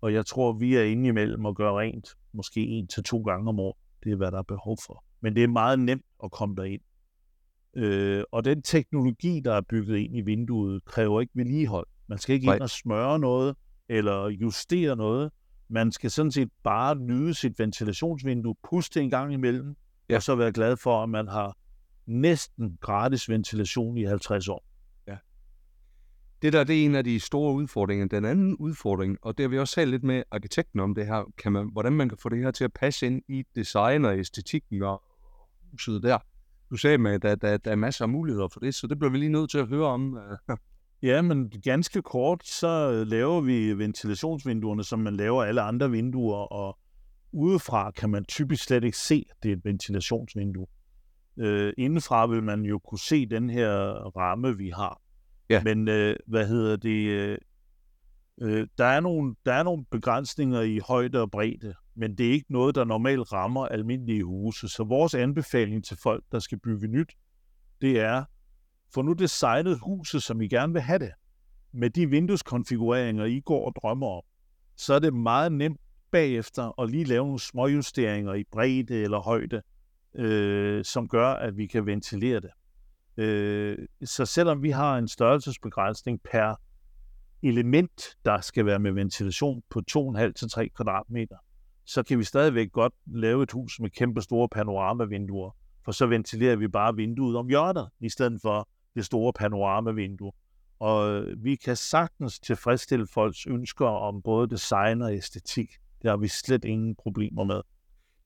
og 0.02 0.14
jeg 0.14 0.26
tror, 0.26 0.54
vi 0.54 0.76
er 0.76 0.84
inde 0.84 1.10
imellem 1.10 1.46
og 1.46 1.56
gør 1.56 1.80
rent, 1.80 2.08
måske 2.34 2.62
en 2.62 2.88
til 2.88 3.04
to 3.04 3.22
gange 3.22 3.50
om 3.50 3.60
år. 3.60 3.78
Det 4.04 4.12
er, 4.12 4.16
hvad 4.16 4.32
der 4.32 4.38
er 4.38 4.44
behov 4.44 4.78
for. 4.86 5.04
Men 5.22 5.36
det 5.36 5.44
er 5.44 5.48
meget 5.48 5.80
nemt 5.80 6.06
at 6.24 6.32
komme 6.32 6.56
derind. 6.56 6.82
Øh, 7.76 8.24
og 8.32 8.46
den 8.46 8.62
teknologi, 8.62 9.40
der 9.40 9.54
er 9.54 9.62
bygget 9.62 9.98
ind 9.98 10.18
i 10.18 10.22
vinduet, 10.22 10.86
kræver 10.86 11.22
ikke 11.22 11.34
vedligehold. 11.36 11.88
Man 12.08 12.18
skal 12.18 12.34
ikke 12.34 12.46
Nej. 12.46 12.56
ind 12.56 12.62
og 12.62 12.70
smøre 12.70 13.20
noget, 13.20 13.56
eller 13.90 14.30
justere 14.30 14.96
noget. 14.96 15.32
Man 15.70 15.92
skal 15.92 16.12
sådan 16.12 16.32
set 16.32 16.50
bare 16.64 16.96
nyde 16.96 17.34
sit 17.34 17.60
ventilationsvindue, 17.60 18.56
puste 18.70 19.02
en 19.02 19.10
gang 19.10 19.34
imellem, 19.34 19.76
ja. 20.10 20.16
og 20.16 20.24
så 20.24 20.36
være 20.36 20.52
glad 20.52 20.78
for, 20.78 21.04
at 21.04 21.10
man 21.10 21.28
har 21.28 21.58
næsten 22.06 22.78
gratis 22.82 23.30
ventilation 23.30 23.98
i 23.98 24.04
50 24.04 24.48
år. 24.48 24.66
Det 26.42 26.54
der, 26.54 26.64
det 26.64 26.82
er 26.82 26.86
en 26.86 26.96
af 26.96 27.04
de 27.04 27.20
store 27.20 27.54
udfordringer. 27.54 28.08
Den 28.08 28.26
anden 28.26 28.56
udfordring, 28.56 29.18
og 29.22 29.38
det 29.38 29.44
har 29.44 29.50
vi 29.50 29.60
også 29.60 29.76
talt 29.76 29.92
lidt 29.92 30.04
med 30.04 30.24
arkitekten 30.32 30.80
om 30.80 30.96
det 30.96 31.06
her, 31.06 31.32
kan 31.38 31.52
man, 31.52 31.70
hvordan 31.72 31.94
man 31.94 32.10
kan 32.10 32.18
få 32.18 32.30
det 32.30 32.40
her 32.40 32.52
til 32.52 32.64
at 32.64 32.74
passe 32.74 33.06
ind 33.06 33.22
i 33.28 33.44
design 33.56 34.06
og 34.06 34.20
æstetikken 34.20 34.84
og 34.84 35.04
huset 35.72 36.04
der. 36.04 36.18
Du 36.70 36.78
sagde 36.78 36.98
med, 36.98 37.12
at 37.12 37.22
der, 37.22 37.36
der, 37.36 37.58
der 37.58 37.72
er 37.72 37.76
masser 37.76 38.06
af 38.06 38.10
muligheder 38.10 38.48
for 38.48 38.60
det, 38.60 38.76
så 38.76 38.88
det 38.88 39.00
bliver 39.00 39.12
vi 39.12 39.18
lige 39.18 39.32
nødt 39.32 39.52
til 39.52 39.58
at 39.58 39.68
høre 39.68 39.88
om. 39.88 40.18
Øh. 40.18 40.58
Ja, 41.04 41.22
men 41.22 41.50
ganske 41.64 42.02
kort, 42.02 42.48
så 42.48 43.04
laver 43.08 43.42
vi 43.42 43.74
ventilationsvinduerne, 43.74 44.84
som 44.84 45.00
man 45.00 45.16
laver 45.16 45.44
alle 45.44 45.62
andre 45.62 45.92
vinduer, 45.92 46.38
og 46.38 46.80
udefra 47.32 47.92
kan 47.92 48.10
man 48.10 48.26
typisk 48.26 48.64
slet 48.64 48.84
ikke 48.84 48.98
se, 48.98 49.26
at 49.30 49.36
det 49.44 49.52
er 49.52 49.56
et 49.56 49.66
ventilationsvindue. 49.66 50.68
Øh, 51.40 51.74
indenfra 51.78 52.26
vil 52.26 52.44
man 52.44 52.62
jo 52.62 52.80
kunne 52.80 53.00
se 53.00 53.26
den 53.26 53.50
her 53.50 53.72
ramme, 54.18 54.58
vi 54.58 54.70
har. 54.70 55.01
Ja. 55.52 55.64
Men 55.64 55.88
øh, 55.88 56.16
hvad 56.28 56.48
hedder 56.48 56.76
det? 56.76 57.08
Øh, 57.08 57.38
øh, 58.42 58.68
der, 58.78 58.86
er 58.86 59.00
nogle, 59.00 59.36
der 59.46 59.54
er 59.54 59.64
nogle 59.64 59.86
begrænsninger 59.92 60.62
i 60.62 60.80
højde 60.88 61.22
og 61.22 61.32
bredde, 61.32 61.74
men 61.96 62.18
det 62.18 62.28
er 62.28 62.32
ikke 62.32 62.52
noget, 62.52 62.76
der 62.76 62.84
normalt 62.84 63.34
rammer 63.34 63.66
almindelige 63.66 64.24
huse. 64.24 64.70
Så 64.70 64.84
vores 64.84 65.14
anbefaling 65.14 65.86
til 65.86 65.98
folk, 66.04 66.24
der 66.32 66.40
skal 66.40 66.60
bygge 66.60 66.88
nyt, 66.88 67.14
det 67.82 68.00
er, 68.00 68.24
få 68.94 69.02
nu 69.02 69.14
designet 69.14 69.80
huset, 69.80 70.24
som 70.24 70.42
I 70.42 70.48
gerne 70.48 70.74
vil 70.74 70.82
have 70.82 71.00
det, 71.00 71.12
med 71.74 71.90
de 71.90 72.10
vindueskonfigureringer, 72.10 73.26
I 73.26 73.40
går 73.40 73.66
og 73.66 73.74
drømmer 73.82 74.08
om. 74.08 74.24
Så 74.78 74.94
er 74.94 75.00
det 75.00 75.14
meget 75.14 75.52
nemt 75.52 75.80
bagefter 76.12 76.82
at 76.82 76.90
lige 76.90 77.04
lave 77.04 77.26
nogle 77.26 77.40
småjusteringer 77.40 78.34
i 78.34 78.44
bredde 78.52 79.04
eller 79.04 79.20
højde, 79.20 79.62
øh, 80.16 80.86
som 80.86 81.08
gør, 81.08 81.28
at 81.28 81.58
vi 81.58 81.68
kan 81.68 81.86
ventilere 81.86 82.40
det. 82.40 82.50
Øh, 83.18 83.78
så 84.04 84.26
selvom 84.26 84.64
vi 84.64 84.70
har 84.70 84.98
en 84.98 85.08
størrelsesbegrænsning 85.08 86.22
per 86.32 86.56
element, 87.44 88.18
der 88.26 88.42
skal 88.42 88.66
være 88.66 88.80
med 88.80 88.92
ventilation 88.92 89.64
på 89.70 89.82
2,5-3 89.92 90.68
kvadratmeter, 90.68 91.38
så 91.86 92.04
kan 92.04 92.20
vi 92.20 92.24
stadigvæk 92.24 92.72
godt 92.72 92.94
lave 93.06 93.44
et 93.44 93.52
hus 93.52 93.80
med 93.80 93.90
kæmpe 93.90 94.22
store 94.22 94.50
panoramavinduer, 94.50 95.56
for 95.86 95.92
så 95.92 96.06
ventilerer 96.06 96.56
vi 96.56 96.68
bare 96.68 96.96
vinduet 96.96 97.38
om 97.38 97.48
hjørnet, 97.48 97.90
i 98.00 98.10
stedet 98.10 98.42
for 98.42 98.70
det 98.96 99.06
store 99.06 99.34
panoramavindue. 99.34 100.32
Og 100.80 101.12
øh, 101.12 101.44
vi 101.44 101.56
kan 101.56 101.76
sagtens 101.76 102.40
tilfredsstille 102.40 103.08
folks 103.08 103.46
ønsker 103.46 103.86
om 103.86 104.22
både 104.22 104.50
design 104.50 105.02
og 105.02 105.14
æstetik. 105.14 105.70
Det 106.02 106.10
har 106.10 106.18
vi 106.18 106.28
slet 106.28 106.66
ingen 106.66 106.96
problemer 106.96 107.44
med. 107.44 107.62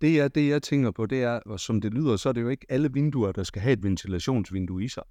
Det 0.01 0.19
er 0.19 0.27
det, 0.27 0.49
jeg 0.49 0.63
tænker 0.63 0.91
på, 0.91 1.05
det 1.05 1.23
er, 1.23 1.39
og 1.45 1.60
som 1.60 1.81
det 1.81 1.93
lyder, 1.93 2.15
så 2.15 2.29
er 2.29 2.34
det 2.34 2.41
jo 2.41 2.49
ikke 2.49 2.65
alle 2.69 2.93
vinduer, 2.93 3.31
der 3.31 3.43
skal 3.43 3.62
have 3.62 3.73
et 3.73 3.84
ventilationsvindue 3.84 4.84
i 4.84 4.88
sig. 4.88 5.03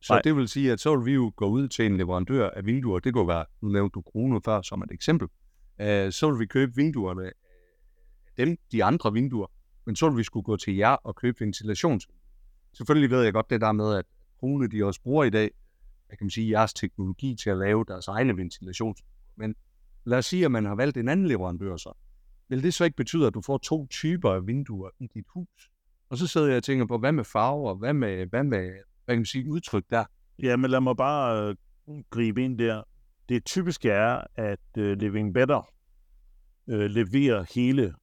Så 0.00 0.12
Nej. 0.12 0.22
det 0.22 0.36
vil 0.36 0.48
sige, 0.48 0.72
at 0.72 0.80
så 0.80 0.96
vil 0.96 1.06
vi 1.06 1.12
jo 1.12 1.32
gå 1.36 1.46
ud 1.46 1.68
til 1.68 1.86
en 1.86 1.96
leverandør 1.96 2.50
af 2.50 2.66
vinduer. 2.66 2.98
Det 2.98 3.12
kunne 3.12 3.28
være, 3.28 3.44
nu 3.62 3.68
nævnte 3.68 3.94
du 3.94 4.00
Krono 4.00 4.40
før 4.44 4.62
som 4.62 4.82
et 4.82 4.90
eksempel. 4.92 5.28
Uh, 5.80 5.86
så 6.10 6.30
vil 6.30 6.40
vi 6.40 6.46
købe 6.46 6.72
vinduerne 6.74 7.30
dem, 8.36 8.56
de 8.72 8.84
andre 8.84 9.12
vinduer, 9.12 9.46
men 9.86 9.96
så 9.96 10.08
vil 10.08 10.18
vi 10.18 10.22
skulle 10.22 10.44
gå 10.44 10.56
til 10.56 10.76
jer 10.76 10.88
og 10.90 11.16
købe 11.16 11.40
ventilations. 11.40 12.08
Selvfølgelig 12.72 13.10
ved 13.10 13.22
jeg 13.22 13.32
godt 13.32 13.50
det 13.50 13.60
der 13.60 13.72
med, 13.72 13.94
at 13.94 14.04
Krone 14.38 14.68
de 14.68 14.84
også 14.84 15.00
bruger 15.02 15.24
i 15.24 15.30
dag, 15.30 15.50
jeg 16.10 16.18
kan 16.18 16.24
man 16.24 16.30
sige, 16.30 16.50
jeres 16.50 16.74
teknologi 16.74 17.36
til 17.42 17.50
at 17.50 17.58
lave 17.58 17.84
deres 17.88 18.08
egne 18.08 18.36
ventilations. 18.36 19.02
Men 19.36 19.54
lad 20.04 20.18
os 20.18 20.26
sige, 20.26 20.44
at 20.44 20.50
man 20.50 20.64
har 20.64 20.74
valgt 20.74 20.96
en 20.96 21.08
anden 21.08 21.26
leverandør 21.26 21.76
så. 21.76 21.92
Vil 22.48 22.62
det 22.62 22.74
så 22.74 22.84
ikke 22.84 22.96
betyde, 22.96 23.26
at 23.26 23.34
du 23.34 23.40
får 23.40 23.58
to 23.58 23.86
typer 23.86 24.30
af 24.30 24.46
vinduer 24.46 24.90
i 25.00 25.06
dit 25.14 25.24
hus? 25.28 25.70
Og 26.08 26.18
så 26.18 26.26
sidder 26.26 26.46
jeg 26.46 26.56
og 26.56 26.62
tænker 26.62 26.86
på, 26.86 26.98
hvad 26.98 27.12
med 27.12 27.24
farver, 27.24 27.74
hvad 27.74 27.92
med, 27.92 28.26
hvad 28.26 28.44
med 28.44 28.70
hvad 29.04 29.14
kan 29.14 29.18
man 29.18 29.26
sige, 29.26 29.50
udtryk 29.50 29.84
der? 29.90 30.04
Ja, 30.42 30.56
men 30.56 30.70
lad 30.70 30.80
mig 30.80 30.96
bare 30.96 31.48
øh, 31.48 31.56
gribe 32.10 32.44
ind 32.44 32.58
der. 32.58 32.82
Det 33.28 33.44
typiske 33.44 33.90
er, 33.90 34.20
at 34.34 34.78
øh, 34.78 34.98
Living 34.98 35.34
Better 35.34 35.68
øh, 36.68 36.90
leverer 36.90 37.44
hele 37.54 37.94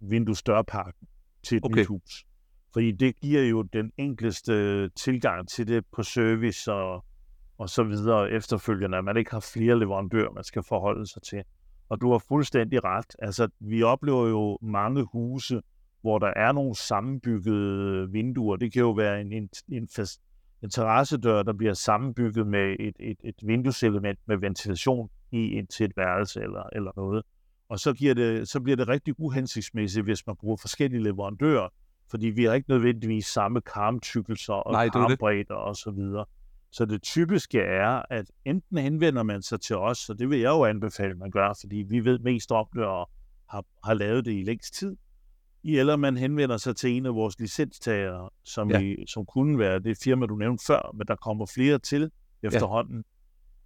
vinduesdørpakken 0.00 1.08
til 1.42 1.56
et 1.56 1.64
okay. 1.64 1.80
nyt 1.80 1.86
hus. 1.86 2.24
Fordi 2.72 2.92
det 2.92 3.20
giver 3.20 3.42
jo 3.42 3.62
den 3.62 3.92
enkleste 3.96 4.88
tilgang 4.88 5.48
til 5.48 5.68
det 5.68 5.84
på 5.92 6.02
service 6.02 6.72
og, 6.72 7.04
og 7.58 7.70
så 7.70 7.82
videre 7.82 8.30
efterfølgende, 8.30 8.98
at 8.98 9.04
man 9.04 9.16
ikke 9.16 9.30
har 9.30 9.50
flere 9.52 9.78
leverandører, 9.78 10.32
man 10.32 10.44
skal 10.44 10.62
forholde 10.68 11.06
sig 11.06 11.22
til. 11.22 11.42
Og 11.92 12.00
du 12.00 12.10
har 12.10 12.18
fuldstændig 12.28 12.84
ret. 12.84 13.16
Altså, 13.18 13.48
vi 13.60 13.82
oplever 13.82 14.28
jo 14.28 14.58
mange 14.62 15.02
huse, 15.12 15.62
hvor 16.00 16.18
der 16.18 16.32
er 16.36 16.52
nogle 16.52 16.74
sammenbyggede 16.74 18.10
vinduer. 18.10 18.56
Det 18.56 18.72
kan 18.72 18.80
jo 18.80 18.90
være 18.90 19.20
en, 19.20 19.32
en, 19.32 19.48
en, 19.68 19.88
en 20.62 20.70
terrassedør, 20.70 21.42
der 21.42 21.52
bliver 21.52 21.74
sammenbygget 21.74 22.46
med 22.46 22.76
et, 22.80 22.96
et, 23.00 23.16
et 23.24 23.34
vindueselement 23.42 24.18
med 24.26 24.36
ventilation 24.36 25.10
i 25.32 25.58
et, 25.58 25.68
til 25.68 25.86
et 25.86 25.92
værelse 25.96 26.40
eller, 26.40 26.62
eller 26.72 26.92
noget. 26.96 27.22
Og 27.68 27.78
så, 27.78 27.92
giver 27.92 28.14
det, 28.14 28.48
så 28.48 28.60
bliver 28.60 28.76
det 28.76 28.88
rigtig 28.88 29.14
uhensigtsmæssigt, 29.18 30.04
hvis 30.04 30.26
man 30.26 30.36
bruger 30.36 30.56
forskellige 30.56 31.02
leverandører, 31.02 31.68
fordi 32.10 32.26
vi 32.26 32.44
har 32.44 32.54
ikke 32.54 32.70
nødvendigvis 32.70 33.26
samme 33.26 33.60
karmtykkelser 33.60 34.54
og 34.54 34.72
Nej, 34.72 34.88
karmbredder 34.88 35.54
og 35.54 35.76
så 35.76 35.90
videre. 35.90 36.24
Så 36.72 36.84
det 36.84 37.02
typiske 37.02 37.60
er, 37.60 38.02
at 38.10 38.26
enten 38.44 38.78
henvender 38.78 39.22
man 39.22 39.42
sig 39.42 39.60
til 39.60 39.76
os, 39.76 40.08
og 40.08 40.18
det 40.18 40.30
vil 40.30 40.38
jeg 40.38 40.50
jo 40.50 40.64
anbefale, 40.64 41.14
man 41.14 41.30
gør, 41.30 41.58
fordi 41.60 41.76
vi 41.76 42.04
ved 42.04 42.18
mest 42.18 42.52
om 42.52 42.66
det 42.74 42.84
og 42.84 43.10
har, 43.50 43.64
har 43.84 43.94
lavet 43.94 44.24
det 44.24 44.32
i 44.32 44.42
længst 44.42 44.74
tid, 44.74 44.96
eller 45.64 45.96
man 45.96 46.16
henvender 46.16 46.56
sig 46.56 46.76
til 46.76 46.90
en 46.90 47.06
af 47.06 47.14
vores 47.14 47.38
licenstagere, 47.38 48.30
som, 48.44 48.70
ja. 48.70 48.80
I, 48.80 48.96
som 49.06 49.26
kunne 49.26 49.58
være 49.58 49.78
det 49.78 49.98
firma, 50.04 50.26
du 50.26 50.36
nævnte 50.36 50.64
før, 50.66 50.94
men 50.94 51.06
der 51.06 51.16
kommer 51.16 51.46
flere 51.54 51.78
til 51.78 52.10
efterhånden. 52.42 53.04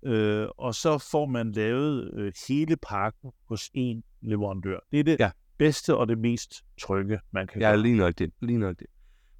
Ja. 0.02 0.10
Øh, 0.10 0.48
og 0.58 0.74
så 0.74 0.98
får 1.10 1.26
man 1.26 1.52
lavet 1.52 2.10
øh, 2.14 2.32
hele 2.48 2.76
pakken 2.76 3.30
hos 3.48 3.70
en 3.74 4.02
leverandør. 4.22 4.78
Det 4.90 5.00
er 5.00 5.04
det 5.04 5.16
ja. 5.20 5.30
bedste 5.58 5.96
og 5.96 6.08
det 6.08 6.18
mest 6.18 6.64
trygge, 6.80 7.20
man 7.30 7.46
kan 7.46 7.60
ja, 7.60 7.66
gøre. 7.66 7.76
Ja, 7.76 7.82
lige 7.82 7.96
nok 7.96 8.18
det. 8.18 8.32
Lige 8.40 8.58
nok 8.58 8.78
det. 8.78 8.86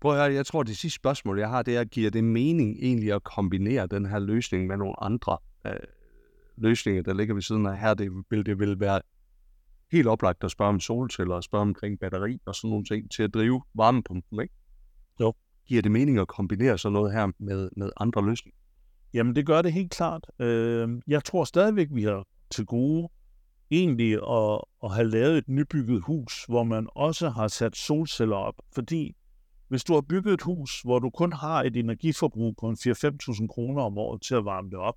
Prøv 0.01 0.13
at 0.13 0.19
høre, 0.19 0.33
jeg 0.33 0.47
tror, 0.47 0.63
det 0.63 0.77
sidste 0.77 0.97
spørgsmål, 0.97 1.39
jeg 1.39 1.49
har, 1.49 1.63
det 1.63 1.77
er, 1.77 1.85
giver 1.85 2.11
det 2.11 2.25
mening 2.25 2.77
egentlig 2.81 3.13
at 3.13 3.25
kombinere 3.25 3.87
den 3.87 4.07
her 4.07 4.19
løsning 4.19 4.67
med 4.67 4.77
nogle 4.77 5.05
andre 5.05 5.39
øh, 5.67 5.73
løsninger, 6.57 7.03
der 7.03 7.15
ligger 7.15 7.35
ved 7.35 7.43
siden 7.43 7.67
af 7.67 7.79
her? 7.79 7.95
Det 7.95 8.13
vil 8.31 8.47
det 8.47 8.59
vil 8.59 8.81
være 8.81 9.01
helt 9.93 10.07
oplagt 10.07 10.45
at 10.45 10.51
spørge 10.51 10.69
om 10.69 10.81
solceller 10.81 11.35
og 11.35 11.45
spørge 11.45 11.63
omkring 11.63 11.99
batteri 11.99 12.39
og 12.47 12.55
sådan 12.55 12.71
nogle 12.71 12.85
ting 12.85 13.11
til 13.11 13.23
at 13.23 13.35
drive 13.35 13.63
varmepumpen, 13.75 14.41
ikke? 14.41 14.55
Jo. 15.21 15.33
Giver 15.67 15.83
det 15.83 15.93
mening 15.93 16.19
at 16.19 16.29
kombinere 16.29 16.79
sådan 16.79 16.93
noget 16.93 17.13
her 17.13 17.33
med, 17.39 17.71
med 17.77 17.91
andre 17.97 18.27
løsninger? 18.27 18.59
Jamen, 19.15 19.37
det 19.37 19.47
gør 19.47 19.63
det 19.63 19.73
helt 19.73 19.91
klart. 19.91 20.27
Øh, 20.39 20.89
jeg 21.07 21.25
tror 21.25 21.45
stadigvæk, 21.45 21.89
vi 21.91 22.03
har 22.03 22.25
til 22.51 22.67
gode 22.67 23.09
egentlig 23.71 24.13
at, 24.13 24.61
at 24.85 24.95
have 24.95 25.11
lavet 25.11 25.39
et 25.39 25.49
nybygget 25.49 26.03
hus, 26.03 26.45
hvor 26.49 26.65
man 26.65 26.89
også 26.95 27.29
har 27.29 27.49
sat 27.49 27.77
solceller 27.77 28.37
op. 28.37 28.55
Fordi 28.75 29.17
hvis 29.69 29.85
du 29.85 29.95
har 29.95 30.01
bygget 30.01 30.35
et 30.35 30.43
hus, 30.43 30.81
hvor 30.81 30.99
du 30.99 31.11
kun 31.11 31.33
har 31.33 31.63
et 31.63 31.77
energiforbrug 31.77 32.57
på 32.61 32.69
en 32.69 32.77
4-5.000 32.81 33.47
kroner 33.47 33.83
om 33.83 33.99
året 33.99 34.23
til 34.23 34.35
at 34.35 34.45
varme 34.45 34.71
det 34.71 34.79
op, 34.79 34.95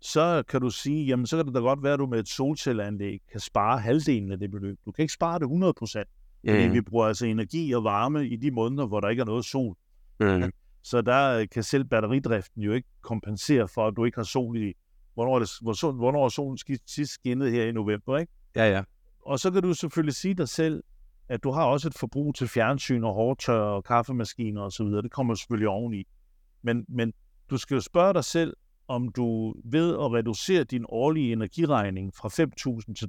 så 0.00 0.42
kan 0.48 0.60
du 0.60 0.70
sige, 0.70 1.06
jamen 1.06 1.26
så 1.26 1.36
kan 1.36 1.46
det 1.46 1.54
da 1.54 1.60
godt 1.60 1.82
være, 1.82 1.92
at 1.92 1.98
du 1.98 2.06
med 2.06 2.18
et 2.18 2.28
solcelleanlæg 2.28 3.20
kan 3.32 3.40
spare 3.40 3.78
halvdelen 3.78 4.32
af 4.32 4.38
det 4.38 4.50
beløb. 4.50 4.78
Du 4.86 4.92
kan 4.92 5.02
ikke 5.02 5.14
spare 5.14 5.38
det 5.38 5.44
100 5.44 5.72
procent, 5.78 6.08
mm. 6.42 6.50
fordi 6.50 6.68
vi 6.68 6.80
bruger 6.80 7.06
altså 7.06 7.26
energi 7.26 7.72
og 7.72 7.84
varme 7.84 8.28
i 8.28 8.36
de 8.36 8.50
måneder, 8.50 8.86
hvor 8.86 9.00
der 9.00 9.08
ikke 9.08 9.20
er 9.20 9.26
noget 9.26 9.44
sol. 9.44 9.76
Mm. 10.20 10.52
Så 10.82 11.00
der 11.00 11.46
kan 11.46 11.62
selv 11.62 11.84
batteridriften 11.84 12.62
jo 12.62 12.72
ikke 12.72 12.88
kompensere 13.02 13.68
for, 13.68 13.86
at 13.86 13.96
du 13.96 14.04
ikke 14.04 14.18
har 14.18 14.24
sol 14.24 14.56
i, 14.56 14.72
hvornår 15.14 15.34
er, 15.34 15.38
det, 15.38 15.50
hvor, 15.62 15.92
hvornår 15.92 16.24
er 16.24 16.28
solen 16.28 16.58
sidst 16.86 17.12
skinnet 17.12 17.52
her 17.52 17.64
i 17.64 17.72
november, 17.72 18.18
ikke? 18.18 18.32
Ja, 18.56 18.70
ja. 18.70 18.82
Og 19.20 19.38
så 19.38 19.50
kan 19.50 19.62
du 19.62 19.74
selvfølgelig 19.74 20.14
sige 20.14 20.34
dig 20.34 20.48
selv, 20.48 20.82
at 21.28 21.44
du 21.44 21.50
har 21.50 21.64
også 21.64 21.88
et 21.88 21.94
forbrug 21.94 22.34
til 22.34 22.48
fjernsyn 22.48 23.04
og 23.04 23.14
hårdtør 23.14 23.60
og 23.60 23.84
kaffemaskiner 23.84 24.62
osv. 24.62 24.86
Det 24.86 25.10
kommer 25.10 25.34
selvfølgelig 25.34 25.68
oveni. 25.68 26.04
Men, 26.62 26.84
men 26.88 27.12
du 27.50 27.56
skal 27.56 27.74
jo 27.74 27.80
spørge 27.80 28.14
dig 28.14 28.24
selv, 28.24 28.56
om 28.88 29.08
du 29.08 29.54
ved 29.64 29.94
at 29.94 30.12
reducere 30.12 30.64
din 30.64 30.84
årlige 30.88 31.32
energiregning 31.32 32.12
fra 32.14 32.28
5.000 32.28 32.94
til 32.94 33.08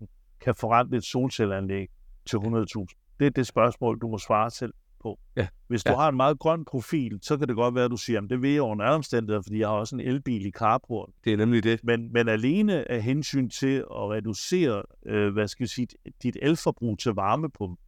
2.500 0.00 0.06
kan 0.40 0.54
forrente 0.54 0.96
et 0.96 1.04
solcelleanlæg 1.04 1.88
til 2.26 2.36
100.000. 2.36 3.16
Det 3.20 3.26
er 3.26 3.30
det 3.30 3.46
spørgsmål, 3.46 4.00
du 4.00 4.08
må 4.08 4.18
svare 4.18 4.50
selv 4.50 4.74
på. 5.02 5.18
Ja. 5.36 5.48
Hvis 5.66 5.84
du 5.84 5.90
ja. 5.90 5.96
har 5.96 6.08
en 6.08 6.16
meget 6.16 6.38
grøn 6.38 6.64
profil, 6.64 7.18
så 7.22 7.36
kan 7.36 7.48
det 7.48 7.56
godt 7.56 7.74
være, 7.74 7.84
at 7.84 7.90
du 7.90 7.96
siger, 7.96 8.20
at 8.20 8.30
det 8.30 8.42
vil 8.42 8.52
jeg 8.52 8.62
under 8.62 8.84
alle 8.84 8.94
omstændigheder, 8.94 9.42
fordi 9.42 9.58
jeg 9.58 9.68
har 9.68 9.74
også 9.74 9.96
en 9.96 10.00
elbil 10.00 10.46
i 10.46 10.50
carport. 10.50 11.10
Det 11.24 11.32
er 11.32 11.36
nemlig 11.36 11.64
det. 11.64 11.80
Men, 11.84 12.12
men 12.12 12.28
alene 12.28 12.90
af 12.90 13.02
hensyn 13.02 13.48
til 13.48 13.76
at 13.76 14.10
reducere 14.10 14.82
øh, 15.06 15.32
hvad 15.32 15.48
skal 15.48 15.64
jeg 15.64 15.68
sige, 15.68 15.88
dit 16.22 16.36
elforbrug 16.42 16.98
til 16.98 17.12
varmepumpe, 17.12 17.82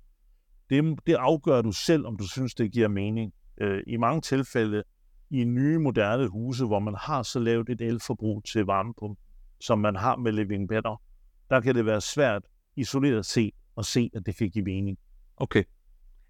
det, 0.70 0.98
det 1.06 1.14
afgør 1.14 1.62
du 1.62 1.72
selv, 1.72 2.06
om 2.06 2.16
du 2.16 2.28
synes, 2.28 2.54
det 2.54 2.72
giver 2.72 2.88
mening. 2.88 3.32
Øh, 3.60 3.82
I 3.86 3.96
mange 3.96 4.20
tilfælde 4.20 4.82
i 5.30 5.44
nye, 5.44 5.78
moderne 5.78 6.28
huse, 6.28 6.66
hvor 6.66 6.78
man 6.78 6.94
har 6.98 7.22
så 7.22 7.38
lavt 7.38 7.70
et 7.70 7.80
elforbrug 7.80 8.44
til 8.44 8.64
varmepumpe, 8.64 9.20
som 9.60 9.78
man 9.78 9.96
har 9.96 10.16
med 10.16 10.32
Living 10.32 10.68
Better, 10.68 11.02
der 11.50 11.60
kan 11.60 11.74
det 11.74 11.86
være 11.86 12.00
svært 12.00 12.42
isoleret 12.76 13.26
set 13.26 13.54
at 13.78 13.86
se, 13.86 14.10
at 14.14 14.26
det 14.26 14.34
fik 14.34 14.56
i 14.56 14.60
mening. 14.60 14.98
Okay. 15.36 15.64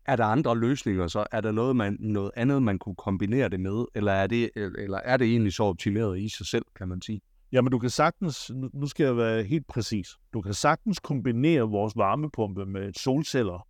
Er 0.06 0.16
der 0.16 0.24
andre 0.24 0.58
løsninger 0.58 1.06
så? 1.06 1.26
Er 1.32 1.40
der 1.40 1.52
noget, 1.52 1.76
man, 1.76 1.96
noget 2.00 2.30
andet, 2.36 2.62
man 2.62 2.78
kunne 2.78 2.94
kombinere 2.94 3.48
det 3.48 3.60
med? 3.60 3.84
Eller 3.94 4.12
er 4.12 4.26
det, 4.26 4.50
eller 4.56 4.98
er 4.98 5.16
det 5.16 5.26
egentlig 5.26 5.52
så 5.52 5.62
optimeret 5.62 6.18
i 6.20 6.28
sig 6.28 6.46
selv, 6.46 6.64
kan 6.76 6.88
man 6.88 7.02
sige? 7.02 7.20
Jamen, 7.52 7.70
du 7.72 7.78
kan 7.78 7.90
sagtens, 7.90 8.50
nu 8.74 8.86
skal 8.86 9.04
jeg 9.04 9.16
være 9.16 9.42
helt 9.42 9.66
præcis, 9.66 10.08
du 10.32 10.40
kan 10.40 10.54
sagtens 10.54 10.98
kombinere 10.98 11.62
vores 11.62 11.96
varmepumpe 11.96 12.66
med 12.66 12.92
solceller, 12.92 13.66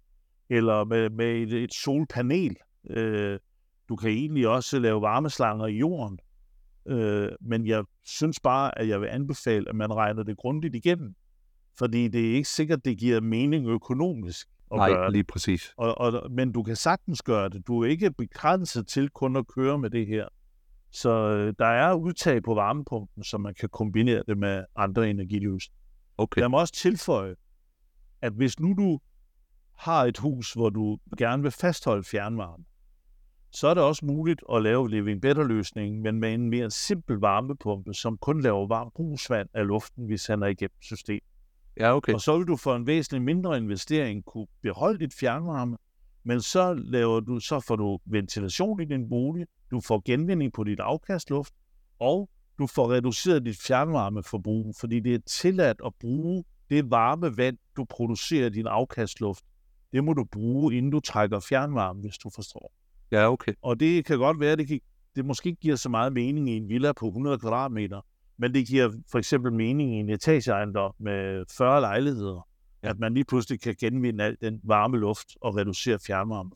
eller 0.51 0.85
med, 0.85 1.11
med 1.11 1.27
et, 1.27 1.53
et 1.53 1.75
solpanel, 1.75 2.57
øh, 2.91 3.39
du 3.89 3.97
kan 3.97 4.11
egentlig 4.11 4.49
også 4.49 4.79
lave 4.79 5.03
varmeslanger 5.03 5.67
i 5.67 5.77
jorden. 5.77 6.19
Øh, 6.89 7.29
men 7.41 7.67
jeg 7.67 7.85
synes 8.05 8.41
bare, 8.41 8.79
at 8.79 8.89
jeg 8.89 9.01
vil 9.01 9.07
anbefale, 9.07 9.69
at 9.69 9.75
man 9.75 9.93
regner 9.95 10.23
det 10.23 10.37
grundigt 10.37 10.75
igennem. 10.75 11.15
Fordi 11.79 12.09
det 12.09 12.31
er 12.31 12.35
ikke 12.35 12.49
sikkert, 12.49 12.85
det 12.85 12.99
giver 12.99 13.21
mening 13.21 13.69
økonomisk 13.69 14.49
at 14.73 14.77
Nej, 14.77 14.91
gøre 14.91 15.13
lige 15.13 15.25
præcis. 15.25 15.75
Og, 15.77 15.99
og, 15.99 16.31
men 16.33 16.53
du 16.53 16.63
kan 16.63 16.77
sagtens 16.77 17.23
gøre 17.23 17.49
det. 17.49 17.67
Du 17.67 17.81
er 17.81 17.87
ikke 17.87 18.11
begrænset 18.11 18.87
til 18.89 19.11
kun 19.11 19.37
at 19.37 19.47
køre 19.47 19.79
med 19.79 19.91
det 19.91 20.07
her. 20.07 20.29
Så 20.91 21.11
øh, 21.11 21.55
der 21.59 21.67
er 21.67 21.95
udtag 21.95 22.43
på 22.43 22.55
varmepumpen, 22.55 23.25
så 23.25 23.39
man 23.39 23.55
kan 23.55 23.69
kombinere 23.69 24.23
det 24.29 24.39
med 24.39 24.65
andre 24.77 25.11
energiløsninger. 25.11 25.81
Okay. 26.19 26.41
Jeg 26.41 26.51
må 26.51 26.61
også 26.61 26.75
tilføje, 26.75 27.35
at 28.23 28.33
hvis 28.33 28.61
nu 28.61 28.75
du 28.79 29.01
har 29.77 30.05
et 30.05 30.19
hus, 30.19 30.53
hvor 30.53 30.71
du 30.71 30.99
gerne 31.19 31.43
vil 31.43 31.51
fastholde 31.51 32.05
fjernvarme, 32.05 32.65
så 33.53 33.69
er 33.69 33.75
det 33.75 33.83
også 33.83 34.07
muligt 34.07 34.43
at 34.53 34.63
lave 34.63 34.91
Living 34.91 35.23
Better-løsningen, 35.23 36.03
men 36.03 36.21
med 36.21 36.35
en 36.35 36.51
mere 36.51 36.71
simpel 36.71 37.17
varmepumpe, 37.17 37.95
som 37.95 38.19
kun 38.19 38.41
laver 38.41 38.67
varmt 38.67 38.95
brugsvand 38.95 39.49
af 39.55 39.67
luften, 39.67 40.09
vi 40.09 40.17
sender 40.17 40.47
igennem 40.47 40.83
systemet. 40.83 41.23
Ja, 41.81 41.97
okay. 41.97 42.15
Og 42.15 42.21
så 42.21 42.39
vil 42.39 42.47
du 42.47 42.57
for 42.57 42.77
en 42.77 42.87
væsentlig 42.87 43.23
mindre 43.23 43.57
investering 43.57 44.25
kunne 44.25 44.47
beholde 44.63 44.99
dit 44.99 45.15
fjernvarme, 45.15 45.77
men 46.25 46.41
så, 46.41 46.75
laver 46.75 47.21
du, 47.21 47.41
så 47.41 47.61
får 47.61 47.77
du 47.77 47.99
ventilation 48.07 48.81
i 48.81 48.85
din 48.85 49.09
bolig, 49.09 49.47
du 49.71 49.81
får 49.81 50.03
genvinding 50.05 50.53
på 50.53 50.65
dit 50.65 50.81
afkastluft, 50.81 51.55
og 51.99 52.31
du 52.59 52.67
får 52.67 52.93
reduceret 52.93 53.45
dit 53.45 53.57
fjernvarmeforbrug, 53.63 54.75
fordi 54.81 55.01
det 55.01 55.15
er 55.15 55.19
tilladt 55.27 55.81
at 55.87 55.93
bruge 56.01 56.45
det 56.71 56.91
varme 56.91 57.37
vand, 57.37 57.59
du 57.77 57.85
producerer 57.85 58.47
i 58.47 58.51
din 58.51 58.67
afkastluft. 58.67 59.45
Det 59.93 60.05
må 60.05 60.13
du 60.13 60.25
bruge, 60.25 60.77
inden 60.77 60.93
du 60.93 61.01
trækker 61.01 61.41
fjernvarme, 61.41 62.01
hvis 62.01 62.19
du 62.19 62.31
forstår. 62.35 62.73
Ja, 63.13 63.33
okay. 63.33 63.53
Og 63.63 63.81
det 63.81 64.05
kan 64.05 64.19
godt 64.19 64.41
være, 64.41 64.57
det, 64.57 64.69
kan, 64.69 64.81
det 65.17 65.25
måske 65.25 65.49
ikke 65.49 65.61
giver 65.61 65.77
så 65.77 65.89
meget 65.89 66.13
mening 66.13 66.51
i 66.51 66.57
en 66.57 66.69
villa 66.69 66.93
på 66.93 67.07
100 67.07 67.39
kvadratmeter, 67.39 68.01
men 68.41 68.55
det 68.55 68.67
giver 68.67 68.91
for 69.11 69.19
eksempel 69.19 69.53
mening 69.53 69.95
i 69.95 69.97
en 69.97 70.09
etageejendom 70.09 70.93
med 70.99 71.45
40 71.57 71.81
lejligheder, 71.81 72.49
at 72.83 72.99
man 72.99 73.15
lige 73.15 73.25
pludselig 73.25 73.61
kan 73.61 73.75
genvinde 73.81 74.25
al 74.25 74.37
den 74.41 74.61
varme 74.65 74.99
luft 74.99 75.37
og 75.41 75.57
reducere 75.57 75.99
fjernvarme. 76.07 76.51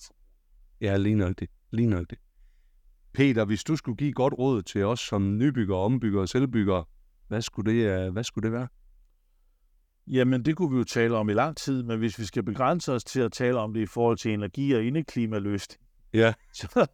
Ja, 0.80 0.96
lige 0.96 1.14
nok 1.14 1.40
det. 1.40 1.48
Lige 1.70 1.86
nok 1.88 2.10
det. 2.10 2.18
Peter, 3.12 3.44
hvis 3.44 3.64
du 3.64 3.76
skulle 3.76 3.96
give 3.96 4.12
godt 4.12 4.34
råd 4.38 4.62
til 4.62 4.84
os 4.84 5.00
som 5.00 5.36
nybygger, 5.38 5.76
ombygger 5.76 6.20
og 6.20 6.28
selvbygger, 6.28 6.88
hvad 7.28 7.42
skulle 7.42 7.72
det, 7.72 8.06
øh, 8.06 8.12
hvad 8.12 8.24
skulle 8.24 8.42
det 8.42 8.52
være? 8.52 8.68
Jamen, 10.06 10.44
det 10.44 10.56
kunne 10.56 10.70
vi 10.72 10.78
jo 10.78 10.84
tale 10.84 11.16
om 11.16 11.28
i 11.28 11.32
lang 11.32 11.56
tid, 11.56 11.82
men 11.82 11.98
hvis 11.98 12.18
vi 12.18 12.24
skal 12.24 12.42
begrænse 12.42 12.92
os 12.92 13.04
til 13.04 13.20
at 13.20 13.32
tale 13.32 13.58
om 13.58 13.74
det 13.74 13.80
i 13.80 13.86
forhold 13.86 14.18
til 14.18 14.32
energi- 14.32 14.74
og 14.74 14.84
indeklimaløst, 14.84 15.78
Ja. 16.14 16.32
så, 16.54 16.86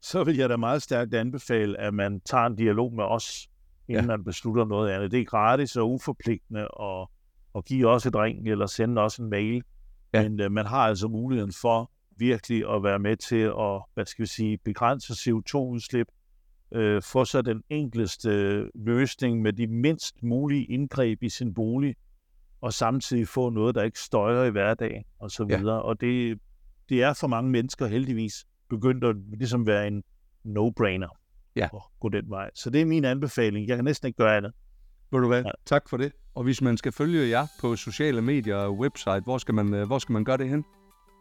så 0.00 0.24
vil 0.24 0.36
jeg 0.36 0.48
da 0.48 0.56
meget 0.56 0.82
stærkt 0.82 1.14
anbefale, 1.14 1.80
at 1.80 1.94
man 1.94 2.20
tager 2.20 2.46
en 2.46 2.56
dialog 2.56 2.94
med 2.94 3.04
os, 3.04 3.48
inden 3.88 4.04
ja. 4.04 4.06
man 4.06 4.24
beslutter 4.24 4.64
noget 4.64 4.90
andet. 4.90 5.10
Det 5.10 5.20
er 5.20 5.24
gratis 5.24 5.76
og 5.76 5.90
uforpligtende, 5.92 6.68
og, 6.68 7.10
og 7.54 7.64
give 7.64 7.88
os 7.88 8.06
et 8.06 8.16
ring 8.16 8.48
eller 8.48 8.66
sende 8.66 9.02
os 9.02 9.16
en 9.16 9.30
mail. 9.30 9.62
Ja. 10.14 10.28
Men 10.28 10.40
uh, 10.40 10.52
man 10.52 10.66
har 10.66 10.78
altså 10.78 11.08
muligheden 11.08 11.52
for 11.52 11.90
virkelig 12.16 12.74
at 12.74 12.82
være 12.82 12.98
med 12.98 13.16
til 13.16 13.36
at, 13.58 13.82
hvad 13.94 14.06
skal 14.06 14.22
vi 14.22 14.26
sige, 14.26 14.58
begrænse 14.64 15.12
CO2-udslip, 15.12 16.06
øh, 16.72 17.02
få 17.02 17.24
så 17.24 17.42
den 17.42 17.62
enkleste 17.70 18.30
øh, 18.30 18.68
løsning 18.74 19.42
med 19.42 19.52
de 19.52 19.66
mindst 19.66 20.22
mulige 20.22 20.64
indgreb 20.64 21.22
i 21.22 21.28
sin 21.28 21.54
bolig, 21.54 21.96
og 22.60 22.72
samtidig 22.72 23.28
få 23.28 23.50
noget, 23.50 23.74
der 23.74 23.82
ikke 23.82 23.98
støjer 23.98 24.44
i 24.44 24.50
hverdagen, 24.50 25.04
og 25.18 25.30
så 25.30 25.46
Ja. 25.50 25.58
videre. 25.58 25.82
Og 25.82 26.00
det, 26.00 26.38
det 26.88 27.02
er 27.02 27.12
for 27.12 27.26
mange 27.26 27.50
mennesker 27.50 27.86
heldigvis 27.86 28.46
begyndt 28.70 29.04
at 29.04 29.16
ligesom 29.38 29.66
være 29.66 29.86
en 29.86 30.02
no-brainer 30.44 31.27
Ja. 31.56 31.64
at 31.64 31.80
gå 32.00 32.08
den 32.08 32.30
vej. 32.30 32.50
Så 32.54 32.70
det 32.70 32.80
er 32.80 32.86
min 32.86 33.04
anbefaling. 33.04 33.68
Jeg 33.68 33.76
kan 33.76 33.84
næsten 33.84 34.06
ikke 34.06 34.16
gøre 34.16 34.36
andet. 34.36 34.52
Ved 35.12 35.20
du 35.20 35.26
hvad? 35.26 35.42
Ja. 35.42 35.50
Tak 35.66 35.88
for 35.88 35.96
det. 35.96 36.12
Og 36.34 36.42
hvis 36.44 36.62
man 36.62 36.76
skal 36.76 36.92
følge 36.92 37.28
jer 37.28 37.46
på 37.60 37.76
sociale 37.76 38.22
medier 38.22 38.56
og 38.56 38.78
website, 38.78 39.20
hvor 39.24 39.38
skal 39.38 39.54
man, 39.54 39.74
øh, 39.74 39.86
hvor 39.86 39.98
skal 39.98 40.12
man 40.12 40.24
gøre 40.24 40.36
det 40.36 40.48
hen? 40.48 40.64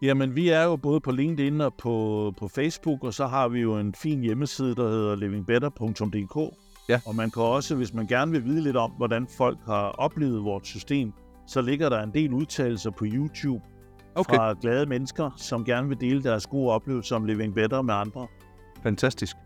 Jamen, 0.02 0.36
vi 0.36 0.50
er 0.50 0.64
jo 0.64 0.76
både 0.76 1.00
på 1.00 1.12
LinkedIn 1.12 1.62
og 1.62 1.74
på, 1.74 2.34
på 2.40 2.48
Facebook, 2.48 3.04
og 3.04 3.14
så 3.14 3.28
har 3.28 3.48
vi 3.48 3.60
jo 3.60 3.78
en 3.78 3.94
fin 3.94 4.22
hjemmeside, 4.22 4.76
der 4.76 4.90
hedder 4.90 5.16
livingbetter.dk. 5.16 6.56
Ja. 6.90 7.02
Og 7.06 7.16
man 7.16 7.32
kan 7.32 7.44
også, 7.44 7.76
hvis 7.76 7.94
man 7.94 8.08
gerne 8.08 8.32
vil 8.32 8.46
vide 8.46 8.62
lidt 8.62 8.78
om, 8.78 8.92
hvordan 8.92 9.28
folk 9.38 9.58
har 9.66 9.90
oplevet 9.90 10.44
vores 10.44 10.68
system, 10.68 11.14
så 11.48 11.62
ligger 11.62 11.90
der 11.90 12.04
en 12.04 12.14
del 12.14 12.34
udtalelser 12.34 12.92
på 12.92 13.06
YouTube 13.08 13.64
Okay, 14.16 14.36
fra 14.36 14.56
glade 14.62 14.86
mennesker, 14.86 15.32
som 15.38 15.66
gerne 15.66 15.88
vil 15.88 16.02
dele 16.02 16.24
deres 16.24 16.48
gode 16.48 16.72
oplevelser 16.72 17.16
om 17.16 17.26
Living 17.26 17.54
Better 17.56 17.82
med 17.82 17.94
andre. 17.94 18.28
fantastisk. 18.84 19.38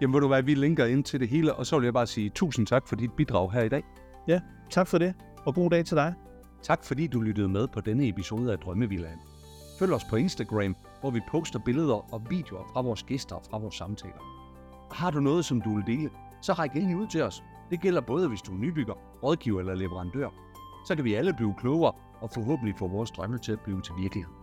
Jamen 0.00 0.14
ved 0.14 0.20
du 0.20 0.26
hvad, 0.26 0.42
vi 0.42 0.54
linker 0.54 0.84
ind 0.84 1.04
til 1.04 1.20
det 1.20 1.28
hele, 1.28 1.54
og 1.54 1.66
så 1.66 1.78
vil 1.78 1.84
jeg 1.84 1.92
bare 1.92 2.06
sige 2.06 2.30
tusind 2.30 2.66
tak 2.66 2.88
for 2.88 2.96
dit 2.96 3.12
bidrag 3.12 3.52
her 3.52 3.62
i 3.62 3.68
dag. 3.68 3.84
Tak 4.70 4.86
for 4.86 4.98
det, 4.98 5.14
og 5.46 5.54
god 5.54 5.70
dag 5.70 5.84
til 5.84 5.96
dig. 5.96 6.14
Tak 6.62 6.84
fordi 6.84 7.06
du 7.06 7.20
lyttede 7.20 7.48
med 7.48 7.68
på 7.68 7.80
denne 7.80 8.08
episode 8.08 8.52
af 8.52 8.58
Drømmevillaen. 8.58 9.18
Følg 9.78 9.92
os 9.92 10.04
på 10.10 10.16
Instagram, 10.16 10.76
hvor 11.00 11.10
vi 11.10 11.20
poster 11.30 11.58
billeder 11.58 12.14
og 12.14 12.22
videoer 12.30 12.70
fra 12.72 12.80
vores 12.80 13.02
gæster 13.02 13.36
og 13.36 13.42
fra 13.50 13.58
vores 13.58 13.74
samtaler. 13.74 14.38
Har 14.92 15.10
du 15.10 15.20
noget, 15.20 15.44
som 15.44 15.60
du 15.60 15.74
vil 15.74 15.86
dele, 15.86 16.10
så 16.42 16.52
ræk 16.52 16.70
endelig 16.74 16.96
ud 16.96 17.06
til 17.06 17.22
os. 17.22 17.42
Det 17.70 17.80
gælder 17.80 18.00
både, 18.00 18.28
hvis 18.28 18.42
du 18.42 18.52
er 18.52 18.58
nybygger, 18.58 18.94
rådgiver 19.22 19.60
eller 19.60 19.74
leverandør. 19.74 20.28
Så 20.86 20.94
kan 20.96 21.04
vi 21.04 21.14
alle 21.14 21.34
blive 21.34 21.54
klogere 21.58 21.92
og 22.20 22.30
forhåbentlig 22.34 22.74
få 22.78 22.88
vores 22.88 23.10
drømme 23.10 23.38
til 23.38 23.52
at 23.52 23.60
blive 23.60 23.82
til 23.82 23.94
virkelighed. 23.98 24.37